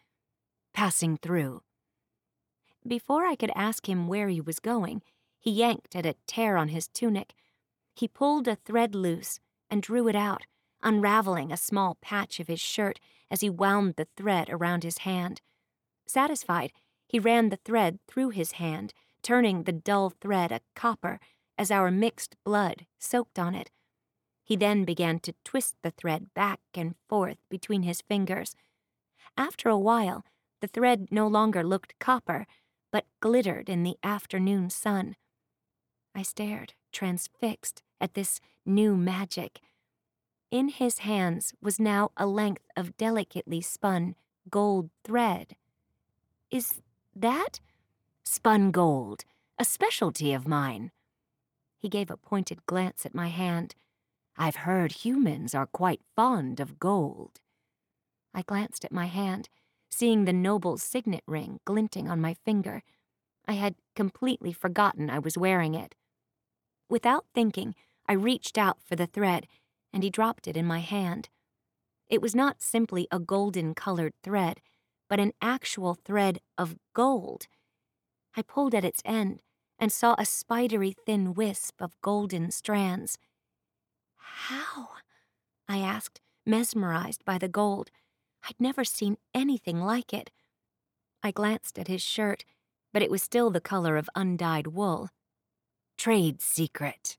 Passing 0.74 1.16
through. 1.16 1.62
Before 2.86 3.26
I 3.26 3.34
could 3.34 3.50
ask 3.56 3.88
him 3.88 4.06
where 4.06 4.28
he 4.28 4.40
was 4.40 4.60
going, 4.60 5.02
he 5.40 5.50
yanked 5.50 5.96
at 5.96 6.06
a 6.06 6.14
tear 6.26 6.56
on 6.56 6.68
his 6.68 6.86
tunic. 6.86 7.34
He 7.94 8.06
pulled 8.06 8.46
a 8.46 8.56
thread 8.56 8.94
loose 8.94 9.40
and 9.68 9.82
drew 9.82 10.06
it 10.06 10.14
out, 10.14 10.42
unraveling 10.82 11.50
a 11.50 11.56
small 11.56 11.96
patch 12.00 12.38
of 12.38 12.46
his 12.46 12.60
shirt 12.60 13.00
as 13.28 13.40
he 13.40 13.50
wound 13.50 13.94
the 13.96 14.06
thread 14.16 14.48
around 14.50 14.84
his 14.84 14.98
hand. 14.98 15.40
Satisfied, 16.06 16.72
he 17.08 17.18
ran 17.18 17.48
the 17.48 17.58
thread 17.64 17.98
through 18.06 18.30
his 18.30 18.52
hand, 18.52 18.94
turning 19.22 19.64
the 19.64 19.72
dull 19.72 20.10
thread 20.10 20.52
a 20.52 20.60
copper 20.76 21.18
as 21.58 21.72
our 21.72 21.90
mixed 21.90 22.36
blood 22.44 22.86
soaked 22.98 23.38
on 23.38 23.54
it. 23.54 23.70
He 24.44 24.54
then 24.54 24.84
began 24.84 25.18
to 25.20 25.34
twist 25.44 25.74
the 25.82 25.90
thread 25.90 26.32
back 26.34 26.60
and 26.74 26.94
forth 27.08 27.38
between 27.50 27.82
his 27.82 28.00
fingers. 28.00 28.54
After 29.36 29.68
a 29.68 29.78
while, 29.78 30.24
the 30.60 30.68
thread 30.68 31.08
no 31.10 31.26
longer 31.26 31.64
looked 31.64 31.98
copper, 31.98 32.46
but 32.90 33.06
glittered 33.20 33.68
in 33.68 33.82
the 33.82 33.96
afternoon 34.02 34.70
sun. 34.70 35.16
I 36.14 36.22
stared, 36.22 36.74
transfixed, 36.92 37.82
at 38.00 38.14
this 38.14 38.40
new 38.64 38.96
magic. 38.96 39.60
In 40.50 40.68
his 40.68 40.98
hands 41.00 41.52
was 41.60 41.80
now 41.80 42.10
a 42.16 42.26
length 42.26 42.66
of 42.76 42.96
delicately 42.96 43.60
spun 43.60 44.14
gold 44.48 44.90
thread. 45.04 45.56
Is 46.50 46.80
that? 47.14 47.60
Spun 48.24 48.70
gold, 48.70 49.24
a 49.58 49.64
specialty 49.64 50.32
of 50.32 50.46
mine. 50.46 50.90
He 51.78 51.88
gave 51.88 52.10
a 52.10 52.16
pointed 52.16 52.64
glance 52.66 53.04
at 53.04 53.14
my 53.14 53.28
hand. 53.28 53.74
I've 54.36 54.56
heard 54.56 54.92
humans 54.92 55.54
are 55.54 55.66
quite 55.66 56.00
fond 56.14 56.60
of 56.60 56.78
gold. 56.78 57.40
I 58.34 58.42
glanced 58.42 58.84
at 58.84 58.92
my 58.92 59.06
hand 59.06 59.48
seeing 59.90 60.24
the 60.24 60.32
noble 60.32 60.76
signet 60.78 61.22
ring 61.26 61.60
glinting 61.64 62.08
on 62.08 62.20
my 62.20 62.34
finger. 62.34 62.82
I 63.46 63.54
had 63.54 63.76
completely 63.94 64.52
forgotten 64.52 65.08
I 65.10 65.18
was 65.18 65.38
wearing 65.38 65.74
it. 65.74 65.94
Without 66.88 67.26
thinking, 67.34 67.74
I 68.08 68.12
reached 68.12 68.58
out 68.58 68.78
for 68.82 68.96
the 68.96 69.06
thread, 69.06 69.46
and 69.92 70.02
he 70.02 70.10
dropped 70.10 70.46
it 70.46 70.56
in 70.56 70.66
my 70.66 70.80
hand. 70.80 71.28
It 72.08 72.22
was 72.22 72.34
not 72.34 72.62
simply 72.62 73.08
a 73.10 73.18
golden 73.18 73.74
colored 73.74 74.14
thread, 74.22 74.60
but 75.08 75.20
an 75.20 75.32
actual 75.40 75.94
thread 75.94 76.40
of 76.56 76.76
gold. 76.94 77.46
I 78.36 78.42
pulled 78.42 78.74
at 78.74 78.84
its 78.84 79.02
end 79.04 79.42
and 79.78 79.92
saw 79.92 80.14
a 80.18 80.24
spidery 80.24 80.94
thin 81.04 81.34
wisp 81.34 81.80
of 81.80 82.00
golden 82.02 82.50
strands. 82.50 83.18
How? 84.16 84.90
I 85.68 85.78
asked, 85.78 86.20
mesmerized 86.44 87.24
by 87.24 87.38
the 87.38 87.48
gold. 87.48 87.90
I'd 88.46 88.60
never 88.60 88.84
seen 88.84 89.16
anything 89.34 89.80
like 89.80 90.12
it. 90.12 90.30
I 91.22 91.32
glanced 91.32 91.78
at 91.78 91.88
his 91.88 92.02
shirt, 92.02 92.44
but 92.92 93.02
it 93.02 93.10
was 93.10 93.22
still 93.22 93.50
the 93.50 93.60
color 93.60 93.96
of 93.96 94.08
undyed 94.14 94.68
wool. 94.68 95.10
Trade 95.98 96.40
secret. 96.40 97.18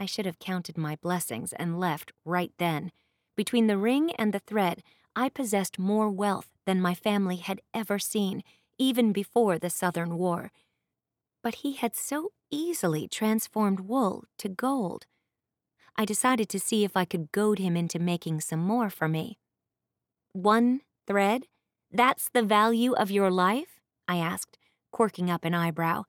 I 0.00 0.06
should 0.06 0.24
have 0.24 0.38
counted 0.38 0.78
my 0.78 0.96
blessings 0.96 1.52
and 1.52 1.78
left 1.78 2.12
right 2.24 2.52
then. 2.58 2.90
Between 3.36 3.66
the 3.66 3.76
ring 3.76 4.12
and 4.12 4.32
the 4.32 4.38
thread, 4.38 4.82
I 5.14 5.28
possessed 5.28 5.78
more 5.78 6.08
wealth 6.08 6.48
than 6.64 6.80
my 6.80 6.94
family 6.94 7.36
had 7.36 7.60
ever 7.74 7.98
seen, 7.98 8.42
even 8.78 9.12
before 9.12 9.58
the 9.58 9.70
Southern 9.70 10.16
War. 10.16 10.50
But 11.42 11.56
he 11.56 11.74
had 11.74 11.94
so 11.94 12.32
easily 12.50 13.06
transformed 13.06 13.80
wool 13.80 14.24
to 14.38 14.48
gold. 14.48 15.06
I 15.96 16.04
decided 16.04 16.48
to 16.48 16.58
see 16.58 16.82
if 16.82 16.96
I 16.96 17.04
could 17.04 17.30
goad 17.30 17.58
him 17.58 17.76
into 17.76 17.98
making 17.98 18.40
some 18.40 18.60
more 18.60 18.88
for 18.88 19.08
me. 19.08 19.38
One 20.34 20.80
thread? 21.06 21.46
That's 21.92 22.28
the 22.28 22.42
value 22.42 22.92
of 22.94 23.08
your 23.08 23.30
life? 23.30 23.80
I 24.08 24.16
asked, 24.16 24.58
quirking 24.90 25.30
up 25.30 25.44
an 25.44 25.54
eyebrow. 25.54 26.04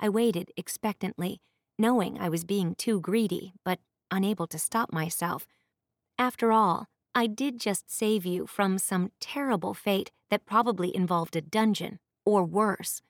I 0.00 0.08
waited 0.08 0.50
expectantly, 0.56 1.40
knowing 1.78 2.18
I 2.18 2.28
was 2.28 2.42
being 2.42 2.74
too 2.74 3.00
greedy, 3.00 3.52
but 3.64 3.78
unable 4.10 4.48
to 4.48 4.58
stop 4.58 4.92
myself. 4.92 5.46
After 6.18 6.50
all, 6.50 6.86
I 7.14 7.28
did 7.28 7.60
just 7.60 7.88
save 7.88 8.26
you 8.26 8.48
from 8.48 8.76
some 8.76 9.12
terrible 9.20 9.72
fate 9.72 10.10
that 10.30 10.46
probably 10.46 10.94
involved 10.94 11.36
a 11.36 11.40
dungeon, 11.40 12.00
or 12.26 12.42
worse. 12.42 13.02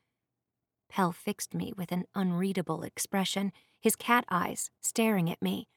Pel 0.91 1.11
fixed 1.11 1.55
me 1.55 1.73
with 1.75 1.91
an 1.91 2.05
unreadable 2.15 2.83
expression, 2.83 3.51
his 3.81 3.97
cat 3.97 4.27
eyes 4.31 4.71
staring 4.83 5.31
at 5.31 5.41
me. 5.41 5.69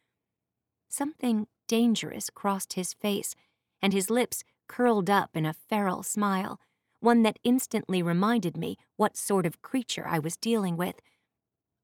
Something 0.89 1.47
dangerous 1.69 2.29
crossed 2.29 2.73
his 2.73 2.93
face, 2.93 3.33
and 3.81 3.93
his 3.93 4.09
lips 4.09 4.43
curled 4.67 5.09
up 5.09 5.31
in 5.35 5.45
a 5.45 5.53
feral 5.53 6.03
smile, 6.03 6.59
one 6.99 7.23
that 7.23 7.39
instantly 7.43 8.01
reminded 8.01 8.57
me 8.57 8.77
what 8.95 9.17
sort 9.17 9.45
of 9.45 9.61
creature 9.61 10.05
I 10.07 10.19
was 10.19 10.37
dealing 10.37 10.77
with. 10.77 10.95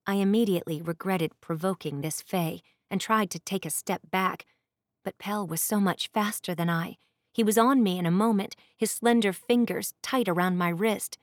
I 0.05 0.15
immediately 0.15 0.81
regretted 0.81 1.39
provoking 1.39 2.01
this 2.01 2.21
Fae 2.21 2.61
and 2.89 2.99
tried 2.99 3.29
to 3.31 3.39
take 3.39 3.65
a 3.65 3.69
step 3.69 4.01
back, 4.11 4.45
but 5.03 5.17
Pel 5.17 5.47
was 5.47 5.61
so 5.61 5.79
much 5.79 6.09
faster 6.13 6.53
than 6.53 6.69
I. 6.69 6.97
He 7.33 7.43
was 7.43 7.57
on 7.57 7.81
me 7.81 7.97
in 7.97 8.05
a 8.05 8.11
moment, 8.11 8.55
his 8.77 8.91
slender 8.91 9.33
fingers 9.33 9.93
tight 10.01 10.29
around 10.29 10.57
my 10.57 10.69
wrist. 10.69 11.17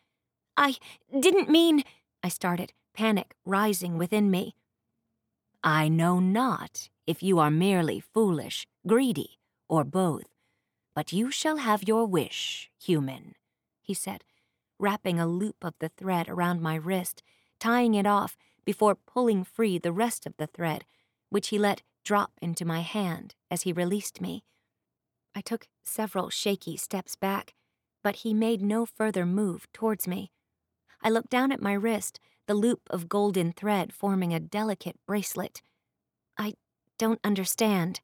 I 0.57 0.77
didn't 1.19 1.49
mean, 1.49 1.85
I 2.23 2.29
started, 2.29 2.73
panic 2.95 3.35
rising 3.45 3.97
within 3.97 4.31
me. 4.31 4.55
I 5.63 5.89
know 5.89 6.21
not 6.21 6.89
if 7.07 7.23
you 7.23 7.39
are 7.39 7.51
merely 7.51 8.01
foolish, 8.01 8.67
greedy, 8.87 9.39
or 9.69 9.85
both. 9.85 10.25
But 10.95 11.13
you 11.13 11.31
shall 11.31 11.59
have 11.59 11.87
your 11.87 12.07
wish, 12.07 12.71
human, 12.79 13.35
he 13.81 13.95
said, 13.95 14.25
wrapping 14.79 15.21
a 15.21 15.27
loop 15.27 15.63
of 15.63 15.75
the 15.79 15.91
thread 15.91 16.29
around 16.29 16.61
my 16.61 16.75
wrist, 16.75 17.23
tying 17.59 17.95
it 17.95 18.07
off, 18.07 18.37
before 18.65 18.95
pulling 18.95 19.45
free 19.45 19.79
the 19.79 19.93
rest 19.93 20.27
of 20.27 20.37
the 20.37 20.47
thread, 20.47 20.85
which 21.29 21.49
he 21.49 21.59
let 21.59 21.83
drop 22.05 22.33
into 22.41 22.65
my 22.65 22.81
hand 22.81 23.35
as 23.51 23.63
he 23.63 23.73
released 23.73 24.21
me. 24.21 24.45
I 25.35 25.41
took 25.41 25.69
several 25.83 26.31
shaky 26.31 26.77
steps 26.77 27.17
back, 27.17 27.55
but 28.03 28.17
he 28.17 28.35
made 28.35 28.63
no 28.63 28.87
further 28.87 29.27
move 29.27 29.67
towards 29.73 30.09
me. 30.09 30.31
I 31.03 31.11
looked 31.11 31.31
down 31.31 31.53
at 31.53 31.63
my 31.63 31.73
wrist, 31.73 32.21
the 32.47 32.55
loop 32.55 32.81
of 32.91 33.09
golden 33.09 33.53
thread 33.53 33.93
forming 33.93 34.35
a 34.35 34.41
delicate 34.41 34.97
bracelet. 35.07 35.63
I 36.37 36.55
don't 36.99 37.21
understand. 37.23 38.01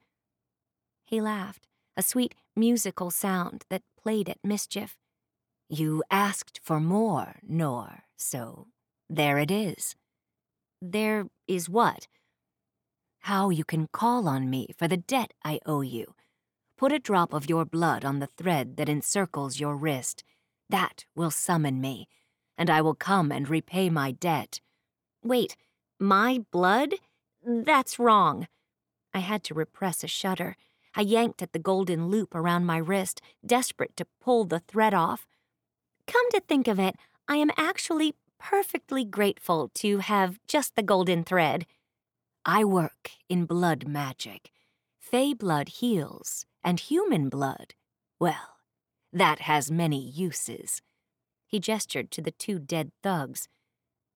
He 1.05 1.21
laughed, 1.21 1.67
a 1.97 2.03
sweet 2.03 2.35
musical 2.57 3.11
sound 3.11 3.65
that 3.69 3.83
played 4.03 4.29
at 4.29 4.39
mischief. 4.43 4.97
You 5.69 6.03
asked 6.11 6.61
for 6.63 6.81
more, 6.81 7.37
Nor, 7.47 8.05
so 8.17 8.69
there 9.09 9.39
it 9.39 9.51
is. 9.51 9.95
There 10.81 11.27
is 11.47 11.69
what? 11.69 12.09
How 13.21 13.51
you 13.51 13.65
can 13.65 13.89
call 13.93 14.29
on 14.29 14.49
me 14.49 14.69
for 14.77 14.89
the 14.89 14.97
debt 14.97 15.33
I 15.45 15.61
owe 15.67 15.81
you. 15.81 16.15
Put 16.79 16.93
a 16.93 16.99
drop 16.99 17.33
of 17.33 17.49
your 17.49 17.65
blood 17.65 18.05
on 18.05 18.19
the 18.19 18.29
thread 18.39 18.77
that 18.77 18.89
encircles 18.89 19.59
your 19.59 19.77
wrist. 19.77 20.23
That 20.69 21.05
will 21.15 21.31
summon 21.31 21.81
me, 21.81 22.09
and 22.59 22.71
I 22.71 22.83
will 22.83 22.95
come 22.95 23.33
and 23.33 23.49
repay 23.49 23.91
my 23.91 24.13
debt. 24.13 24.61
Wait, 25.23 25.57
my 25.99 26.45
blood? 26.51 26.95
That's 27.45 27.99
wrong. 27.99 28.49
I 29.15 29.21
had 29.21 29.43
to 29.45 29.55
repress 29.55 30.05
a 30.05 30.09
shudder. 30.09 30.57
I 30.97 31.03
yanked 31.03 31.43
at 31.43 31.53
the 31.53 31.59
golden 31.59 32.09
loop 32.09 32.35
around 32.35 32.65
my 32.65 32.79
wrist, 32.79 33.21
desperate 33.45 33.95
to 33.99 34.07
pull 34.23 34.45
the 34.45 34.61
thread 34.61 34.95
off. 34.95 35.27
Come 36.07 36.31
to 36.31 36.41
think 36.41 36.67
of 36.67 36.81
it, 36.81 36.97
I 37.29 37.37
am 37.37 37.51
actually 37.59 38.15
perfectly 38.39 39.05
grateful 39.05 39.71
to 39.75 39.99
have 39.99 40.41
just 40.49 40.75
the 40.75 40.83
golden 40.83 41.23
thread. 41.23 41.67
I 42.47 42.65
work 42.65 43.11
in 43.29 43.45
blood 43.45 43.87
magic. 43.87 44.51
Fey 44.99 45.35
blood 45.35 45.69
heals, 45.69 46.47
and 46.65 46.81
human 46.81 47.29
blood, 47.29 47.75
well, 48.19 48.57
that 49.13 49.41
has 49.41 49.71
many 49.71 50.01
uses. 50.01 50.81
He 51.47 51.61
gestured 51.61 52.11
to 52.13 52.23
the 52.23 52.33
two 52.33 52.59
dead 52.59 52.91
thugs. 53.03 53.49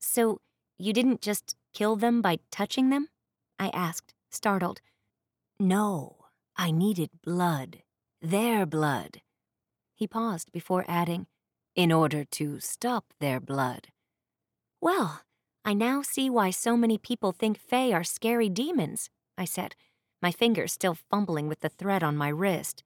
So, 0.00 0.40
you 0.78 0.92
didn't 0.92 1.20
just 1.20 1.54
kill 1.74 1.94
them 1.94 2.22
by 2.22 2.38
touching 2.50 2.90
them? 2.90 3.08
I 3.58 3.68
asked, 3.68 4.14
startled. 4.30 4.80
No, 5.60 6.19
I 6.56 6.70
needed 6.70 7.10
blood. 7.22 7.82
Their 8.20 8.66
blood. 8.66 9.22
He 9.94 10.06
paused 10.06 10.52
before 10.52 10.84
adding, 10.88 11.26
in 11.74 11.92
order 11.92 12.24
to 12.24 12.60
stop 12.60 13.12
their 13.20 13.40
blood. 13.40 13.88
Well, 14.80 15.22
I 15.64 15.74
now 15.74 16.02
see 16.02 16.28
why 16.28 16.50
so 16.50 16.76
many 16.76 16.98
people 16.98 17.32
think 17.32 17.58
Fae 17.58 17.92
are 17.92 18.04
scary 18.04 18.48
demons, 18.48 19.10
I 19.36 19.44
said, 19.44 19.74
my 20.22 20.32
fingers 20.32 20.72
still 20.72 20.96
fumbling 21.10 21.48
with 21.48 21.60
the 21.60 21.68
thread 21.68 22.02
on 22.02 22.16
my 22.16 22.28
wrist. 22.28 22.84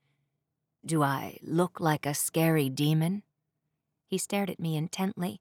Do 0.85 1.03
I 1.03 1.39
look 1.43 1.81
like 1.81 2.05
a 2.05 2.15
scary 2.15 2.69
demon? 2.69 3.23
He 4.07 4.19
stared 4.19 4.51
at 4.51 4.61
me 4.61 4.77
intently. 4.77 5.41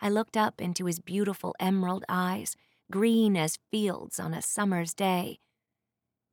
I 0.00 0.08
looked 0.08 0.36
up 0.36 0.60
into 0.60 0.86
his 0.86 1.00
beautiful 1.00 1.54
emerald 1.60 2.04
eyes, 2.08 2.56
green 2.90 3.36
as 3.36 3.58
fields 3.70 4.18
on 4.18 4.34
a 4.34 4.42
summer's 4.42 4.92
day. 4.92 5.38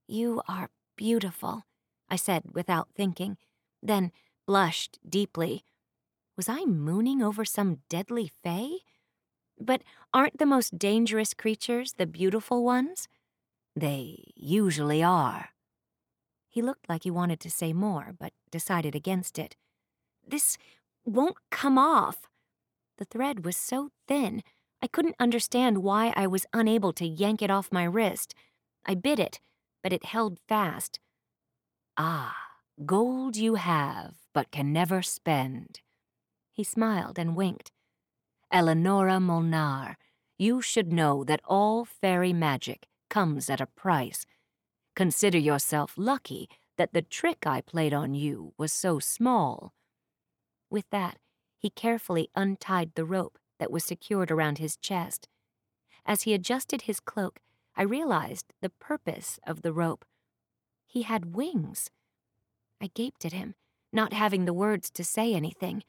You 0.08 0.42
are 0.48 0.70
beautiful, 1.02 1.64
I 2.12 2.16
said 2.16 2.44
without 2.54 2.90
thinking, 2.96 3.38
then 3.82 4.12
blushed 4.46 5.00
deeply. 5.10 5.64
Was 6.38 6.48
I 6.48 6.66
mooning 6.66 7.24
over 7.24 7.44
some 7.44 7.80
deadly 7.90 8.32
fae? 8.44 8.86
But 9.60 9.82
aren't 10.14 10.38
the 10.38 10.46
most 10.46 10.78
dangerous 10.78 11.34
creatures 11.34 11.94
the 11.94 12.06
beautiful 12.06 12.64
ones? 12.64 13.08
They 13.76 14.26
usually 14.36 15.02
are. 15.02 15.50
He 16.48 16.62
looked 16.62 16.88
like 16.88 17.02
he 17.04 17.10
wanted 17.10 17.40
to 17.40 17.50
say 17.50 17.74
more, 17.74 18.14
but 18.20 18.34
decided 18.52 18.94
against 18.94 19.40
it. 19.40 19.56
This 20.28 20.56
won't 21.04 21.38
come 21.50 21.80
off. 21.80 22.28
The 23.00 23.06
thread 23.06 23.44
was 23.44 23.58
so 23.58 23.90
thin, 24.08 24.44
I 24.84 24.88
couldn't 24.88 25.16
understand 25.20 25.80
why 25.80 26.14
I 26.16 26.28
was 26.28 26.46
unable 26.54 26.94
to 26.94 27.08
yank 27.08 27.42
it 27.42 27.50
off 27.50 27.72
my 27.72 27.86
wrist. 27.86 28.36
I 28.86 28.94
bit 28.94 29.18
it, 29.18 29.40
but 29.84 29.94
it 29.94 30.06
held 30.06 30.40
fast. 30.48 31.00
Ah, 31.98 32.36
gold 32.86 33.36
you 33.36 33.56
have, 33.56 34.16
but 34.34 34.52
can 34.52 34.72
never 34.72 35.02
spend. 35.02 35.82
He 36.52 36.64
smiled 36.64 37.18
and 37.18 37.36
winked. 37.36 37.72
Eleonora 38.52 39.20
Molnar, 39.20 39.98
you 40.38 40.62
should 40.62 40.92
know 40.92 41.24
that 41.24 41.42
all 41.46 41.86
fairy 41.86 42.34
magic 42.34 42.88
comes 43.10 43.50
at 43.50 43.62
a 43.62 43.66
price. 43.66 44.26
Consider 44.96 45.38
yourself 45.38 45.94
lucky 45.98 46.50
that 46.78 46.94
the 46.94 47.02
trick 47.02 47.46
I 47.46 47.62
played 47.62 47.94
on 47.94 48.14
you 48.14 48.54
was 48.58 48.74
so 48.74 49.00
small. 49.00 49.74
With 50.70 50.90
that, 50.90 51.18
he 51.58 51.70
carefully 51.70 52.30
untied 52.36 52.94
the 52.96 53.06
rope 53.06 53.38
that 53.60 53.72
was 53.72 53.84
secured 53.84 54.32
around 54.32 54.58
his 54.58 54.76
chest. 54.76 55.28
As 56.06 56.24
he 56.24 56.34
adjusted 56.34 56.84
his 56.84 57.00
cloak, 57.00 57.40
I 57.76 57.84
realized 57.84 58.54
the 58.62 58.70
purpose 58.70 59.40
of 59.46 59.62
the 59.62 59.74
rope. 59.74 60.06
He 60.86 61.04
had 61.04 61.36
wings. 61.36 61.90
I 62.82 62.88
gaped 62.94 63.26
at 63.26 63.34
him, 63.34 63.56
not 63.94 64.14
having 64.14 64.46
the 64.46 64.54
words 64.54 64.90
to 64.92 65.04
say 65.04 65.34
anything. 65.34 65.84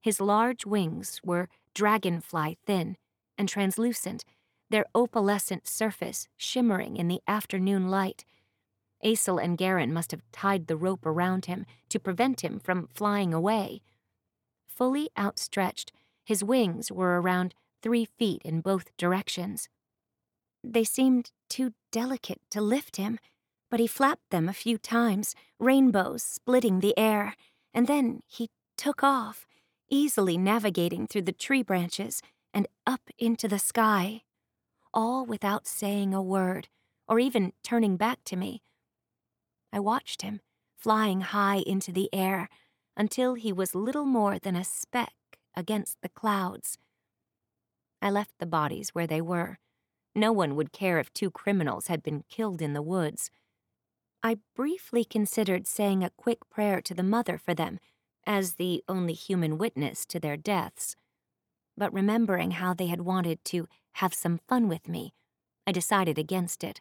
His 0.00 0.20
large 0.20 0.66
wings 0.66 1.20
were 1.24 1.48
dragonfly 1.74 2.58
thin 2.66 2.96
and 3.38 3.48
translucent, 3.48 4.24
their 4.70 4.86
opalescent 4.94 5.66
surface 5.66 6.28
shimmering 6.36 6.96
in 6.96 7.08
the 7.08 7.22
afternoon 7.26 7.88
light. 7.88 8.24
Aesel 9.04 9.38
and 9.38 9.58
Garin 9.58 9.92
must 9.92 10.10
have 10.10 10.22
tied 10.32 10.66
the 10.66 10.76
rope 10.76 11.04
around 11.04 11.46
him 11.46 11.66
to 11.88 12.00
prevent 12.00 12.42
him 12.42 12.58
from 12.58 12.88
flying 12.88 13.32
away. 13.32 13.82
Fully 14.66 15.10
outstretched, 15.18 15.92
his 16.24 16.42
wings 16.42 16.90
were 16.90 17.20
around 17.20 17.54
three 17.82 18.04
feet 18.04 18.42
in 18.44 18.60
both 18.60 18.96
directions. 18.96 19.68
They 20.68 20.82
seemed 20.82 21.30
too 21.48 21.74
delicate 21.92 22.40
to 22.50 22.60
lift 22.60 22.96
him, 22.96 23.20
but 23.70 23.78
he 23.78 23.86
flapped 23.86 24.30
them 24.30 24.48
a 24.48 24.52
few 24.52 24.78
times, 24.78 25.34
rainbows 25.60 26.24
splitting 26.24 26.80
the 26.80 26.98
air, 26.98 27.36
and 27.72 27.86
then 27.86 28.20
he 28.26 28.50
took 28.76 29.04
off, 29.04 29.46
easily 29.88 30.36
navigating 30.36 31.06
through 31.06 31.22
the 31.22 31.32
tree 31.32 31.62
branches 31.62 32.20
and 32.52 32.66
up 32.84 33.02
into 33.16 33.46
the 33.46 33.60
sky, 33.60 34.22
all 34.92 35.24
without 35.24 35.68
saying 35.68 36.12
a 36.12 36.22
word 36.22 36.68
or 37.06 37.20
even 37.20 37.52
turning 37.62 37.96
back 37.96 38.24
to 38.24 38.34
me. 38.34 38.62
I 39.72 39.78
watched 39.78 40.22
him, 40.22 40.40
flying 40.76 41.20
high 41.20 41.62
into 41.64 41.92
the 41.92 42.08
air, 42.12 42.48
until 42.96 43.34
he 43.34 43.52
was 43.52 43.74
little 43.74 44.06
more 44.06 44.40
than 44.40 44.56
a 44.56 44.64
speck 44.64 45.14
against 45.54 46.02
the 46.02 46.08
clouds. 46.08 46.76
I 48.02 48.10
left 48.10 48.32
the 48.40 48.46
bodies 48.46 48.90
where 48.94 49.06
they 49.06 49.20
were. 49.20 49.58
No 50.16 50.32
one 50.32 50.56
would 50.56 50.72
care 50.72 50.98
if 50.98 51.12
two 51.12 51.30
criminals 51.30 51.88
had 51.88 52.02
been 52.02 52.24
killed 52.30 52.62
in 52.62 52.72
the 52.72 52.80
woods. 52.80 53.30
I 54.22 54.38
briefly 54.54 55.04
considered 55.04 55.66
saying 55.66 56.02
a 56.02 56.10
quick 56.16 56.48
prayer 56.48 56.80
to 56.80 56.94
the 56.94 57.02
mother 57.02 57.36
for 57.36 57.52
them 57.52 57.78
as 58.26 58.54
the 58.54 58.82
only 58.88 59.12
human 59.12 59.58
witness 59.58 60.06
to 60.06 60.18
their 60.18 60.38
deaths. 60.38 60.96
But 61.76 61.92
remembering 61.92 62.52
how 62.52 62.72
they 62.72 62.86
had 62.86 63.02
wanted 63.02 63.44
to 63.44 63.68
have 63.96 64.14
some 64.14 64.40
fun 64.48 64.68
with 64.68 64.88
me, 64.88 65.12
I 65.66 65.72
decided 65.72 66.18
against 66.18 66.64
it. 66.64 66.80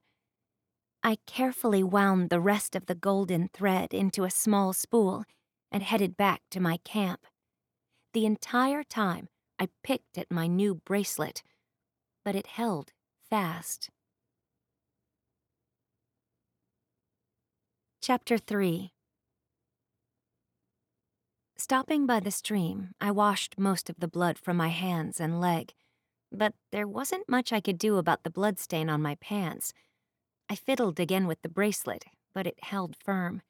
I 1.04 1.18
carefully 1.28 1.84
wound 1.84 2.30
the 2.30 2.40
rest 2.40 2.74
of 2.74 2.86
the 2.86 2.96
golden 2.96 3.50
thread 3.50 3.94
into 3.94 4.24
a 4.24 4.32
small 4.32 4.72
spool 4.72 5.26
and 5.74 5.84
headed 5.84 6.16
back 6.16 6.44
to 6.52 6.62
my 6.62 6.78
camp. 6.86 7.28
The 8.14 8.26
entire 8.26 8.86
time, 8.86 9.28
I 9.60 9.68
picked 9.84 10.18
at 10.18 10.32
my 10.32 10.48
new 10.48 10.76
bracelet, 10.76 11.44
but 12.24 12.34
it 12.34 12.48
held 12.48 12.94
fast. 13.30 13.90
Chapter 18.02 18.38
3 18.38 18.92
Stopping 21.58 22.06
by 22.06 22.20
the 22.20 22.30
stream, 22.30 22.90
I 23.02 23.10
washed 23.10 23.58
most 23.58 23.90
of 23.90 24.00
the 24.00 24.08
blood 24.08 24.38
from 24.38 24.58
my 24.58 24.68
hands 24.68 25.20
and 25.20 25.42
leg, 25.42 25.74
but 26.32 26.54
there 26.72 26.88
wasn't 26.88 27.28
much 27.28 27.52
I 27.52 27.62
could 27.62 27.80
do 27.80 27.98
about 27.98 28.24
the 28.24 28.30
blood 28.30 28.60
stain 28.60 28.90
on 28.90 29.02
my 29.02 29.16
pants. 29.16 29.74
I 30.50 30.56
fiddled 30.56 31.00
again 31.00 31.26
with 31.26 31.42
the 31.42 31.50
bracelet, 31.50 32.06
but 32.34 32.46
it 32.46 32.60
held 32.62 32.96
firm. 33.04 33.42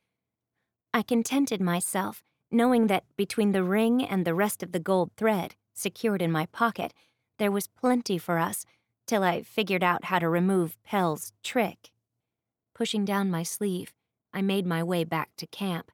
I 0.93 1.01
contented 1.01 1.59
myself, 1.59 2.23
knowing 2.49 2.87
that 2.87 3.03
between 3.17 3.51
the 3.51 3.63
ring 3.63 4.01
and 4.01 4.23
the 4.23 4.35
rest 4.35 4.63
of 4.63 4.71
the 4.71 4.79
gold 4.79 5.11
thread, 5.17 5.55
secured 5.73 6.21
in 6.21 6.31
my 6.31 6.45
pocket, 6.45 6.93
there 7.37 7.51
was 7.51 7.67
plenty 7.67 8.17
for 8.17 8.39
us, 8.39 8.65
till 9.05 9.23
I 9.23 9.43
figured 9.43 9.83
out 9.83 10.05
how 10.05 10.19
to 10.19 10.29
remove 10.29 10.81
Pel's 10.83 11.31
trick. 11.43 11.91
Pushing 12.73 13.05
down 13.05 13.31
my 13.31 13.43
sleeve, 13.43 13.93
I 14.33 14.41
made 14.41 14.65
my 14.65 14.83
way 14.83 15.03
back 15.03 15.29
to 15.37 15.47
camp. 15.47 15.91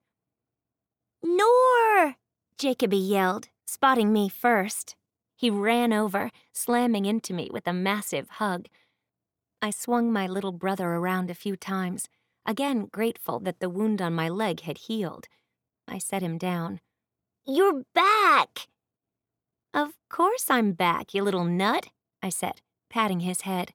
Nor! 1.23 2.15
Jacoby 2.57 2.97
yelled, 2.97 3.49
spotting 3.65 4.11
me 4.11 4.29
first. 4.29 4.95
He 5.35 5.49
ran 5.49 5.93
over, 5.93 6.31
slamming 6.53 7.05
into 7.05 7.33
me 7.33 7.49
with 7.51 7.67
a 7.67 7.73
massive 7.73 8.29
hug. 8.29 8.67
I 9.61 9.69
swung 9.69 10.11
my 10.11 10.27
little 10.27 10.51
brother 10.51 10.89
around 10.89 11.29
a 11.29 11.35
few 11.35 11.55
times, 11.55 12.09
again 12.45 12.87
grateful 12.91 13.39
that 13.41 13.59
the 13.59 13.69
wound 13.69 14.01
on 14.01 14.13
my 14.13 14.29
leg 14.29 14.61
had 14.61 14.79
healed. 14.79 15.27
I 15.87 15.99
set 15.99 16.23
him 16.23 16.37
down. 16.37 16.79
You're 17.45 17.83
back! 17.93 18.67
Of 19.73 19.93
course 20.09 20.47
I'm 20.49 20.73
back, 20.73 21.13
you 21.13 21.23
little 21.23 21.45
nut, 21.45 21.87
I 22.21 22.29
said, 22.29 22.61
patting 22.91 23.21
his 23.21 23.41
head. 23.41 23.73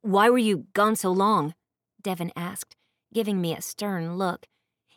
Why 0.00 0.30
were 0.30 0.38
you 0.38 0.66
gone 0.72 0.96
so 0.96 1.12
long? 1.12 1.54
Devon 2.02 2.32
asked, 2.34 2.74
giving 3.14 3.40
me 3.40 3.54
a 3.54 3.62
stern 3.62 4.16
look. 4.16 4.46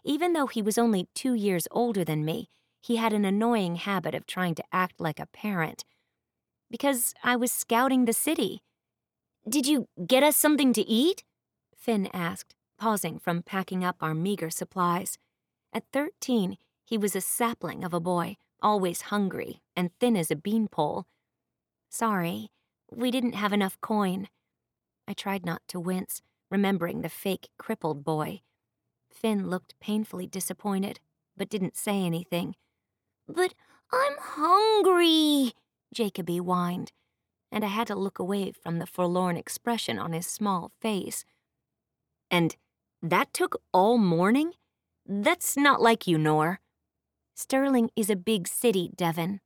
Even 0.04 0.34
though 0.34 0.48
he 0.48 0.62
was 0.62 0.78
only 0.78 1.10
two 1.14 1.34
years 1.34 1.68
older 1.70 2.04
than 2.04 2.26
me, 2.26 2.48
he 2.82 2.96
had 2.96 3.14
an 3.14 3.26
annoying 3.26 3.76
habit 3.76 4.16
of 4.16 4.26
trying 4.26 4.56
to 4.56 4.64
act 4.72 5.00
like 5.00 5.20
a 5.20 5.28
parent. 5.28 5.84
Because 6.72 7.14
I 7.24 7.36
was 7.36 7.52
scouting 7.52 8.06
the 8.06 8.14
city. 8.14 8.62
Did 9.48 9.68
you 9.68 9.88
get 10.08 10.24
us 10.24 10.36
something 10.36 10.74
to 10.74 10.82
eat? 10.82 11.24
Finn 11.76 12.10
asked, 12.14 12.56
pausing 12.80 13.20
from 13.20 13.44
packing 13.44 13.84
up 13.84 13.98
our 14.02 14.16
meager 14.16 14.50
supplies. 14.50 15.18
At 15.74 15.84
thirteen, 15.92 16.58
he 16.84 16.98
was 16.98 17.16
a 17.16 17.22
sapling 17.22 17.84
of 17.84 17.94
a 17.94 18.00
boy, 18.00 18.38
always 18.62 19.10
hungry 19.14 19.62
and 19.76 19.92
thin 20.00 20.16
as 20.16 20.32
a 20.32 20.36
beanpole. 20.36 21.06
Sorry, 21.90 22.50
we 22.96 23.12
didn't 23.12 23.34
have 23.34 23.54
enough 23.54 23.80
coin. 23.82 24.28
I 25.08 25.14
tried 25.14 25.46
not 25.46 25.62
to 25.70 25.80
wince, 25.80 26.22
remembering 26.50 27.02
the 27.02 27.10
fake 27.10 27.50
crippled 27.58 28.04
boy. 28.04 28.42
Finn 29.10 29.50
looked 29.50 29.80
painfully 29.80 30.28
disappointed, 30.28 31.00
but 31.38 31.50
didn't 31.50 31.78
say 31.78 32.04
anything. 32.04 32.56
But 33.28 33.54
I'm 33.92 34.14
hungry, 34.20 35.54
Jacoby 35.94 36.38
whined, 36.38 36.92
and 37.52 37.64
I 37.64 37.68
had 37.68 37.88
to 37.88 37.96
look 37.96 38.20
away 38.20 38.52
from 38.52 38.80
the 38.80 38.86
forlorn 38.86 39.38
expression 39.38 40.00
on 40.00 40.14
his 40.14 40.28
small 40.28 40.72
face. 40.82 41.26
And 42.32 42.56
that 43.02 43.34
took 43.34 43.62
all 43.74 43.98
morning? 43.98 44.54
That's 45.06 45.56
not 45.56 45.82
like 45.82 46.08
you, 46.08 46.18
Nor. 46.18 46.60
Sterling 47.36 47.90
is 47.96 48.10
a 48.10 48.16
big 48.16 48.48
city, 48.48 48.90
Devon. 48.96 49.42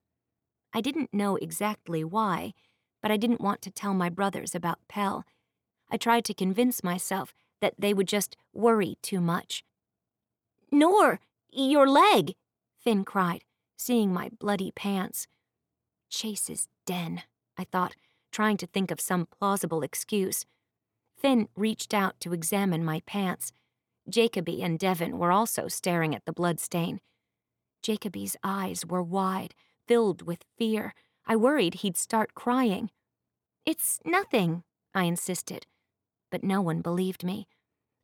I 0.74 0.82
didn't 0.82 1.14
know 1.14 1.36
exactly 1.36 2.04
why, 2.04 2.54
but 3.02 3.12
I 3.12 3.18
didn't 3.18 3.42
want 3.42 3.62
to 3.64 3.72
tell 3.72 3.94
my 3.94 4.10
brothers 4.10 4.54
about 4.54 4.80
Pel. 4.88 5.26
I 5.90 5.98
tried 5.98 6.26
to 6.26 6.34
convince 6.34 6.84
myself 6.84 7.34
that 7.62 7.76
they 7.78 7.94
would 7.94 8.08
just 8.08 8.36
worry 8.54 8.98
too 9.02 9.20
much. 9.20 9.64
Nor, 10.72 11.20
your 11.52 11.88
leg, 11.88 12.36
Finn 12.78 13.04
cried, 13.04 13.44
seeing 13.76 14.14
my 14.14 14.30
bloody 14.40 14.72
pants. 14.72 15.28
Chase's 16.10 16.68
den, 16.86 17.24
I 17.58 17.64
thought, 17.64 17.96
trying 18.32 18.58
to 18.58 18.68
think 18.68 18.92
of 18.92 19.02
some 19.02 19.26
plausible 19.26 19.82
excuse. 19.82 20.46
Finn 21.18 21.48
reached 21.56 21.94
out 21.94 22.20
to 22.22 22.34
examine 22.34 22.86
my 22.86 23.02
pants. 23.06 23.52
Jacoby 24.08 24.62
and 24.62 24.80
Devon 24.80 25.18
were 25.18 25.32
also 25.32 25.68
staring 25.68 26.16
at 26.16 26.26
the 26.26 26.34
bloodstain. 26.34 27.02
Jacoby's 27.82 28.36
eyes 28.44 28.86
were 28.86 29.04
wide, 29.04 29.54
filled 29.88 30.22
with 30.22 30.46
fear. 30.58 30.94
I 31.26 31.36
worried 31.36 31.76
he'd 31.76 31.98
start 31.98 32.34
crying. 32.34 32.90
It's 33.66 34.00
nothing, 34.04 34.64
I 34.94 35.04
insisted. 35.04 35.66
But 36.32 36.44
no 36.44 36.62
one 36.62 36.82
believed 36.82 37.24
me. 37.24 37.48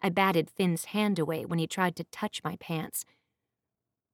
I 0.01 0.09
batted 0.09 0.49
Finn's 0.49 0.85
hand 0.85 1.17
away 1.17 1.45
when 1.45 1.59
he 1.59 1.67
tried 1.67 1.95
to 1.95 2.03
touch 2.05 2.43
my 2.43 2.57
pants. 2.57 3.05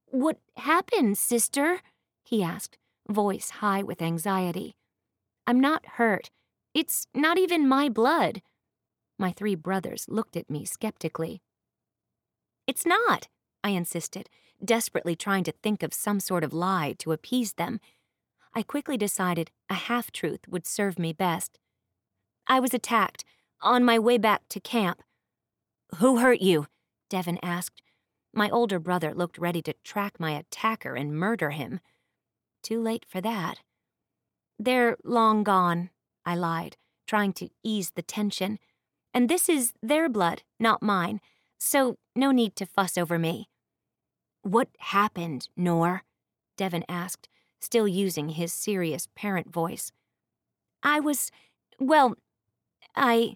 What 0.06 0.40
happened, 0.58 1.18
sister? 1.18 1.82
he 2.24 2.44
asked, 2.44 2.78
voice 3.10 3.50
high 3.50 3.84
with 3.84 4.02
anxiety. 4.02 4.76
I'm 5.48 5.60
not 5.60 5.86
hurt. 5.98 6.30
It's 6.74 7.08
not 7.14 7.38
even 7.38 7.68
my 7.68 7.90
blood. 7.90 8.42
My 9.18 9.32
three 9.32 9.56
brothers 9.56 10.06
looked 10.08 10.38
at 10.38 10.50
me 10.50 10.66
skeptically. 10.66 11.42
It's 12.68 12.86
not, 12.86 13.28
I 13.64 13.70
insisted, 13.70 14.30
desperately 14.64 15.16
trying 15.16 15.44
to 15.46 15.52
think 15.52 15.84
of 15.84 15.94
some 15.94 16.20
sort 16.20 16.44
of 16.44 16.54
lie 16.54 16.96
to 17.00 17.12
appease 17.12 17.54
them. 17.54 17.80
I 18.54 18.64
quickly 18.64 18.98
decided 18.98 19.52
a 19.70 19.76
half 19.76 20.12
truth 20.12 20.48
would 20.48 20.68
serve 20.68 21.00
me 21.00 21.14
best. 21.14 21.58
I 22.48 22.60
was 22.60 22.74
attacked 22.74 23.24
on 23.62 23.86
my 23.86 23.98
way 23.98 24.18
back 24.18 24.42
to 24.50 24.60
camp. 24.60 25.02
Who 25.98 26.18
hurt 26.18 26.42
you? 26.42 26.68
Devon 27.10 27.40
asked, 27.42 27.82
my 28.34 28.50
older 28.50 28.80
brother 28.80 29.14
looked 29.14 29.38
ready 29.38 29.62
to 29.64 29.74
track 29.84 30.20
my 30.20 30.32
attacker 30.32 30.96
and 30.96 31.14
murder 31.14 31.50
him. 31.52 31.80
Too 32.64 32.82
late 32.82 33.06
for 33.08 33.20
that. 33.22 33.60
They're 34.58 34.98
long 35.04 35.44
gone, 35.44 35.90
I 36.26 36.36
lied, 36.36 36.78
trying 37.08 37.34
to 37.34 37.50
ease 37.64 37.92
the 37.92 38.02
tension. 38.02 38.60
And 39.14 39.28
this 39.28 39.50
is 39.50 39.74
their 39.82 40.08
blood, 40.08 40.44
not 40.60 40.82
mine, 40.82 41.20
so 41.58 41.98
no 42.16 42.32
need 42.32 42.56
to 42.58 42.66
fuss 42.66 42.98
over 42.98 43.20
me. 43.20 43.50
What 44.44 44.70
happened, 44.80 45.50
Nor? 45.58 46.04
Devon 46.58 46.86
asked, 46.88 47.28
still 47.62 47.88
using 47.88 48.30
his 48.30 48.52
serious 48.52 49.08
parent 49.16 49.52
voice. 49.52 49.92
I 50.84 51.00
was, 51.00 51.32
well, 51.80 52.16
I. 52.96 53.36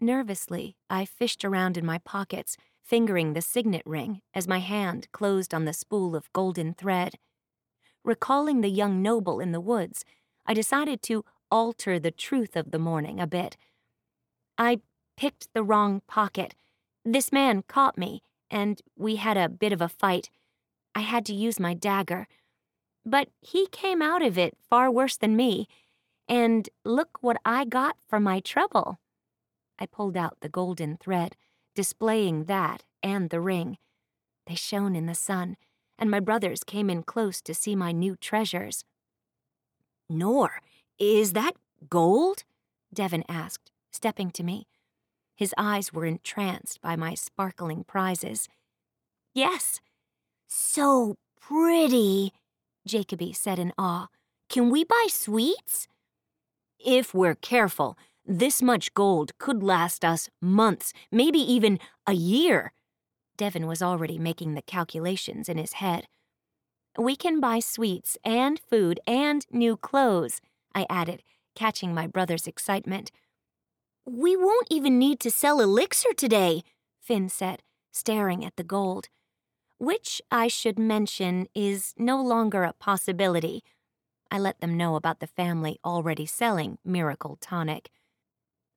Nervously, 0.00 0.76
I 0.90 1.04
fished 1.04 1.44
around 1.44 1.76
in 1.76 1.86
my 1.86 1.98
pockets 1.98 2.56
fingering 2.82 3.32
the 3.32 3.42
signet 3.42 3.82
ring 3.86 4.20
as 4.34 4.48
my 4.48 4.58
hand 4.58 5.06
closed 5.12 5.54
on 5.54 5.64
the 5.64 5.72
spool 5.72 6.16
of 6.16 6.32
golden 6.32 6.74
thread. 6.74 7.14
Recalling 8.04 8.60
the 8.60 8.68
young 8.68 9.00
noble 9.00 9.38
in 9.38 9.52
the 9.52 9.60
woods, 9.60 10.04
I 10.44 10.54
decided 10.54 11.02
to 11.02 11.24
alter 11.50 12.00
the 12.00 12.10
truth 12.10 12.56
of 12.56 12.72
the 12.72 12.78
morning 12.78 13.20
a 13.20 13.26
bit. 13.26 13.56
I 14.58 14.80
picked 15.16 15.52
the 15.54 15.62
wrong 15.62 16.02
pocket. 16.08 16.54
This 17.04 17.30
man 17.30 17.62
caught 17.68 17.96
me, 17.96 18.22
and 18.50 18.80
we 18.96 19.16
had 19.16 19.36
a 19.36 19.48
bit 19.48 19.72
of 19.72 19.80
a 19.80 19.88
fight. 19.88 20.30
I 20.94 21.00
had 21.00 21.24
to 21.26 21.34
use 21.34 21.60
my 21.60 21.74
dagger. 21.74 22.26
But 23.04 23.28
he 23.40 23.66
came 23.68 24.00
out 24.00 24.22
of 24.22 24.38
it 24.38 24.56
far 24.68 24.90
worse 24.90 25.16
than 25.16 25.36
me, 25.36 25.66
and 26.28 26.68
look 26.84 27.18
what 27.20 27.36
I 27.44 27.64
got 27.64 27.96
for 28.08 28.20
my 28.20 28.40
trouble. 28.40 28.98
I 29.78 29.86
pulled 29.86 30.16
out 30.16 30.38
the 30.40 30.48
golden 30.48 30.96
thread 30.96 31.36
displaying 31.74 32.44
that 32.44 32.84
and 33.02 33.30
the 33.30 33.40
ring. 33.40 33.78
They 34.46 34.54
shone 34.54 34.94
in 34.94 35.06
the 35.06 35.14
sun, 35.14 35.56
and 35.98 36.10
my 36.10 36.20
brothers 36.20 36.64
came 36.64 36.90
in 36.90 37.02
close 37.02 37.40
to 37.42 37.54
see 37.54 37.74
my 37.74 37.92
new 37.92 38.16
treasures. 38.16 38.84
Nor, 40.08 40.60
is 40.98 41.32
that 41.32 41.52
gold? 41.88 42.44
Devon 42.92 43.24
asked, 43.28 43.70
stepping 43.90 44.30
to 44.32 44.42
me. 44.42 44.66
His 45.34 45.54
eyes 45.56 45.92
were 45.92 46.04
entranced 46.04 46.80
by 46.80 46.96
my 46.96 47.14
sparkling 47.14 47.84
prizes. 47.84 48.48
Yes. 49.34 49.80
So 50.46 51.16
pretty, 51.40 52.32
Jacoby 52.86 53.32
said 53.32 53.58
in 53.58 53.72
awe. 53.78 54.08
Can 54.48 54.70
we 54.70 54.84
buy 54.84 55.06
sweets? 55.08 55.88
If 56.78 57.14
we're 57.14 57.34
careful, 57.36 57.96
this 58.24 58.60
much 58.62 58.94
gold 58.94 59.36
could 59.38 59.62
last 59.62 60.04
us 60.04 60.28
months, 60.40 60.92
maybe 61.10 61.38
even 61.38 61.78
a 62.06 62.12
year. 62.12 62.72
Devon 63.36 63.66
was 63.66 63.82
already 63.82 64.18
making 64.18 64.54
the 64.54 64.62
calculations 64.62 65.48
in 65.48 65.58
his 65.58 65.74
head. 65.74 66.06
We 66.98 67.16
can 67.16 67.40
buy 67.40 67.60
sweets 67.60 68.18
and 68.24 68.60
food 68.68 69.00
and 69.06 69.46
new 69.50 69.76
clothes, 69.76 70.40
I 70.74 70.86
added, 70.90 71.22
catching 71.54 71.94
my 71.94 72.06
brother's 72.06 72.46
excitement. 72.46 73.10
We 74.04 74.36
won't 74.36 74.66
even 74.70 74.98
need 74.98 75.20
to 75.20 75.30
sell 75.30 75.60
elixir 75.60 76.12
today, 76.12 76.62
Finn 77.00 77.28
said, 77.28 77.62
staring 77.92 78.44
at 78.44 78.56
the 78.56 78.64
gold. 78.64 79.08
Which, 79.82 80.22
I 80.30 80.46
should 80.46 80.78
mention, 80.78 81.48
is 81.56 81.92
no 81.98 82.22
longer 82.22 82.62
a 82.62 82.72
possibility. 82.72 83.64
I 84.30 84.38
let 84.38 84.60
them 84.60 84.76
know 84.76 84.94
about 84.94 85.18
the 85.18 85.26
family 85.26 85.80
already 85.84 86.24
selling 86.24 86.78
Miracle 86.84 87.36
Tonic. 87.40 87.90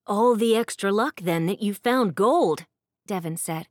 All 0.08 0.34
the 0.34 0.56
extra 0.56 0.92
luck, 0.92 1.22
then, 1.22 1.46
that 1.46 1.62
you 1.62 1.76
found 1.76 2.16
gold, 2.16 2.66
Devon 3.06 3.38
said. 3.38 3.68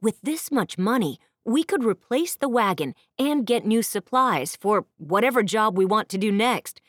With 0.00 0.20
this 0.22 0.50
much 0.50 0.76
money, 0.76 1.20
we 1.44 1.62
could 1.62 1.84
replace 1.84 2.34
the 2.34 2.48
wagon 2.48 2.96
and 3.16 3.46
get 3.46 3.64
new 3.64 3.84
supplies 3.84 4.56
for 4.56 4.86
whatever 4.96 5.44
job 5.44 5.78
we 5.78 5.84
want 5.84 6.08
to 6.08 6.18
do 6.18 6.32
next. 6.32 6.80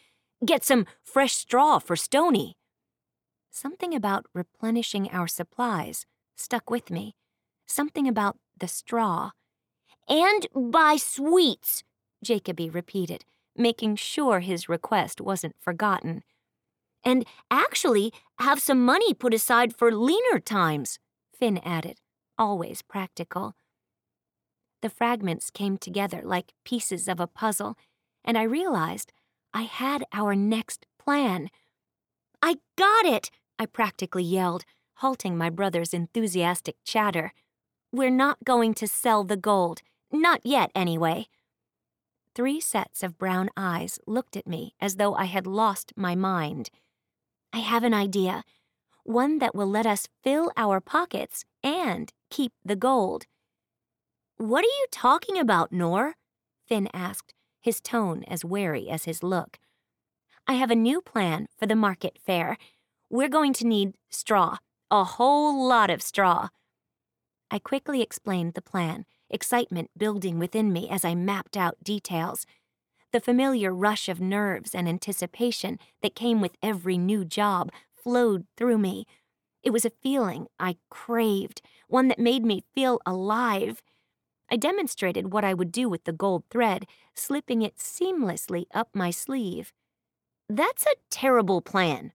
Get 0.43 0.63
some 0.63 0.87
fresh 1.03 1.33
straw 1.33 1.77
for 1.77 1.95
Stony. 1.95 2.55
Something 3.51 3.93
about 3.93 4.25
replenishing 4.33 5.07
our 5.11 5.27
supplies 5.27 6.07
stuck 6.35 6.71
with 6.71 6.89
me. 6.89 7.15
Something 7.67 8.07
about 8.07 8.37
the 8.59 8.67
straw. 8.67 9.29
And 10.07 10.47
buy 10.53 10.97
sweets, 10.97 11.83
Jacoby 12.23 12.69
repeated, 12.69 13.25
making 13.55 13.95
sure 13.95 14.39
his 14.39 14.69
request 14.69 15.21
wasn't 15.21 15.55
forgotten 15.59 16.23
and 17.03 17.25
actually 17.51 18.13
have 18.39 18.59
some 18.59 18.83
money 18.83 19.13
put 19.13 19.33
aside 19.33 19.75
for 19.75 19.91
leaner 19.91 20.39
times, 20.39 20.99
Finn 21.37 21.59
added, 21.59 21.99
always 22.37 22.81
practical. 22.81 23.53
The 24.81 24.89
fragments 24.89 25.49
came 25.49 25.77
together 25.77 26.21
like 26.23 26.53
pieces 26.65 27.07
of 27.07 27.19
a 27.19 27.27
puzzle, 27.27 27.77
and 28.23 28.37
I 28.37 28.43
realized 28.43 29.11
I 29.53 29.63
had 29.63 30.05
our 30.13 30.35
next 30.35 30.85
plan. 30.99 31.49
I 32.41 32.57
got 32.77 33.05
it! 33.05 33.29
I 33.59 33.65
practically 33.65 34.23
yelled, 34.23 34.65
halting 34.95 35.37
my 35.37 35.49
brother's 35.49 35.93
enthusiastic 35.93 36.75
chatter. 36.83 37.33
We're 37.91 38.09
not 38.09 38.43
going 38.43 38.73
to 38.75 38.87
sell 38.87 39.23
the 39.23 39.37
gold. 39.37 39.81
Not 40.13 40.41
yet, 40.45 40.71
anyway. 40.75 41.27
Three 42.35 42.61
sets 42.61 43.01
of 43.01 43.17
brown 43.17 43.49
eyes 43.57 43.99
looked 44.05 44.37
at 44.37 44.47
me 44.47 44.75
as 44.79 44.97
though 44.97 45.15
I 45.15 45.25
had 45.25 45.47
lost 45.47 45.91
my 45.95 46.13
mind. 46.13 46.69
I 47.51 47.59
have 47.59 47.83
an 47.83 47.95
idea. 47.95 48.43
One 49.03 49.39
that 49.39 49.55
will 49.55 49.67
let 49.67 49.87
us 49.87 50.07
fill 50.23 50.51
our 50.55 50.79
pockets 50.79 51.45
and 51.63 52.13
keep 52.29 52.53
the 52.63 52.75
gold. 52.75 53.25
What 54.37 54.63
are 54.63 54.77
you 54.79 54.85
talking 54.91 55.37
about, 55.37 55.71
Nor? 55.71 56.15
Finn 56.67 56.89
asked, 56.93 57.33
his 57.59 57.81
tone 57.81 58.23
as 58.27 58.45
wary 58.45 58.89
as 58.89 59.05
his 59.05 59.23
look. 59.23 59.57
I 60.47 60.53
have 60.53 60.71
a 60.71 60.75
new 60.75 61.01
plan 61.01 61.47
for 61.57 61.65
the 61.65 61.75
market 61.75 62.19
fair. 62.23 62.57
We're 63.09 63.29
going 63.29 63.53
to 63.53 63.67
need 63.67 63.95
straw, 64.09 64.57
a 64.91 65.03
whole 65.03 65.67
lot 65.67 65.89
of 65.89 66.01
straw. 66.01 66.49
I 67.49 67.59
quickly 67.59 68.01
explained 68.01 68.53
the 68.53 68.61
plan, 68.61 69.05
excitement 69.33 69.89
building 69.97 70.39
within 70.39 70.71
me 70.71 70.87
as 70.89 71.03
I 71.03 71.15
mapped 71.15 71.57
out 71.57 71.83
details. 71.83 72.45
The 73.11 73.19
familiar 73.19 73.73
rush 73.73 74.07
of 74.07 74.21
nerves 74.21 74.73
and 74.73 74.87
anticipation 74.87 75.79
that 76.01 76.15
came 76.15 76.39
with 76.39 76.55
every 76.63 76.97
new 76.97 77.25
job 77.25 77.71
flowed 77.95 78.45
through 78.55 78.77
me. 78.77 79.05
It 79.61 79.71
was 79.71 79.85
a 79.85 79.91
feeling 80.01 80.47
I 80.59 80.77
craved, 80.89 81.61
one 81.87 82.07
that 82.07 82.19
made 82.19 82.43
me 82.43 82.63
feel 82.73 82.99
alive. 83.05 83.81
I 84.51 84.55
demonstrated 84.55 85.31
what 85.31 85.45
I 85.45 85.53
would 85.53 85.71
do 85.71 85.89
with 85.89 86.03
the 86.03 86.11
gold 86.11 86.43
thread, 86.49 86.85
slipping 87.13 87.61
it 87.61 87.77
seamlessly 87.77 88.65
up 88.73 88.89
my 88.93 89.09
sleeve. 89.09 89.73
That's 90.49 90.85
a 90.85 90.95
terrible 91.09 91.61
plan. 91.61 92.11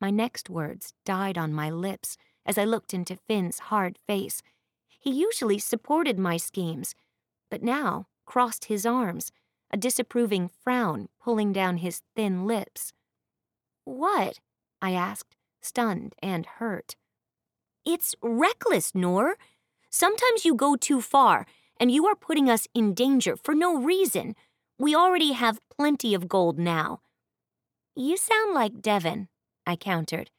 My 0.00 0.10
next 0.10 0.48
words 0.48 0.94
died 1.04 1.36
on 1.36 1.52
my 1.52 1.70
lips 1.70 2.16
as 2.46 2.56
I 2.56 2.64
looked 2.64 2.94
into 2.94 3.16
Finn's 3.16 3.58
hard 3.58 3.98
face. 4.06 4.42
He 4.98 5.10
usually 5.10 5.58
supported 5.58 6.18
my 6.18 6.36
schemes, 6.36 6.94
but 7.50 7.62
now 7.62 8.06
crossed 8.26 8.66
his 8.66 8.84
arms, 8.84 9.32
a 9.70 9.76
disapproving 9.76 10.48
frown 10.48 11.08
pulling 11.20 11.52
down 11.52 11.78
his 11.78 12.02
thin 12.14 12.46
lips. 12.46 12.92
What? 13.84 14.40
I 14.82 14.92
asked, 14.92 15.36
stunned 15.60 16.14
and 16.22 16.46
hurt. 16.46 16.96
It's 17.84 18.14
reckless, 18.22 18.94
Nor. 18.94 19.36
Sometimes 19.90 20.44
you 20.44 20.54
go 20.54 20.76
too 20.76 21.00
far, 21.00 21.46
and 21.80 21.90
you 21.90 22.06
are 22.06 22.14
putting 22.14 22.50
us 22.50 22.66
in 22.74 22.92
danger 22.92 23.36
for 23.36 23.54
no 23.54 23.76
reason. 23.76 24.34
We 24.78 24.94
already 24.94 25.32
have 25.32 25.60
plenty 25.74 26.14
of 26.14 26.28
gold 26.28 26.58
now. 26.58 27.00
You 27.96 28.16
sound 28.16 28.54
like 28.54 28.82
Devon, 28.82 29.28
I 29.66 29.76
countered. 29.76 30.30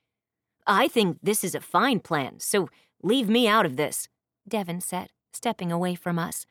I 0.68 0.88
think 0.88 1.18
this 1.24 1.44
is 1.44 1.56
a 1.56 1.62
fine 1.62 2.00
plan, 2.00 2.40
so 2.40 2.70
leave 3.02 3.28
me 3.28 3.48
out 3.48 3.66
of 3.66 3.76
this, 3.76 4.08
Devon 4.50 4.82
said, 4.82 5.10
stepping 5.32 5.72
away 5.72 5.96
from 5.96 6.20
us. 6.20 6.46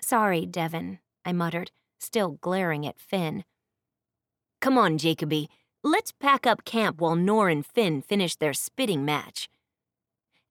Sorry, 0.00 0.46
Devon, 0.46 1.00
I 1.24 1.32
muttered, 1.32 1.72
still 1.98 2.38
glaring 2.40 2.86
at 2.86 3.00
Finn. 3.00 3.44
Come 4.60 4.78
on, 4.78 4.98
Jacoby. 4.98 5.48
Let's 5.82 6.12
pack 6.12 6.46
up 6.46 6.64
camp 6.64 7.00
while 7.00 7.16
Nor 7.16 7.48
and 7.48 7.64
Finn 7.64 8.02
finish 8.02 8.36
their 8.36 8.52
spitting 8.52 9.04
match. 9.04 9.48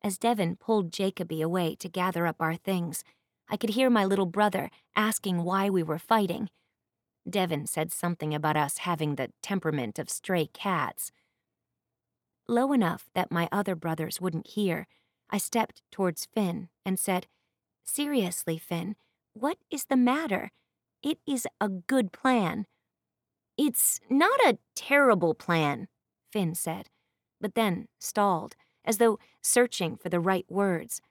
As 0.04 0.18
Devon 0.18 0.56
pulled 0.56 0.92
Jacoby 0.92 1.42
away 1.42 1.76
to 1.76 1.90
gather 1.90 2.28
up 2.28 2.38
our 2.40 2.56
things, 2.56 3.04
I 3.50 3.58
could 3.58 3.72
hear 3.72 3.90
my 3.90 4.06
little 4.06 4.26
brother 4.26 4.70
asking 4.96 5.44
why 5.44 5.70
we 5.70 5.84
were 5.84 6.00
fighting. 6.00 6.50
Devon 7.30 7.66
said 7.66 7.92
something 7.92 8.34
about 8.34 8.56
us 8.56 8.80
having 8.80 9.16
the 9.16 9.32
temperament 9.42 10.00
of 10.00 10.10
stray 10.10 10.48
cats. 10.48 11.12
Low 12.48 12.72
enough 12.72 13.10
that 13.14 13.32
my 13.32 13.50
other 13.52 13.76
brothers 13.76 14.22
wouldn't 14.22 14.48
hear, 14.48 14.88
I 15.30 15.38
stepped 15.38 15.82
towards 15.92 16.26
Finn 16.26 16.70
and 16.86 17.00
said, 17.00 17.28
Seriously, 17.84 18.58
Finn, 18.58 18.96
what 19.34 19.58
is 19.70 19.86
the 19.86 19.98
matter? 19.98 20.52
It 21.04 21.20
is 21.28 21.48
a 21.62 21.70
good 21.70 22.12
plan. 22.12 22.66
It's 23.58 24.00
not 24.10 24.40
a 24.46 24.58
terrible 24.76 25.34
plan, 25.34 25.88
Finn 26.32 26.56
said, 26.56 26.90
but 27.40 27.56
then 27.56 27.88
stalled, 28.00 28.56
as 28.86 28.98
though 28.98 29.20
searching 29.42 29.98
for 29.98 30.10
the 30.10 30.20
right 30.20 30.46
words. 30.50 31.02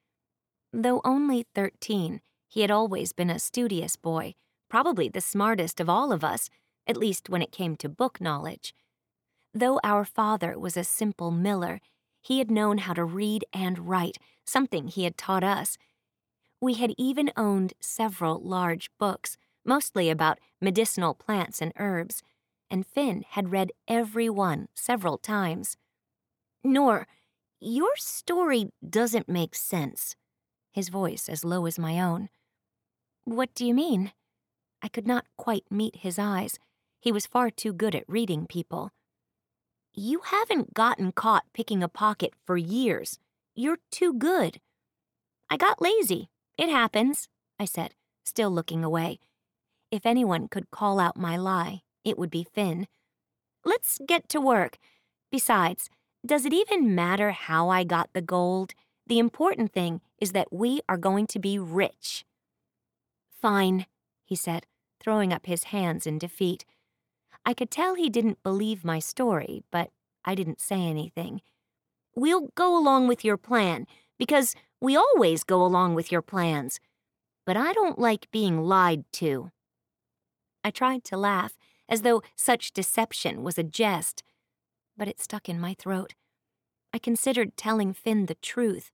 Though 0.72 1.00
only 1.04 1.46
thirteen, 1.54 2.20
he 2.48 2.62
had 2.62 2.70
always 2.70 3.12
been 3.12 3.30
a 3.30 3.38
studious 3.38 3.96
boy 3.96 4.34
probably 4.68 5.08
the 5.08 5.20
smartest 5.20 5.80
of 5.80 5.88
all 5.88 6.12
of 6.12 6.24
us, 6.24 6.50
at 6.86 6.96
least 6.96 7.28
when 7.28 7.42
it 7.42 7.52
came 7.52 7.76
to 7.76 7.88
book 7.88 8.20
knowledge. 8.20 8.74
Though 9.54 9.80
our 9.82 10.04
father 10.04 10.58
was 10.58 10.76
a 10.76 10.84
simple 10.84 11.30
miller, 11.30 11.80
he 12.26 12.38
had 12.38 12.50
known 12.50 12.78
how 12.78 12.92
to 12.92 13.04
read 13.04 13.44
and 13.52 13.88
write, 13.88 14.18
something 14.44 14.88
he 14.88 15.04
had 15.04 15.16
taught 15.16 15.44
us. 15.44 15.78
We 16.60 16.74
had 16.74 16.92
even 16.98 17.30
owned 17.36 17.74
several 17.78 18.40
large 18.40 18.90
books, 18.98 19.36
mostly 19.64 20.10
about 20.10 20.40
medicinal 20.60 21.14
plants 21.14 21.62
and 21.62 21.72
herbs, 21.76 22.24
and 22.68 22.84
Finn 22.84 23.24
had 23.28 23.52
read 23.52 23.70
every 23.86 24.28
one 24.28 24.66
several 24.74 25.18
times. 25.18 25.76
Nor, 26.64 27.06
your 27.60 27.94
story 27.94 28.70
doesn't 28.88 29.28
make 29.28 29.54
sense. 29.54 30.16
His 30.72 30.88
voice 30.88 31.28
as 31.28 31.44
low 31.44 31.64
as 31.64 31.78
my 31.78 32.00
own. 32.00 32.28
What 33.24 33.54
do 33.54 33.64
you 33.64 33.72
mean? 33.72 34.10
I 34.82 34.88
could 34.88 35.06
not 35.06 35.26
quite 35.36 35.70
meet 35.70 35.98
his 35.98 36.18
eyes. 36.18 36.58
He 36.98 37.12
was 37.12 37.24
far 37.24 37.50
too 37.50 37.72
good 37.72 37.94
at 37.94 38.08
reading 38.08 38.46
people. 38.48 38.90
You 39.98 40.20
haven't 40.26 40.74
gotten 40.74 41.10
caught 41.10 41.44
picking 41.54 41.82
a 41.82 41.88
pocket 41.88 42.34
for 42.44 42.58
years. 42.58 43.18
You're 43.54 43.78
too 43.90 44.12
good. 44.12 44.60
I 45.48 45.56
got 45.56 45.80
lazy. 45.80 46.28
It 46.58 46.68
happens, 46.68 47.28
I 47.58 47.64
said, 47.64 47.94
still 48.22 48.50
looking 48.50 48.84
away. 48.84 49.20
If 49.90 50.04
anyone 50.04 50.48
could 50.48 50.70
call 50.70 51.00
out 51.00 51.16
my 51.16 51.38
lie, 51.38 51.80
it 52.04 52.18
would 52.18 52.28
be 52.28 52.44
Finn. 52.44 52.88
Let's 53.64 53.98
get 54.06 54.28
to 54.28 54.40
work. 54.40 54.76
Besides, 55.32 55.88
does 56.26 56.44
it 56.44 56.52
even 56.52 56.94
matter 56.94 57.30
how 57.30 57.70
I 57.70 57.82
got 57.82 58.10
the 58.12 58.20
gold? 58.20 58.74
The 59.06 59.18
important 59.18 59.72
thing 59.72 60.02
is 60.20 60.32
that 60.32 60.52
we 60.52 60.82
are 60.90 60.98
going 60.98 61.26
to 61.28 61.38
be 61.38 61.58
rich. 61.58 62.26
Fine, 63.40 63.86
he 64.26 64.36
said, 64.36 64.66
throwing 65.00 65.32
up 65.32 65.46
his 65.46 65.64
hands 65.64 66.06
in 66.06 66.18
defeat. 66.18 66.66
I 67.46 67.54
could 67.54 67.70
tell 67.70 67.94
he 67.94 68.10
didn't 68.10 68.42
believe 68.42 68.84
my 68.84 68.98
story, 68.98 69.62
but 69.70 69.90
I 70.24 70.34
didn't 70.34 70.60
say 70.60 70.80
anything. 70.80 71.40
We'll 72.16 72.48
go 72.56 72.76
along 72.76 73.06
with 73.06 73.24
your 73.24 73.36
plan, 73.36 73.86
because 74.18 74.56
we 74.80 74.96
always 74.96 75.44
go 75.44 75.64
along 75.64 75.94
with 75.94 76.10
your 76.10 76.22
plans. 76.22 76.80
But 77.44 77.56
I 77.56 77.72
don't 77.72 78.00
like 78.00 78.30
being 78.32 78.62
lied 78.62 79.04
to. 79.12 79.52
I 80.64 80.70
tried 80.70 81.04
to 81.04 81.16
laugh, 81.16 81.56
as 81.88 82.02
though 82.02 82.22
such 82.34 82.72
deception 82.72 83.44
was 83.44 83.56
a 83.58 83.62
jest, 83.62 84.24
but 84.96 85.06
it 85.06 85.20
stuck 85.20 85.48
in 85.48 85.60
my 85.60 85.74
throat. 85.74 86.14
I 86.92 86.98
considered 86.98 87.56
telling 87.56 87.92
Finn 87.92 88.26
the 88.26 88.34
truth, 88.34 88.90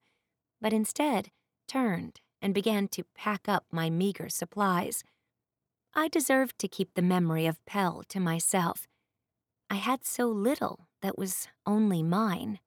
but 0.60 0.74
instead 0.74 1.30
turned 1.66 2.20
and 2.42 2.52
began 2.52 2.88
to 2.88 3.04
pack 3.14 3.48
up 3.48 3.64
my 3.70 3.88
meager 3.88 4.28
supplies. 4.28 5.04
I 5.94 6.08
deserved 6.08 6.58
to 6.58 6.68
keep 6.68 6.94
the 6.94 7.02
memory 7.02 7.44
of 7.44 7.64
Pel 7.66 8.02
to 8.08 8.18
myself. 8.18 8.88
I 9.68 9.74
had 9.74 10.04
so 10.04 10.26
little 10.26 10.88
that 11.02 11.18
was 11.18 11.48
only 11.66 12.02
mine. 12.02 12.60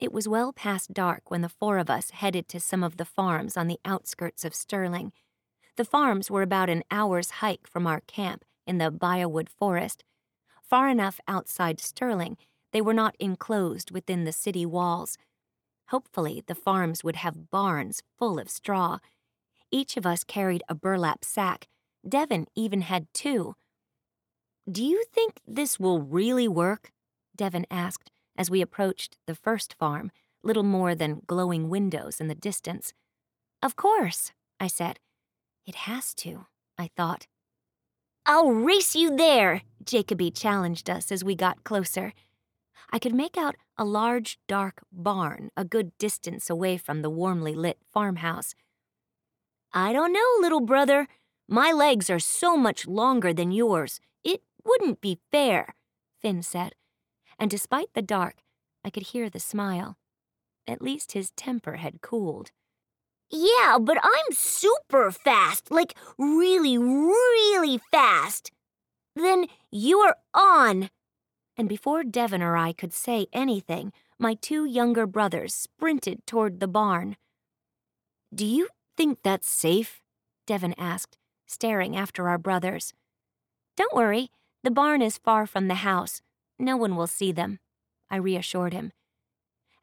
It 0.00 0.12
was 0.12 0.26
well 0.26 0.52
past 0.52 0.92
dark 0.92 1.30
when 1.30 1.40
the 1.40 1.48
four 1.48 1.78
of 1.78 1.88
us 1.88 2.10
headed 2.10 2.48
to 2.48 2.60
some 2.60 2.82
of 2.82 2.96
the 2.96 3.04
farms 3.04 3.56
on 3.56 3.68
the 3.68 3.78
outskirts 3.84 4.44
of 4.44 4.54
Sterling. 4.54 5.12
The 5.76 5.84
farms 5.84 6.30
were 6.30 6.42
about 6.42 6.68
an 6.68 6.82
hour's 6.90 7.30
hike 7.42 7.68
from 7.68 7.86
our 7.86 8.00
camp 8.00 8.44
in 8.66 8.78
the 8.78 8.90
Biowood 8.90 9.48
forest. 9.48 10.02
Far 10.62 10.88
enough 10.88 11.20
outside 11.28 11.80
Sterling, 11.80 12.36
they 12.72 12.80
were 12.80 12.92
not 12.92 13.14
enclosed 13.20 13.92
within 13.92 14.24
the 14.24 14.32
city 14.32 14.66
walls. 14.66 15.16
Hopefully, 15.90 16.42
the 16.46 16.56
farms 16.56 17.04
would 17.04 17.16
have 17.16 17.50
barns 17.50 18.02
full 18.18 18.40
of 18.40 18.50
straw 18.50 18.98
each 19.76 19.98
of 19.98 20.06
us 20.06 20.24
carried 20.24 20.62
a 20.70 20.74
burlap 20.74 21.22
sack. 21.22 21.68
Devon 22.08 22.46
even 22.54 22.80
had 22.80 23.06
two. 23.12 23.54
Do 24.70 24.82
you 24.82 25.04
think 25.12 25.40
this 25.46 25.78
will 25.78 26.00
really 26.00 26.48
work? 26.48 26.92
Devon 27.36 27.66
asked 27.70 28.10
as 28.38 28.50
we 28.50 28.62
approached 28.62 29.18
the 29.26 29.34
first 29.34 29.74
farm, 29.74 30.10
little 30.42 30.62
more 30.62 30.94
than 30.94 31.20
glowing 31.26 31.68
windows 31.68 32.20
in 32.20 32.28
the 32.28 32.34
distance. 32.34 32.94
Of 33.62 33.76
course, 33.76 34.32
I 34.58 34.66
said. 34.66 34.98
It 35.66 35.74
has 35.74 36.14
to, 36.14 36.46
I 36.78 36.88
thought. 36.96 37.26
I'll 38.24 38.52
race 38.52 38.96
you 38.96 39.14
there, 39.14 39.62
Jacoby 39.84 40.30
challenged 40.30 40.88
us 40.88 41.12
as 41.12 41.22
we 41.22 41.34
got 41.34 41.64
closer. 41.64 42.14
I 42.90 42.98
could 42.98 43.14
make 43.14 43.36
out 43.36 43.56
a 43.76 43.84
large, 43.84 44.38
dark 44.48 44.82
barn 44.90 45.50
a 45.54 45.64
good 45.64 45.96
distance 45.98 46.48
away 46.48 46.78
from 46.78 47.02
the 47.02 47.10
warmly 47.10 47.54
lit 47.54 47.78
farmhouse. 47.92 48.54
I 49.72 49.92
don't 49.92 50.12
know, 50.12 50.26
little 50.40 50.60
brother. 50.60 51.08
My 51.48 51.72
legs 51.72 52.10
are 52.10 52.18
so 52.18 52.56
much 52.56 52.86
longer 52.86 53.32
than 53.32 53.52
yours. 53.52 54.00
It 54.24 54.42
wouldn't 54.64 55.00
be 55.00 55.18
fair, 55.30 55.74
Finn 56.20 56.42
said. 56.42 56.74
And 57.38 57.50
despite 57.50 57.92
the 57.94 58.02
dark, 58.02 58.36
I 58.84 58.90
could 58.90 59.04
hear 59.04 59.28
the 59.28 59.40
smile. 59.40 59.96
At 60.66 60.82
least 60.82 61.12
his 61.12 61.30
temper 61.32 61.76
had 61.76 62.00
cooled. 62.00 62.50
Yeah, 63.30 63.78
but 63.80 63.98
I'm 64.02 64.32
super 64.32 65.10
fast, 65.10 65.70
like 65.70 65.96
really, 66.18 66.78
really 66.78 67.80
fast. 67.90 68.50
Then 69.14 69.46
you're 69.70 70.16
on. 70.34 70.90
And 71.56 71.68
before 71.68 72.04
Devon 72.04 72.42
or 72.42 72.56
I 72.56 72.72
could 72.72 72.92
say 72.92 73.26
anything, 73.32 73.92
my 74.18 74.34
two 74.34 74.64
younger 74.64 75.06
brothers 75.06 75.54
sprinted 75.54 76.26
toward 76.26 76.60
the 76.60 76.68
barn. 76.68 77.16
Do 78.34 78.44
you 78.44 78.68
think 78.96 79.18
that's 79.22 79.48
safe? 79.48 80.00
Devon 80.46 80.74
asked, 80.78 81.18
staring 81.46 81.96
after 81.96 82.28
our 82.28 82.38
brothers. 82.38 82.94
Don't 83.76 83.94
worry, 83.94 84.30
the 84.62 84.70
barn 84.70 85.02
is 85.02 85.18
far 85.18 85.46
from 85.46 85.68
the 85.68 85.76
house. 85.76 86.22
No 86.58 86.76
one 86.76 86.96
will 86.96 87.06
see 87.06 87.32
them, 87.32 87.58
I 88.10 88.16
reassured 88.16 88.72
him. 88.72 88.92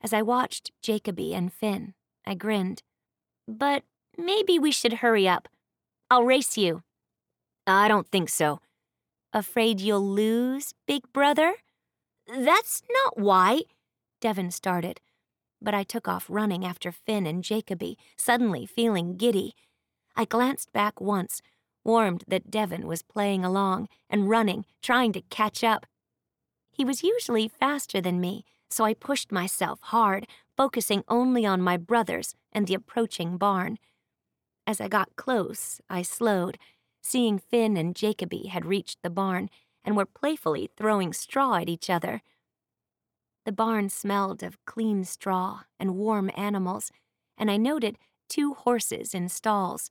As 0.01 0.13
I 0.13 0.21
watched 0.21 0.71
Jacoby 0.81 1.33
and 1.33 1.53
Finn, 1.53 1.93
I 2.25 2.35
grinned. 2.35 2.81
But 3.47 3.83
maybe 4.17 4.59
we 4.59 4.71
should 4.71 4.93
hurry 4.93 5.27
up. 5.27 5.47
I'll 6.09 6.23
race 6.23 6.57
you. 6.57 6.83
I 7.65 7.87
don't 7.87 8.07
think 8.07 8.29
so. 8.29 8.59
Afraid 9.31 9.79
you'll 9.79 10.07
lose, 10.07 10.73
big 10.85 11.03
brother? 11.13 11.55
That's 12.27 12.83
not 12.91 13.17
why, 13.17 13.61
Devon 14.21 14.51
started, 14.51 14.99
but 15.63 15.73
I 15.73 15.83
took 15.83 16.07
off 16.07 16.25
running 16.29 16.65
after 16.65 16.91
Finn 16.91 17.25
and 17.25 17.43
Jacoby, 17.43 17.97
suddenly 18.17 18.65
feeling 18.65 19.17
giddy. 19.17 19.55
I 20.15 20.25
glanced 20.25 20.71
back 20.73 20.99
once, 20.99 21.41
warmed 21.83 22.23
that 22.27 22.51
Devon 22.51 22.85
was 22.87 23.01
playing 23.01 23.43
along 23.43 23.87
and 24.09 24.29
running, 24.29 24.65
trying 24.81 25.13
to 25.13 25.21
catch 25.21 25.63
up. 25.63 25.85
He 26.71 26.85
was 26.85 27.03
usually 27.03 27.47
faster 27.47 28.01
than 28.01 28.19
me, 28.19 28.45
so 28.69 28.83
I 28.83 28.93
pushed 28.93 29.31
myself 29.31 29.79
hard, 29.81 30.27
focusing 30.57 31.03
only 31.07 31.45
on 31.45 31.61
my 31.61 31.77
brothers 31.77 32.35
and 32.51 32.67
the 32.67 32.73
approaching 32.73 33.37
barn. 33.37 33.77
As 34.65 34.81
I 34.81 34.87
got 34.87 35.15
close, 35.15 35.81
I 35.89 36.01
slowed, 36.01 36.57
seeing 37.01 37.37
Finn 37.37 37.77
and 37.77 37.95
Jacoby 37.95 38.47
had 38.47 38.65
reached 38.65 39.01
the 39.03 39.09
barn 39.09 39.49
and 39.83 39.97
were 39.97 40.05
playfully 40.05 40.69
throwing 40.75 41.13
straw 41.13 41.55
at 41.55 41.69
each 41.69 41.89
other. 41.89 42.21
The 43.45 43.51
barn 43.51 43.89
smelled 43.89 44.41
of 44.41 44.63
clean 44.65 45.03
straw 45.03 45.61
and 45.79 45.95
warm 45.95 46.31
animals, 46.35 46.91
and 47.37 47.51
I 47.51 47.57
noted 47.57 47.97
two 48.29 48.53
horses 48.53 49.13
in 49.13 49.27
stalls. 49.29 49.89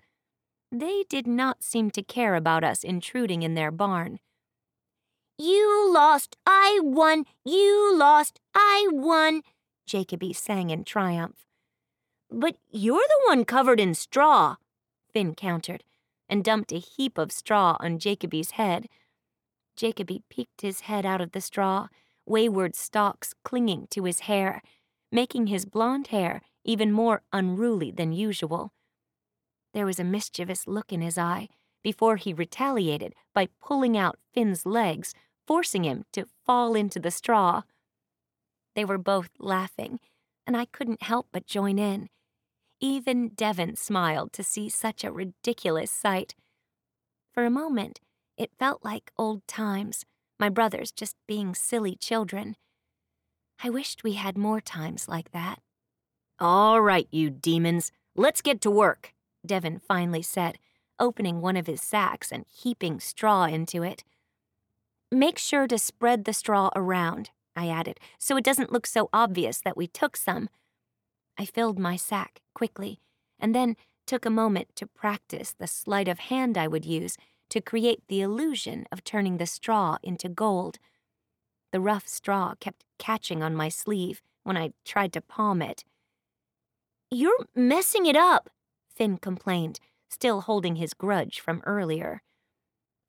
They 0.71 1.05
did 1.09 1.27
not 1.27 1.63
seem 1.63 1.91
to 1.91 2.03
care 2.03 2.35
about 2.35 2.65
us 2.65 2.83
intruding 2.83 3.43
in 3.43 3.55
their 3.55 3.71
barn. 3.71 4.21
You 5.37 5.93
lost, 5.93 6.37
I 6.47 6.81
won, 6.83 7.25
you 7.45 7.95
lost, 7.97 8.41
I 8.55 8.89
won, 8.91 9.43
Jacoby 9.87 10.33
sang 10.33 10.71
in 10.71 10.85
triumph. 10.85 11.47
But 12.31 12.57
you're 12.71 13.07
the 13.07 13.23
one 13.27 13.45
covered 13.45 13.81
in 13.81 13.95
straw, 13.95 14.57
Finn 15.13 15.35
countered, 15.35 15.85
and 16.29 16.43
dumped 16.43 16.73
a 16.73 16.79
heap 16.79 17.19
of 17.19 17.33
straw 17.33 17.77
on 17.81 17.99
Jacoby's 17.99 18.53
head. 18.53 18.89
Jacoby 19.77 20.23
peeked 20.31 20.63
his 20.63 20.81
head 20.83 21.05
out 21.05 21.21
of 21.21 21.33
the 21.33 21.41
straw, 21.41 21.89
wayward 22.27 22.75
stalks 22.75 23.35
clinging 23.45 23.87
to 23.91 24.05
his 24.05 24.21
hair, 24.21 24.63
making 25.11 25.49
his 25.49 25.65
blond 25.65 26.09
hair 26.09 26.43
even 26.65 26.93
more 26.93 27.23
unruly 27.33 27.91
than 27.91 28.13
usual. 28.13 28.73
There 29.75 29.87
was 29.87 29.99
a 29.99 30.05
mischievous 30.05 30.67
look 30.67 30.93
in 30.93 31.01
his 31.01 31.19
eye 31.19 31.49
before 31.83 32.17
he 32.17 32.33
retaliated 32.33 33.15
by 33.35 33.49
pulling 33.61 33.97
out 33.97 34.19
Finn's 34.33 34.65
legs, 34.65 35.15
forcing 35.47 35.85
him 35.85 36.05
to 36.13 36.29
fall 36.47 36.75
into 36.75 37.01
the 37.01 37.11
straw. 37.11 37.63
They 38.75 38.85
were 38.85 38.99
both 38.99 39.31
laughing, 39.39 39.99
and 40.47 40.57
I 40.57 40.67
couldn't 40.67 41.03
help 41.03 41.29
but 41.33 41.47
join 41.47 41.79
in. 41.79 42.09
Even 42.81 43.29
Devon 43.29 43.77
smiled 43.77 44.33
to 44.35 44.43
see 44.43 44.69
such 44.69 45.05
a 45.05 45.13
ridiculous 45.13 45.91
sight. 45.91 46.35
For 47.33 47.45
a 47.45 47.51
moment, 47.51 48.01
it 48.37 48.51
felt 48.59 48.85
like 48.85 49.13
old 49.17 49.47
times, 49.47 50.05
my 50.43 50.49
brothers 50.49 50.91
just 50.91 51.15
being 51.29 51.55
silly 51.55 51.95
children. 51.95 52.57
I 53.63 53.71
wished 53.71 54.03
we 54.03 54.15
had 54.15 54.37
more 54.37 54.61
times 54.61 55.07
like 55.07 55.31
that. 55.31 55.61
All 56.41 56.83
right, 56.83 57.07
you 57.13 57.31
demons, 57.31 57.93
let's 58.17 58.43
get 58.43 58.61
to 58.63 58.71
work, 58.71 59.15
Devon 59.47 59.79
finally 59.79 60.21
said, 60.21 60.59
opening 60.99 61.41
one 61.41 61.57
of 61.57 61.69
his 61.69 61.81
sacks 61.81 62.33
and 62.33 62.45
heaping 62.49 62.99
straw 62.99 63.45
into 63.45 63.85
it. 63.85 64.03
Make 65.13 65.39
sure 65.39 65.69
to 65.69 65.79
spread 65.79 66.25
the 66.25 66.33
straw 66.33 66.71
around, 66.75 67.31
I 67.55 67.69
added, 67.69 68.01
so 68.19 68.37
it 68.37 68.43
doesn't 68.43 68.73
look 68.73 68.89
so 68.89 69.11
obvious 69.13 69.61
that 69.61 69.77
we 69.77 69.87
took 69.87 70.17
some. 70.17 70.49
I 71.39 71.45
filled 71.45 71.79
my 71.79 71.95
sack 71.95 72.41
quickly, 72.53 72.99
and 73.39 73.55
then 73.55 73.77
took 74.09 74.27
a 74.27 74.39
moment 74.43 74.75
to 74.75 74.89
practice 74.89 75.55
the 75.57 75.69
sleight 75.69 76.09
of 76.09 76.19
hand 76.19 76.59
I 76.59 76.67
would 76.67 76.85
use 76.85 77.17
to 77.53 77.61
create 77.61 78.01
the 78.09 78.23
illusion 78.23 78.87
of 78.91 79.05
turning 79.05 79.37
the 79.37 79.45
straw 79.45 79.99
into 80.03 80.27
gold. 80.27 80.79
The 81.71 81.81
rough 81.81 82.09
straw 82.09 82.55
kept 82.59 82.87
catching 82.99 83.43
on 83.43 83.55
my 83.55 83.69
sleeve 83.69 84.23
when 84.43 84.57
I 84.57 84.73
tried 84.87 85.13
to 85.13 85.21
palm 85.21 85.61
it. 85.61 85.85
You're 87.11 87.45
messing 87.55 88.07
it 88.07 88.17
up, 88.17 88.49
Finn 88.89 89.19
complained, 89.19 89.81
still 90.09 90.41
holding 90.41 90.77
his 90.77 90.95
grudge 90.95 91.41
from 91.41 91.61
earlier. 91.67 92.23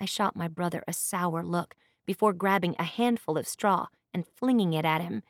I 0.01 0.03
shot 0.03 0.35
my 0.35 0.49
brother 0.49 0.83
a 0.89 0.91
sour 0.91 1.41
look 1.41 1.75
before 2.05 2.33
grabbing 2.33 2.75
a 2.77 2.83
handful 2.83 3.37
of 3.37 3.47
straw 3.47 3.87
and 4.13 4.27
flinging 4.27 4.73
it 4.73 4.83
at 4.83 4.99
him. 4.99 5.23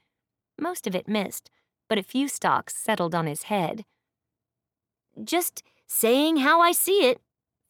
Most 0.59 0.87
of 0.87 0.95
it 0.95 1.07
missed, 1.07 1.51
but 1.87 1.99
a 1.99 2.03
few 2.03 2.27
stalks 2.27 2.75
settled 2.75 3.13
on 3.13 3.27
his 3.27 3.43
head. 3.43 3.85
Just 5.23 5.61
saying 5.85 6.37
how 6.37 6.61
I 6.61 6.71
see 6.71 7.05
it, 7.05 7.21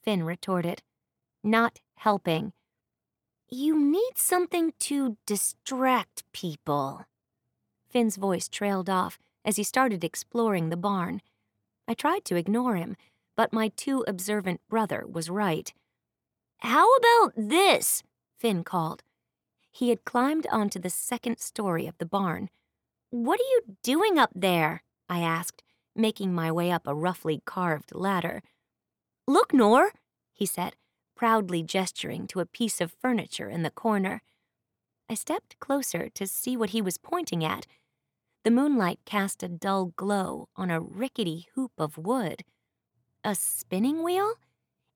Finn 0.01 0.23
retorted, 0.23 0.81
not 1.43 1.79
helping. 1.95 2.53
You 3.49 3.77
need 3.79 4.13
something 4.15 4.73
to 4.79 5.17
distract 5.25 6.23
people. 6.33 7.05
Finn's 7.89 8.15
voice 8.15 8.47
trailed 8.47 8.89
off 8.89 9.19
as 9.45 9.57
he 9.57 9.63
started 9.63 10.03
exploring 10.03 10.69
the 10.69 10.77
barn. 10.77 11.21
I 11.87 11.93
tried 11.93 12.25
to 12.25 12.35
ignore 12.35 12.75
him, 12.75 12.95
but 13.35 13.53
my 13.53 13.69
too 13.75 14.03
observant 14.07 14.61
brother 14.69 15.05
was 15.07 15.29
right. 15.29 15.71
How 16.59 16.87
about 16.95 17.33
this? 17.35 18.03
Finn 18.39 18.63
called. 18.63 19.03
He 19.71 19.89
had 19.89 20.05
climbed 20.05 20.47
onto 20.51 20.79
the 20.79 20.89
second 20.89 21.39
story 21.39 21.87
of 21.87 21.97
the 21.97 22.05
barn. 22.05 22.49
What 23.09 23.39
are 23.39 23.43
you 23.43 23.77
doing 23.83 24.17
up 24.17 24.31
there? 24.33 24.83
I 25.09 25.19
asked, 25.19 25.61
making 25.95 26.33
my 26.33 26.51
way 26.51 26.71
up 26.71 26.87
a 26.87 26.95
roughly 26.95 27.41
carved 27.45 27.93
ladder. 27.93 28.41
Look, 29.27 29.53
Nor, 29.53 29.91
he 30.31 30.45
said, 30.45 30.75
proudly 31.23 31.63
gesturing 31.63 32.27
to 32.27 32.41
a 32.41 32.45
piece 32.45 32.81
of 32.81 32.91
furniture 32.99 33.47
in 33.47 33.63
the 33.63 33.71
corner. 33.71 34.21
I 35.09 35.13
stepped 35.13 35.57
closer 35.61 36.09
to 36.09 36.27
see 36.27 36.57
what 36.57 36.71
he 36.71 36.81
was 36.81 36.97
pointing 36.97 37.45
at. 37.45 37.65
The 38.43 38.51
moonlight 38.51 38.99
cast 39.05 39.41
a 39.41 39.47
dull 39.47 39.93
glow 39.95 40.49
on 40.57 40.69
a 40.69 40.81
rickety 40.81 41.47
hoop 41.55 41.71
of 41.77 41.97
wood. 41.97 42.43
A 43.23 43.35
spinning 43.35 44.03
wheel? 44.03 44.33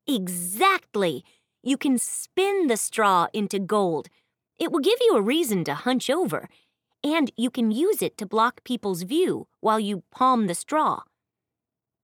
Exactly! 0.06 1.24
You 1.64 1.78
can 1.78 1.98
spin 1.98 2.68
the 2.68 2.76
straw 2.76 3.28
into 3.32 3.58
gold. 3.58 4.10
It 4.60 4.70
will 4.70 4.82
give 4.82 5.00
you 5.00 5.16
a 5.16 5.22
reason 5.22 5.64
to 5.64 5.76
hunch 5.76 6.10
over, 6.10 6.50
and 7.06 7.32
you 7.38 7.50
can 7.50 7.72
use 7.72 8.02
it 8.02 8.18
to 8.18 8.26
block 8.26 8.66
people's 8.66 9.04
view 9.04 9.48
while 9.62 9.80
you 9.80 10.04
palm 10.12 10.48
the 10.48 10.56
straw. 10.56 11.04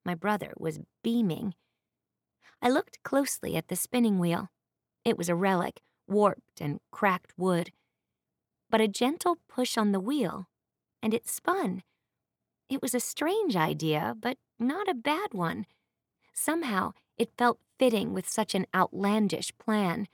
My 0.05 0.15
brother 0.15 0.53
was 0.57 0.79
beaming. 1.03 1.55
I 2.63 2.69
looked 2.69 3.03
closely 3.03 3.57
at 3.57 3.67
the 3.67 3.75
spinning 3.75 4.19
wheel. 4.19 4.49
It 5.03 5.17
was 5.17 5.27
a 5.27 5.35
relic, 5.35 5.81
warped 6.07 6.61
and 6.61 6.79
cracked 6.91 7.33
wood. 7.37 7.73
But 8.69 8.79
a 8.79 8.87
gentle 8.87 9.37
push 9.49 9.77
on 9.77 9.91
the 9.91 9.99
wheel, 9.99 10.47
and 11.01 11.13
it 11.13 11.27
spun. 11.27 11.83
It 12.69 12.81
was 12.81 12.95
a 12.95 13.01
strange 13.01 13.57
idea, 13.57 14.15
but 14.17 14.37
not 14.57 14.87
a 14.87 14.93
bad 14.93 15.33
one. 15.33 15.65
Somehow, 16.33 16.93
it 17.17 17.37
felt 17.37 17.59
fitting 17.77 18.13
with 18.13 18.29
such 18.29 18.55
an 18.55 18.65
outlandish 18.73 19.51
plan. 19.57 20.07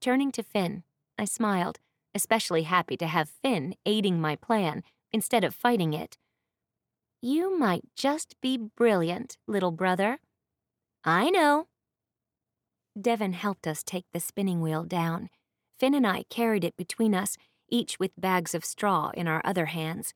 Turning 0.00 0.30
to 0.32 0.44
Finn, 0.44 0.84
I 1.18 1.24
smiled, 1.24 1.80
especially 2.14 2.62
happy 2.62 2.96
to 2.98 3.08
have 3.08 3.28
Finn 3.28 3.74
aiding 3.84 4.20
my 4.20 4.36
plan 4.36 4.84
instead 5.10 5.42
of 5.42 5.52
fighting 5.52 5.94
it. 5.94 6.16
You 7.20 7.58
might 7.58 7.82
just 7.96 8.40
be 8.40 8.56
brilliant, 8.56 9.36
little 9.48 9.72
brother. 9.72 10.20
I 11.08 11.30
know. 11.30 11.68
Devon 13.00 13.32
helped 13.32 13.68
us 13.68 13.84
take 13.84 14.06
the 14.12 14.18
spinning 14.18 14.60
wheel 14.60 14.82
down. 14.82 15.30
Finn 15.78 15.94
and 15.94 16.04
I 16.04 16.24
carried 16.24 16.64
it 16.64 16.76
between 16.76 17.14
us, 17.14 17.36
each 17.68 18.00
with 18.00 18.10
bags 18.18 18.56
of 18.56 18.64
straw 18.64 19.12
in 19.14 19.28
our 19.28 19.40
other 19.44 19.66
hands. 19.66 20.14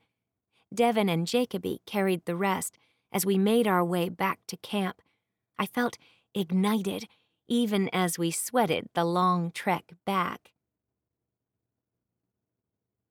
Devon 0.74 1.08
and 1.08 1.28
Jacoby 1.28 1.80
carried 1.86 2.24
the 2.24 2.34
rest 2.34 2.76
as 3.12 3.24
we 3.24 3.38
made 3.38 3.68
our 3.68 3.84
way 3.84 4.08
back 4.08 4.40
to 4.48 4.56
camp. 4.56 5.00
I 5.60 5.66
felt 5.66 5.96
ignited, 6.34 7.04
even 7.46 7.88
as 7.92 8.18
we 8.18 8.32
sweated 8.32 8.88
the 8.94 9.04
long 9.04 9.52
trek 9.52 9.92
back. 10.04 10.50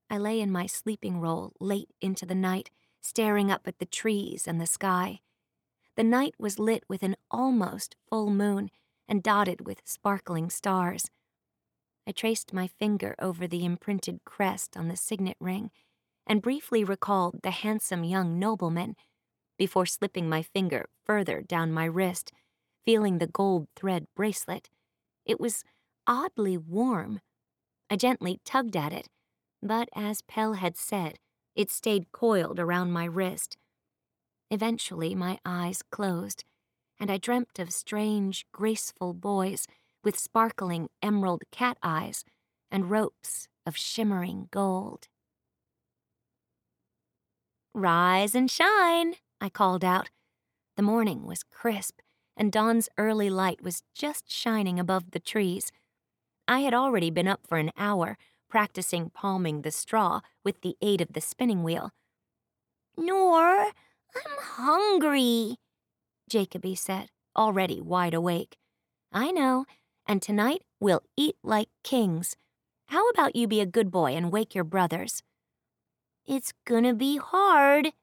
I 0.09 0.17
lay 0.17 0.41
in 0.41 0.51
my 0.51 0.65
sleeping 0.65 1.21
roll 1.21 1.53
late 1.61 1.91
into 2.01 2.25
the 2.25 2.35
night, 2.35 2.71
staring 2.99 3.49
up 3.49 3.67
at 3.67 3.79
the 3.79 3.85
trees 3.85 4.47
and 4.47 4.59
the 4.59 4.65
sky. 4.65 5.21
The 5.99 6.05
night 6.05 6.35
was 6.39 6.59
lit 6.59 6.85
with 6.87 7.03
an 7.03 7.17
almost 7.29 7.97
full 8.09 8.29
moon 8.29 8.69
and 9.09 9.21
dotted 9.21 9.67
with 9.67 9.81
sparkling 9.83 10.49
stars. 10.49 11.09
I 12.07 12.13
traced 12.13 12.53
my 12.53 12.67
finger 12.67 13.15
over 13.19 13.47
the 13.49 13.65
imprinted 13.65 14.21
crest 14.23 14.77
on 14.77 14.87
the 14.87 14.95
signet 14.95 15.35
ring 15.41 15.71
and 16.25 16.41
briefly 16.41 16.85
recalled 16.85 17.41
the 17.43 17.51
handsome 17.51 18.05
young 18.05 18.39
nobleman 18.39 18.95
before 19.57 19.85
slipping 19.85 20.29
my 20.29 20.41
finger 20.41 20.87
further 21.05 21.41
down 21.41 21.73
my 21.73 21.83
wrist, 21.83 22.31
feeling 22.85 23.17
the 23.17 23.27
gold 23.27 23.67
thread 23.75 24.07
bracelet. 24.15 24.69
It 25.25 25.37
was 25.37 25.65
oddly 26.07 26.55
warm. 26.55 27.19
I 27.89 27.97
gently 27.97 28.39
tugged 28.45 28.77
at 28.77 28.93
it, 28.93 29.09
but 29.61 29.89
as 29.93 30.21
Pel 30.21 30.53
had 30.53 30.77
said, 30.77 31.19
it 31.57 31.69
stayed 31.69 32.13
coiled 32.13 32.57
around 32.57 32.93
my 32.93 33.03
wrist. 33.03 33.57
Eventually, 34.51 35.13
my 35.13 35.39
eyes 35.45 35.81
closed, 35.81 36.43
and 36.99 37.11
I 37.11 37.17
dreamt 37.17 37.59
of 37.59 37.71
strange, 37.71 38.45
graceful 38.51 39.13
boys 39.13 39.67
with 40.03 40.17
sparkling 40.17 40.89
emerald 41.01 41.43
cat 41.51 41.77
eyes 41.83 42.25
and 42.71 42.89
ropes 42.89 43.47
of 43.65 43.77
shimmering 43.77 44.47
gold. 44.51 45.07
Rise 47.73 48.33
and 48.33 48.49
shine, 48.49 49.15
I 49.39 49.49
called 49.49 49.85
out. 49.85 50.09
The 50.75 50.83
morning 50.83 51.25
was 51.25 51.43
crisp, 51.43 51.99
and 52.35 52.51
dawn's 52.51 52.89
early 52.97 53.29
light 53.29 53.61
was 53.61 53.83
just 53.93 54.31
shining 54.31 54.79
above 54.79 55.11
the 55.11 55.19
trees. 55.19 55.71
I 56.47 56.61
had 56.61 56.73
already 56.73 57.11
been 57.11 57.27
up 57.27 57.45
for 57.47 57.57
an 57.57 57.71
hour, 57.77 58.17
practicing 58.49 59.11
palming 59.11 59.61
the 59.61 59.71
straw 59.71 60.21
with 60.43 60.61
the 60.61 60.75
aid 60.81 61.01
of 61.01 61.13
the 61.13 61.21
spinning 61.21 61.63
wheel. 61.63 61.91
Nor, 62.97 63.71
I'm 64.15 64.37
hungry, 64.39 65.57
Jacoby 66.29 66.75
said, 66.75 67.09
already 67.35 67.81
wide 67.81 68.13
awake. 68.13 68.57
I 69.11 69.31
know, 69.31 69.65
and 70.05 70.21
tonight 70.21 70.61
we'll 70.79 71.03
eat 71.17 71.35
like 71.43 71.69
kings. 71.83 72.35
How 72.87 73.07
about 73.09 73.35
you 73.35 73.47
be 73.47 73.61
a 73.61 73.65
good 73.65 73.91
boy 73.91 74.15
and 74.15 74.31
wake 74.31 74.55
your 74.55 74.63
brothers? 74.63 75.21
It's 76.25 76.53
gonna 76.65 76.93
be 76.93 77.17
hard, 77.17 77.93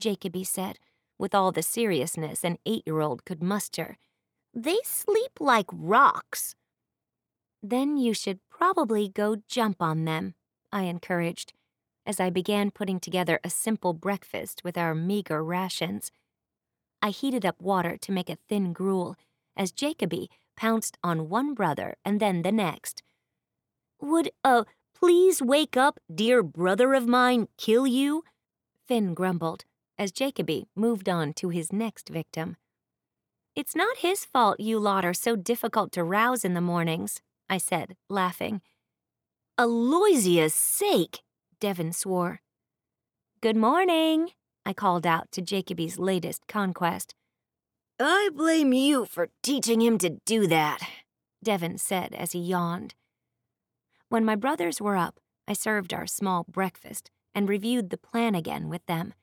Jacoby 0.00 0.44
said, 0.44 0.78
with 1.18 1.34
all 1.34 1.52
the 1.52 1.62
seriousness 1.62 2.44
an 2.44 2.58
eight 2.66 2.82
year 2.86 3.00
old 3.00 3.24
could 3.24 3.42
muster. 3.42 3.96
They 4.54 4.78
sleep 4.84 5.38
like 5.40 5.66
rocks. 5.72 6.54
Then 7.62 7.96
you 7.96 8.14
should 8.14 8.40
probably 8.50 9.08
go 9.08 9.36
jump 9.48 9.82
on 9.82 10.04
them, 10.04 10.34
I 10.72 10.82
encouraged, 10.84 11.52
as 12.06 12.20
I 12.20 12.30
began 12.30 12.70
putting 12.70 13.00
together 13.00 13.40
a 13.42 13.50
simple 13.50 13.92
breakfast 13.92 14.62
with 14.64 14.78
our 14.78 14.94
meager 14.94 15.42
rations. 15.44 16.10
I 17.02 17.10
heated 17.10 17.44
up 17.44 17.60
water 17.60 17.96
to 17.98 18.12
make 18.12 18.30
a 18.30 18.38
thin 18.48 18.72
gruel, 18.72 19.16
as 19.56 19.72
Jacoby 19.72 20.30
pounced 20.56 20.96
on 21.02 21.28
one 21.28 21.52
brother 21.52 21.96
and 22.04 22.20
then 22.20 22.42
the 22.42 22.52
next. 22.52 23.02
Would 24.00 24.30
a 24.44 24.64
please 24.94 25.42
wake 25.42 25.76
up, 25.76 26.00
dear 26.12 26.42
brother 26.42 26.94
of 26.94 27.06
mine, 27.06 27.48
kill 27.58 27.86
you? 27.86 28.24
Finn 28.86 29.12
grumbled 29.14 29.64
as 29.98 30.12
Jacoby 30.12 30.66
moved 30.74 31.08
on 31.08 31.32
to 31.34 31.48
his 31.48 31.72
next 31.72 32.08
victim. 32.08 32.56
It's 33.54 33.74
not 33.74 33.98
his 33.98 34.24
fault 34.24 34.60
you 34.60 34.78
lot 34.78 35.04
are 35.04 35.14
so 35.14 35.34
difficult 35.36 35.92
to 35.92 36.04
rouse 36.04 36.44
in 36.44 36.54
the 36.54 36.60
mornings, 36.60 37.22
I 37.48 37.58
said, 37.58 37.96
laughing. 38.08 38.60
Aloysia's 39.56 40.54
sake, 40.54 41.20
Devon 41.58 41.92
swore. 41.92 42.40
Good 43.40 43.56
morning, 43.56 44.30
I 44.66 44.74
called 44.74 45.06
out 45.06 45.32
to 45.32 45.40
Jacoby's 45.40 45.98
latest 45.98 46.46
conquest. 46.46 47.14
I 47.98 48.28
blame 48.34 48.74
you 48.74 49.06
for 49.06 49.28
teaching 49.42 49.80
him 49.80 49.96
to 49.98 50.18
do 50.26 50.46
that, 50.48 50.80
Devon 51.42 51.78
said 51.78 52.14
as 52.14 52.32
he 52.32 52.40
yawned. 52.40 52.94
When 54.10 54.22
my 54.22 54.36
brothers 54.36 54.82
were 54.82 54.96
up, 54.96 55.18
I 55.48 55.54
served 55.54 55.94
our 55.94 56.06
small 56.06 56.44
breakfast 56.46 57.10
and 57.34 57.48
reviewed 57.48 57.88
the 57.88 57.96
plan 57.96 58.34
again 58.34 58.68
with 58.68 58.84
them. 58.86 59.14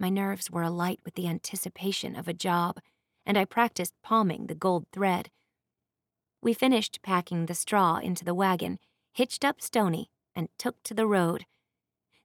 My 0.00 0.08
nerves 0.08 0.50
were 0.50 0.62
alight 0.62 0.98
with 1.04 1.14
the 1.14 1.28
anticipation 1.28 2.16
of 2.16 2.26
a 2.26 2.34
job, 2.34 2.80
and 3.24 3.38
I 3.38 3.44
practiced 3.44 3.94
palming 4.02 4.46
the 4.46 4.56
gold 4.56 4.86
thread. 4.92 5.30
We 6.42 6.54
finished 6.54 7.02
packing 7.02 7.46
the 7.46 7.54
straw 7.54 7.98
into 7.98 8.24
the 8.24 8.34
wagon, 8.34 8.80
hitched 9.12 9.44
up 9.44 9.60
Stony, 9.60 10.10
and 10.34 10.48
took 10.58 10.82
to 10.84 10.94
the 10.94 11.06
road. 11.06 11.46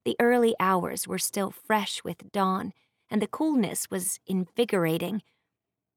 The 0.06 0.16
early 0.20 0.56
hours 0.60 1.08
were 1.08 1.20
still 1.20 1.52
fresh 1.52 2.04
with 2.04 2.32
dawn, 2.32 2.74
and 3.10 3.22
the 3.22 3.28
coolness 3.28 3.90
was 3.90 4.20
invigorating. 4.26 5.22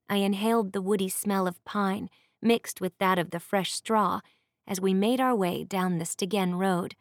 I 0.09 0.17
inhaled 0.17 0.73
the 0.73 0.81
woody 0.81 1.09
smell 1.09 1.47
of 1.47 1.63
pine 1.63 2.09
mixed 2.41 2.81
with 2.81 2.97
that 2.97 3.19
of 3.19 3.29
the 3.29 3.39
fresh 3.39 3.71
straw 3.71 4.19
as 4.67 4.81
we 4.81 4.93
made 4.93 5.21
our 5.21 5.35
way 5.35 5.63
down 5.63 5.97
the 5.97 6.05
Stegen 6.05 6.57
Road. 6.57 6.95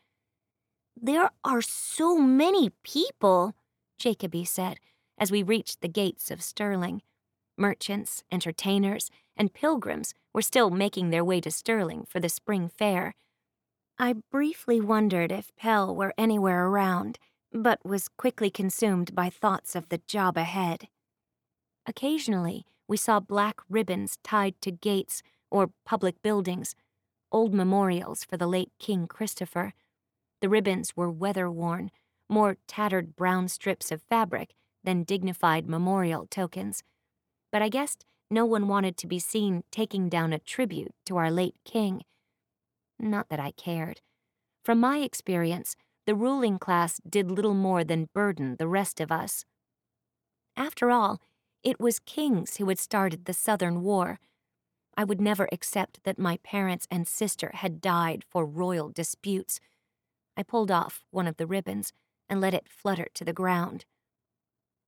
There 1.01 1.31
are 1.45 1.63
so 1.63 2.19
many 2.19 2.71
people, 2.83 3.55
Jacoby 3.99 4.45
said 4.45 4.79
as 5.19 5.31
we 5.31 5.43
reached 5.43 5.81
the 5.81 5.89
gates 5.89 6.31
of 6.31 6.43
Sterling. 6.43 7.03
Merchants, 7.57 8.25
entertainers, 8.33 9.11
and 9.37 9.53
pilgrims 9.53 10.15
were 10.33 10.43
still 10.43 10.71
making 10.71 11.11
their 11.11 11.25
way 11.25 11.41
to 11.43 11.51
Sterling 11.51 12.07
for 12.09 12.21
the 12.21 12.29
spring 12.29 12.69
fair. 12.69 13.15
I 14.03 14.15
briefly 14.31 14.81
wondered 14.81 15.31
if 15.31 15.55
Pel 15.57 15.95
were 15.95 16.15
anywhere 16.17 16.67
around, 16.69 17.19
but 17.53 17.85
was 17.85 18.09
quickly 18.09 18.49
consumed 18.49 19.15
by 19.15 19.29
thoughts 19.29 19.77
of 19.77 19.91
the 19.91 20.01
job 20.07 20.39
ahead. 20.39 20.89
Occasionally, 21.87 22.65
we 22.89 22.97
saw 22.97 23.21
black 23.21 23.61
ribbons 23.69 24.17
tied 24.25 24.59
to 24.63 24.71
gates 24.71 25.23
or 25.51 25.73
public 25.85 26.23
buildings, 26.23 26.75
old 27.31 27.53
memorials 27.53 28.25
for 28.25 28.39
the 28.39 28.47
late 28.47 28.73
King 28.79 29.07
Christopher. 29.07 29.75
The 30.41 30.49
ribbons 30.49 30.97
were 30.97 31.11
weather 31.11 31.51
worn, 31.51 31.91
more 32.27 32.57
tattered 32.67 33.15
brown 33.17 33.49
strips 33.49 33.93
of 33.93 34.01
fabric 34.09 34.55
than 34.83 35.05
dignified 35.05 35.69
memorial 35.69 36.27
tokens. 36.27 36.83
But 37.53 37.61
I 37.61 37.69
guessed 37.69 38.07
no 38.31 38.47
one 38.47 38.67
wanted 38.67 38.97
to 38.97 39.07
be 39.07 39.19
seen 39.19 39.63
taking 39.71 40.09
down 40.09 40.33
a 40.33 40.39
tribute 40.39 40.95
to 41.05 41.19
our 41.19 41.31
late 41.31 41.57
king. 41.67 42.05
Not 43.01 43.29
that 43.31 43.41
I 43.41 43.53
cared. 43.53 44.03
From 44.63 44.79
my 44.79 44.99
experience, 44.99 45.75
the 46.07 46.15
ruling 46.15 46.59
class 46.59 47.01
did 47.09 47.31
little 47.31 47.55
more 47.55 47.83
than 47.83 48.11
burden 48.13 48.57
the 48.57 48.69
rest 48.69 49.01
of 49.01 49.11
us. 49.11 49.45
After 50.57 50.91
all, 50.91 51.21
it 51.63 51.81
was 51.81 51.99
kings 51.99 52.57
who 52.57 52.69
had 52.69 52.79
started 52.79 53.25
the 53.25 53.33
Southern 53.33 53.83
War. 53.83 54.19
I 54.97 55.05
would 55.05 55.21
never 55.21 55.49
accept 55.51 56.05
that 56.05 56.19
my 56.19 56.39
parents 56.39 56.87
and 56.91 57.09
sister 57.09 57.51
had 57.55 57.81
died 57.81 58.25
for 58.29 58.45
royal 58.45 58.91
disputes. 58.91 59.61
I 60.37 60.43
pulled 60.43 60.71
off 60.71 61.03
one 61.11 61.27
of 61.27 61.37
the 61.39 61.47
ribbons 61.47 61.93
and 62.29 62.41
let 62.41 62.55
it 62.55 62.69
flutter 62.69 63.09
to 63.15 63.25
the 63.25 63.33
ground. 63.33 63.85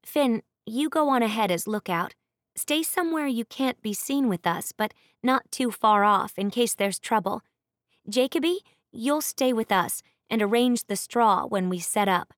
Finn, 0.05 0.43
you 0.67 0.89
go 0.89 1.09
on 1.09 1.23
ahead 1.23 1.51
as 1.51 1.67
lookout. 1.67 2.15
Stay 2.57 2.83
somewhere 2.83 3.27
you 3.27 3.45
can't 3.45 3.81
be 3.81 3.95
seen 3.95 4.29
with 4.29 4.47
us, 4.47 4.73
but 4.73 4.93
not 5.23 5.51
too 5.51 5.71
far 5.71 6.05
off 6.05 6.39
in 6.39 6.51
case 6.51 6.75
there's 6.75 6.99
trouble. 6.99 7.43
Jacoby, 8.09 8.61
you'll 8.91 9.23
stay 9.23 9.53
with 9.53 9.71
us 9.71 10.03
and 10.29 10.43
arrange 10.43 10.85
the 10.85 10.97
straw 10.97 11.47
when 11.47 11.69
we 11.69 11.79
set 11.79 12.09
up. 12.09 12.35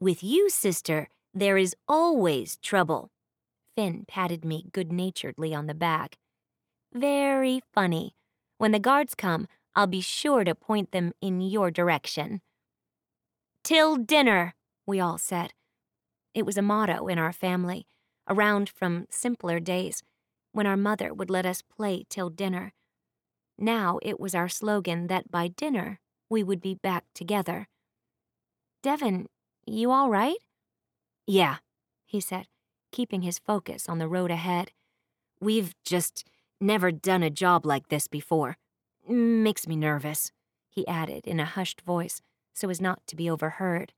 With 0.00 0.22
you, 0.22 0.50
sister, 0.50 1.08
there 1.34 1.56
is 1.56 1.76
always 1.86 2.56
trouble, 2.56 3.10
Finn 3.78 4.04
patted 4.08 4.44
me 4.44 4.66
good 4.72 4.90
naturedly 4.90 5.54
on 5.54 5.68
the 5.68 5.74
back. 5.74 6.18
Very 6.92 7.60
funny. 7.72 8.16
When 8.56 8.72
the 8.72 8.80
guards 8.80 9.14
come, 9.14 9.46
I'll 9.76 9.86
be 9.86 10.00
sure 10.00 10.42
to 10.42 10.54
point 10.56 10.90
them 10.90 11.12
in 11.20 11.40
your 11.40 11.70
direction. 11.70 12.40
Till 13.62 13.94
dinner, 13.94 14.56
we 14.84 14.98
all 14.98 15.16
said. 15.16 15.52
It 16.34 16.44
was 16.44 16.58
a 16.58 16.62
motto 16.62 17.06
in 17.06 17.18
our 17.20 17.32
family, 17.32 17.86
around 18.28 18.68
from 18.68 19.06
simpler 19.10 19.60
days, 19.60 20.02
when 20.50 20.66
our 20.66 20.76
mother 20.76 21.14
would 21.14 21.30
let 21.30 21.46
us 21.46 21.62
play 21.62 22.04
till 22.08 22.30
dinner. 22.30 22.72
Now 23.58 23.98
it 24.02 24.20
was 24.20 24.34
our 24.34 24.48
slogan 24.48 25.08
that 25.08 25.30
by 25.30 25.48
dinner 25.48 26.00
we 26.30 26.42
would 26.42 26.60
be 26.60 26.74
back 26.74 27.04
together. 27.14 27.68
Devon, 28.82 29.26
you 29.66 29.90
all 29.90 30.10
right? 30.10 30.38
Yeah, 31.26 31.56
he 32.06 32.20
said 32.20 32.46
keeping 32.90 33.22
his 33.22 33.38
focus 33.38 33.88
on 33.88 33.98
the 33.98 34.08
road 34.08 34.30
ahead. 34.30 34.72
We've 35.40 35.74
just 35.84 36.24
never 36.60 36.90
done 36.90 37.22
a 37.22 37.30
job 37.30 37.64
like 37.64 37.88
this 37.88 38.08
before. 38.08 38.56
Makes 39.06 39.66
me 39.66 39.76
nervous, 39.76 40.32
he 40.68 40.86
added 40.86 41.26
in 41.26 41.40
a 41.40 41.44
hushed 41.44 41.80
voice 41.82 42.20
so 42.54 42.68
as 42.68 42.80
not 42.80 43.06
to 43.06 43.16
be 43.16 43.30
overheard. 43.30 43.92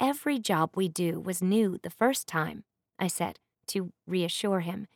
Every 0.00 0.40
job 0.40 0.70
we 0.74 0.88
do 0.88 1.20
was 1.20 1.40
new 1.40 1.78
the 1.82 1.90
first 1.90 2.26
time, 2.26 2.64
I 2.98 3.06
said, 3.06 3.38
to 3.68 3.92
reassure 4.06 4.60
him. 4.60 4.88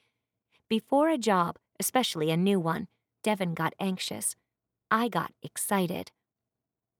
Before 0.68 1.08
a 1.08 1.16
job, 1.16 1.56
especially 1.78 2.30
a 2.30 2.36
new 2.36 2.58
one. 2.58 2.88
Devon 3.22 3.54
got 3.54 3.74
anxious. 3.80 4.36
I 4.90 5.08
got 5.08 5.32
excited. 5.42 6.10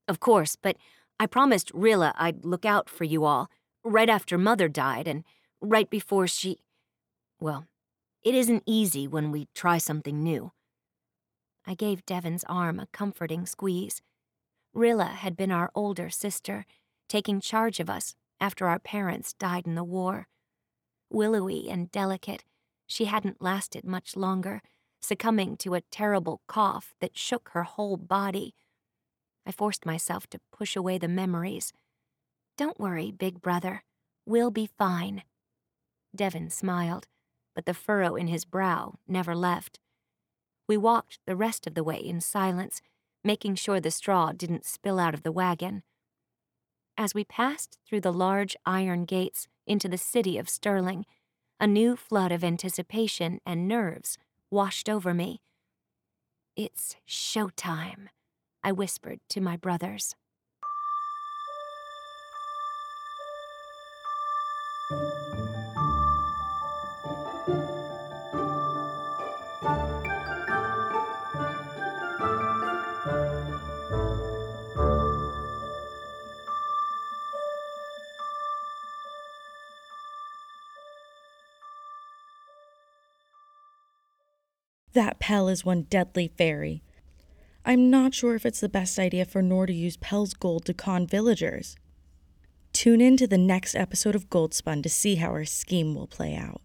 Of 0.07 0.21
course, 0.21 0.57
but 0.57 0.77
I 1.21 1.27
promised 1.27 1.71
Rilla 1.75 2.15
I'd 2.17 2.45
look 2.45 2.65
out 2.65 2.89
for 2.89 3.05
you 3.05 3.25
all, 3.25 3.51
right 3.85 4.09
after 4.09 4.39
Mother 4.39 4.69
died 4.69 5.09
and 5.09 5.25
right 5.61 5.89
before 5.89 6.27
she. 6.27 6.59
Well, 7.41 7.67
it 8.23 8.35
isn't 8.35 8.63
easy 8.67 9.07
when 9.07 9.31
we 9.31 9.49
try 9.55 9.79
something 9.79 10.23
new. 10.23 10.53
I 11.67 11.75
gave 11.75 12.07
Devon's 12.07 12.45
arm 12.49 12.81
a 12.81 12.89
comforting 12.93 13.47
squeeze. 13.47 14.01
Rilla 14.73 15.07
had 15.07 15.37
been 15.37 15.53
our 15.53 15.71
older 15.75 16.09
sister, 16.11 16.65
taking 17.09 17.41
charge 17.41 17.81
of 17.81 17.91
us 17.91 18.15
after 18.41 18.67
our 18.67 18.79
parents 18.79 19.33
died 19.33 19.67
in 19.67 19.75
the 19.75 19.85
war. 19.85 20.29
Willowy 21.11 21.69
and 21.69 21.91
delicate, 21.91 22.45
she 22.87 23.07
hadn't 23.07 23.43
lasted 23.43 23.85
much 23.85 24.17
longer, 24.17 24.63
succumbing 25.01 25.57
to 25.59 25.75
a 25.75 25.81
terrible 25.81 26.41
cough 26.47 26.95
that 27.01 27.17
shook 27.17 27.51
her 27.53 27.63
whole 27.63 27.97
body. 27.97 28.55
I 29.47 29.53
forced 29.53 29.87
myself 29.87 30.27
to 30.29 30.41
push 30.53 30.77
away 30.77 30.99
the 30.99 31.09
memories. 31.09 31.73
Don't 32.57 32.79
worry, 32.79 33.11
big 33.11 33.41
brother. 33.41 33.85
We'll 34.27 34.51
be 34.51 34.67
fine. 34.67 35.23
Devon 36.15 36.51
smiled, 36.51 37.07
but 37.55 37.65
the 37.65 37.75
furrow 37.75 38.17
in 38.17 38.27
his 38.27 38.45
brow 38.45 38.99
never 39.07 39.35
left. 39.35 39.79
We 40.69 40.77
walked 40.77 41.19
the 41.27 41.37
rest 41.37 41.67
of 41.67 41.75
the 41.75 41.85
way 41.85 41.97
in 41.97 42.21
silence, 42.21 42.83
making 43.25 43.55
sure 43.55 43.81
the 43.81 43.91
straw 43.91 44.33
didn't 44.33 44.67
spill 44.67 44.99
out 44.99 45.15
of 45.15 45.23
the 45.23 45.33
wagon. 45.33 45.83
As 46.97 47.15
we 47.15 47.25
passed 47.25 47.79
through 47.87 48.01
the 48.01 48.13
large 48.13 48.57
iron 48.67 49.05
gates 49.05 49.47
into 49.67 49.89
the 49.89 49.97
city 49.97 50.37
of 50.37 50.49
Sterling, 50.49 51.07
a 51.61 51.67
new 51.67 51.97
flood 51.97 52.33
of 52.33 52.45
anticipation 52.45 53.41
and 53.47 53.67
nerves 53.67 54.19
washed 54.51 54.89
over 54.89 55.13
me. 55.15 55.41
It's 56.57 56.97
showtime, 57.09 58.09
I 58.65 58.73
whispered 58.73 59.21
to 59.31 59.41
my 59.41 59.57
brothers. 59.57 60.15
That 84.99 85.21
Pel 85.21 85.47
is 85.47 85.65
one 85.65 85.83
deadly 85.83 86.27
fairy. 86.37 86.83
I'm 87.65 87.89
not 87.89 88.15
sure 88.15 88.35
if 88.35 88.45
it's 88.45 88.59
the 88.59 88.69
best 88.69 88.99
idea 88.99 89.25
for 89.25 89.43
Nor 89.43 89.67
to 89.67 89.73
use 89.73 89.97
Pel's 89.97 90.35
gold 90.35 90.65
to 90.65 90.75
con 90.75 91.07
villagers. 91.07 91.77
Tune 92.73 93.01
in 93.01 93.17
to 93.19 93.29
the 93.29 93.39
next 93.39 93.77
episode 93.77 94.17
of 94.17 94.29
Gold 94.29 94.55
Spun 94.55 94.83
to 94.83 94.89
see 94.89 95.15
how 95.15 95.29
our 95.29 95.45
scheme 95.45 95.95
will 95.95 96.09
play 96.09 96.35
out. 96.35 96.63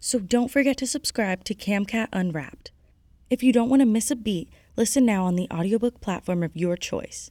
So 0.00 0.18
don't 0.18 0.50
forget 0.50 0.78
to 0.78 0.86
subscribe 0.86 1.44
to 1.44 1.54
CamCat 1.54 2.08
Unwrapped. 2.14 2.70
If 3.28 3.42
you 3.42 3.52
don't 3.52 3.68
want 3.68 3.80
to 3.80 3.86
miss 3.86 4.10
a 4.10 4.16
beat, 4.16 4.48
listen 4.74 5.04
now 5.04 5.26
on 5.26 5.36
the 5.36 5.50
audiobook 5.52 6.00
platform 6.00 6.42
of 6.42 6.56
your 6.56 6.78
choice. 6.78 7.30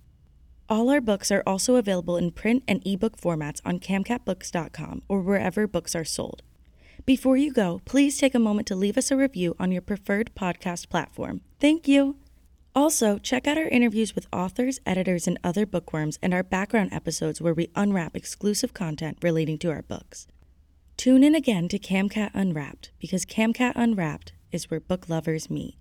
All 0.70 0.92
our 0.92 1.02
books 1.02 1.32
are 1.32 1.42
also 1.48 1.78
available 1.78 2.18
in 2.18 2.30
print 2.30 2.62
and 2.68 2.86
ebook 2.86 3.20
formats 3.20 3.62
on 3.66 3.80
camcatbooks.com 3.80 5.02
or 5.08 5.22
wherever 5.22 5.66
books 5.66 5.96
are 5.96 6.06
sold. 6.06 6.44
Before 7.06 7.36
you 7.36 7.52
go, 7.52 7.82
please 7.84 8.18
take 8.18 8.34
a 8.34 8.40
moment 8.40 8.66
to 8.68 8.78
leave 8.78 8.98
us 8.98 9.12
a 9.12 9.18
review 9.18 9.58
on 9.60 9.74
your 9.74 9.82
preferred 9.82 10.32
podcast 10.36 10.88
platform. 10.88 11.42
Thank 11.60 11.86
you. 11.86 12.16
Also, 12.74 13.18
check 13.18 13.46
out 13.46 13.58
our 13.58 13.68
interviews 13.68 14.16
with 14.16 14.26
authors, 14.32 14.80
editors, 14.86 15.28
and 15.28 15.38
other 15.44 15.66
bookworms 15.66 16.18
and 16.22 16.34
our 16.34 16.44
background 16.44 16.94
episodes 16.94 17.42
where 17.42 17.54
we 17.54 17.70
unwrap 17.76 18.16
exclusive 18.16 18.74
content 18.74 19.18
relating 19.22 19.58
to 19.60 19.70
our 19.70 19.82
books. 19.82 20.28
Tune 20.96 21.26
in 21.26 21.36
again 21.36 21.68
to 21.68 21.78
CamCat 21.78 22.32
Unwrapped 22.34 22.92
because 23.00 23.26
CamCat 23.26 23.74
Unwrapped 23.76 24.32
is 24.54 24.72
where 24.72 24.80
book 24.80 25.10
lovers 25.10 25.50
meet. 25.50 25.76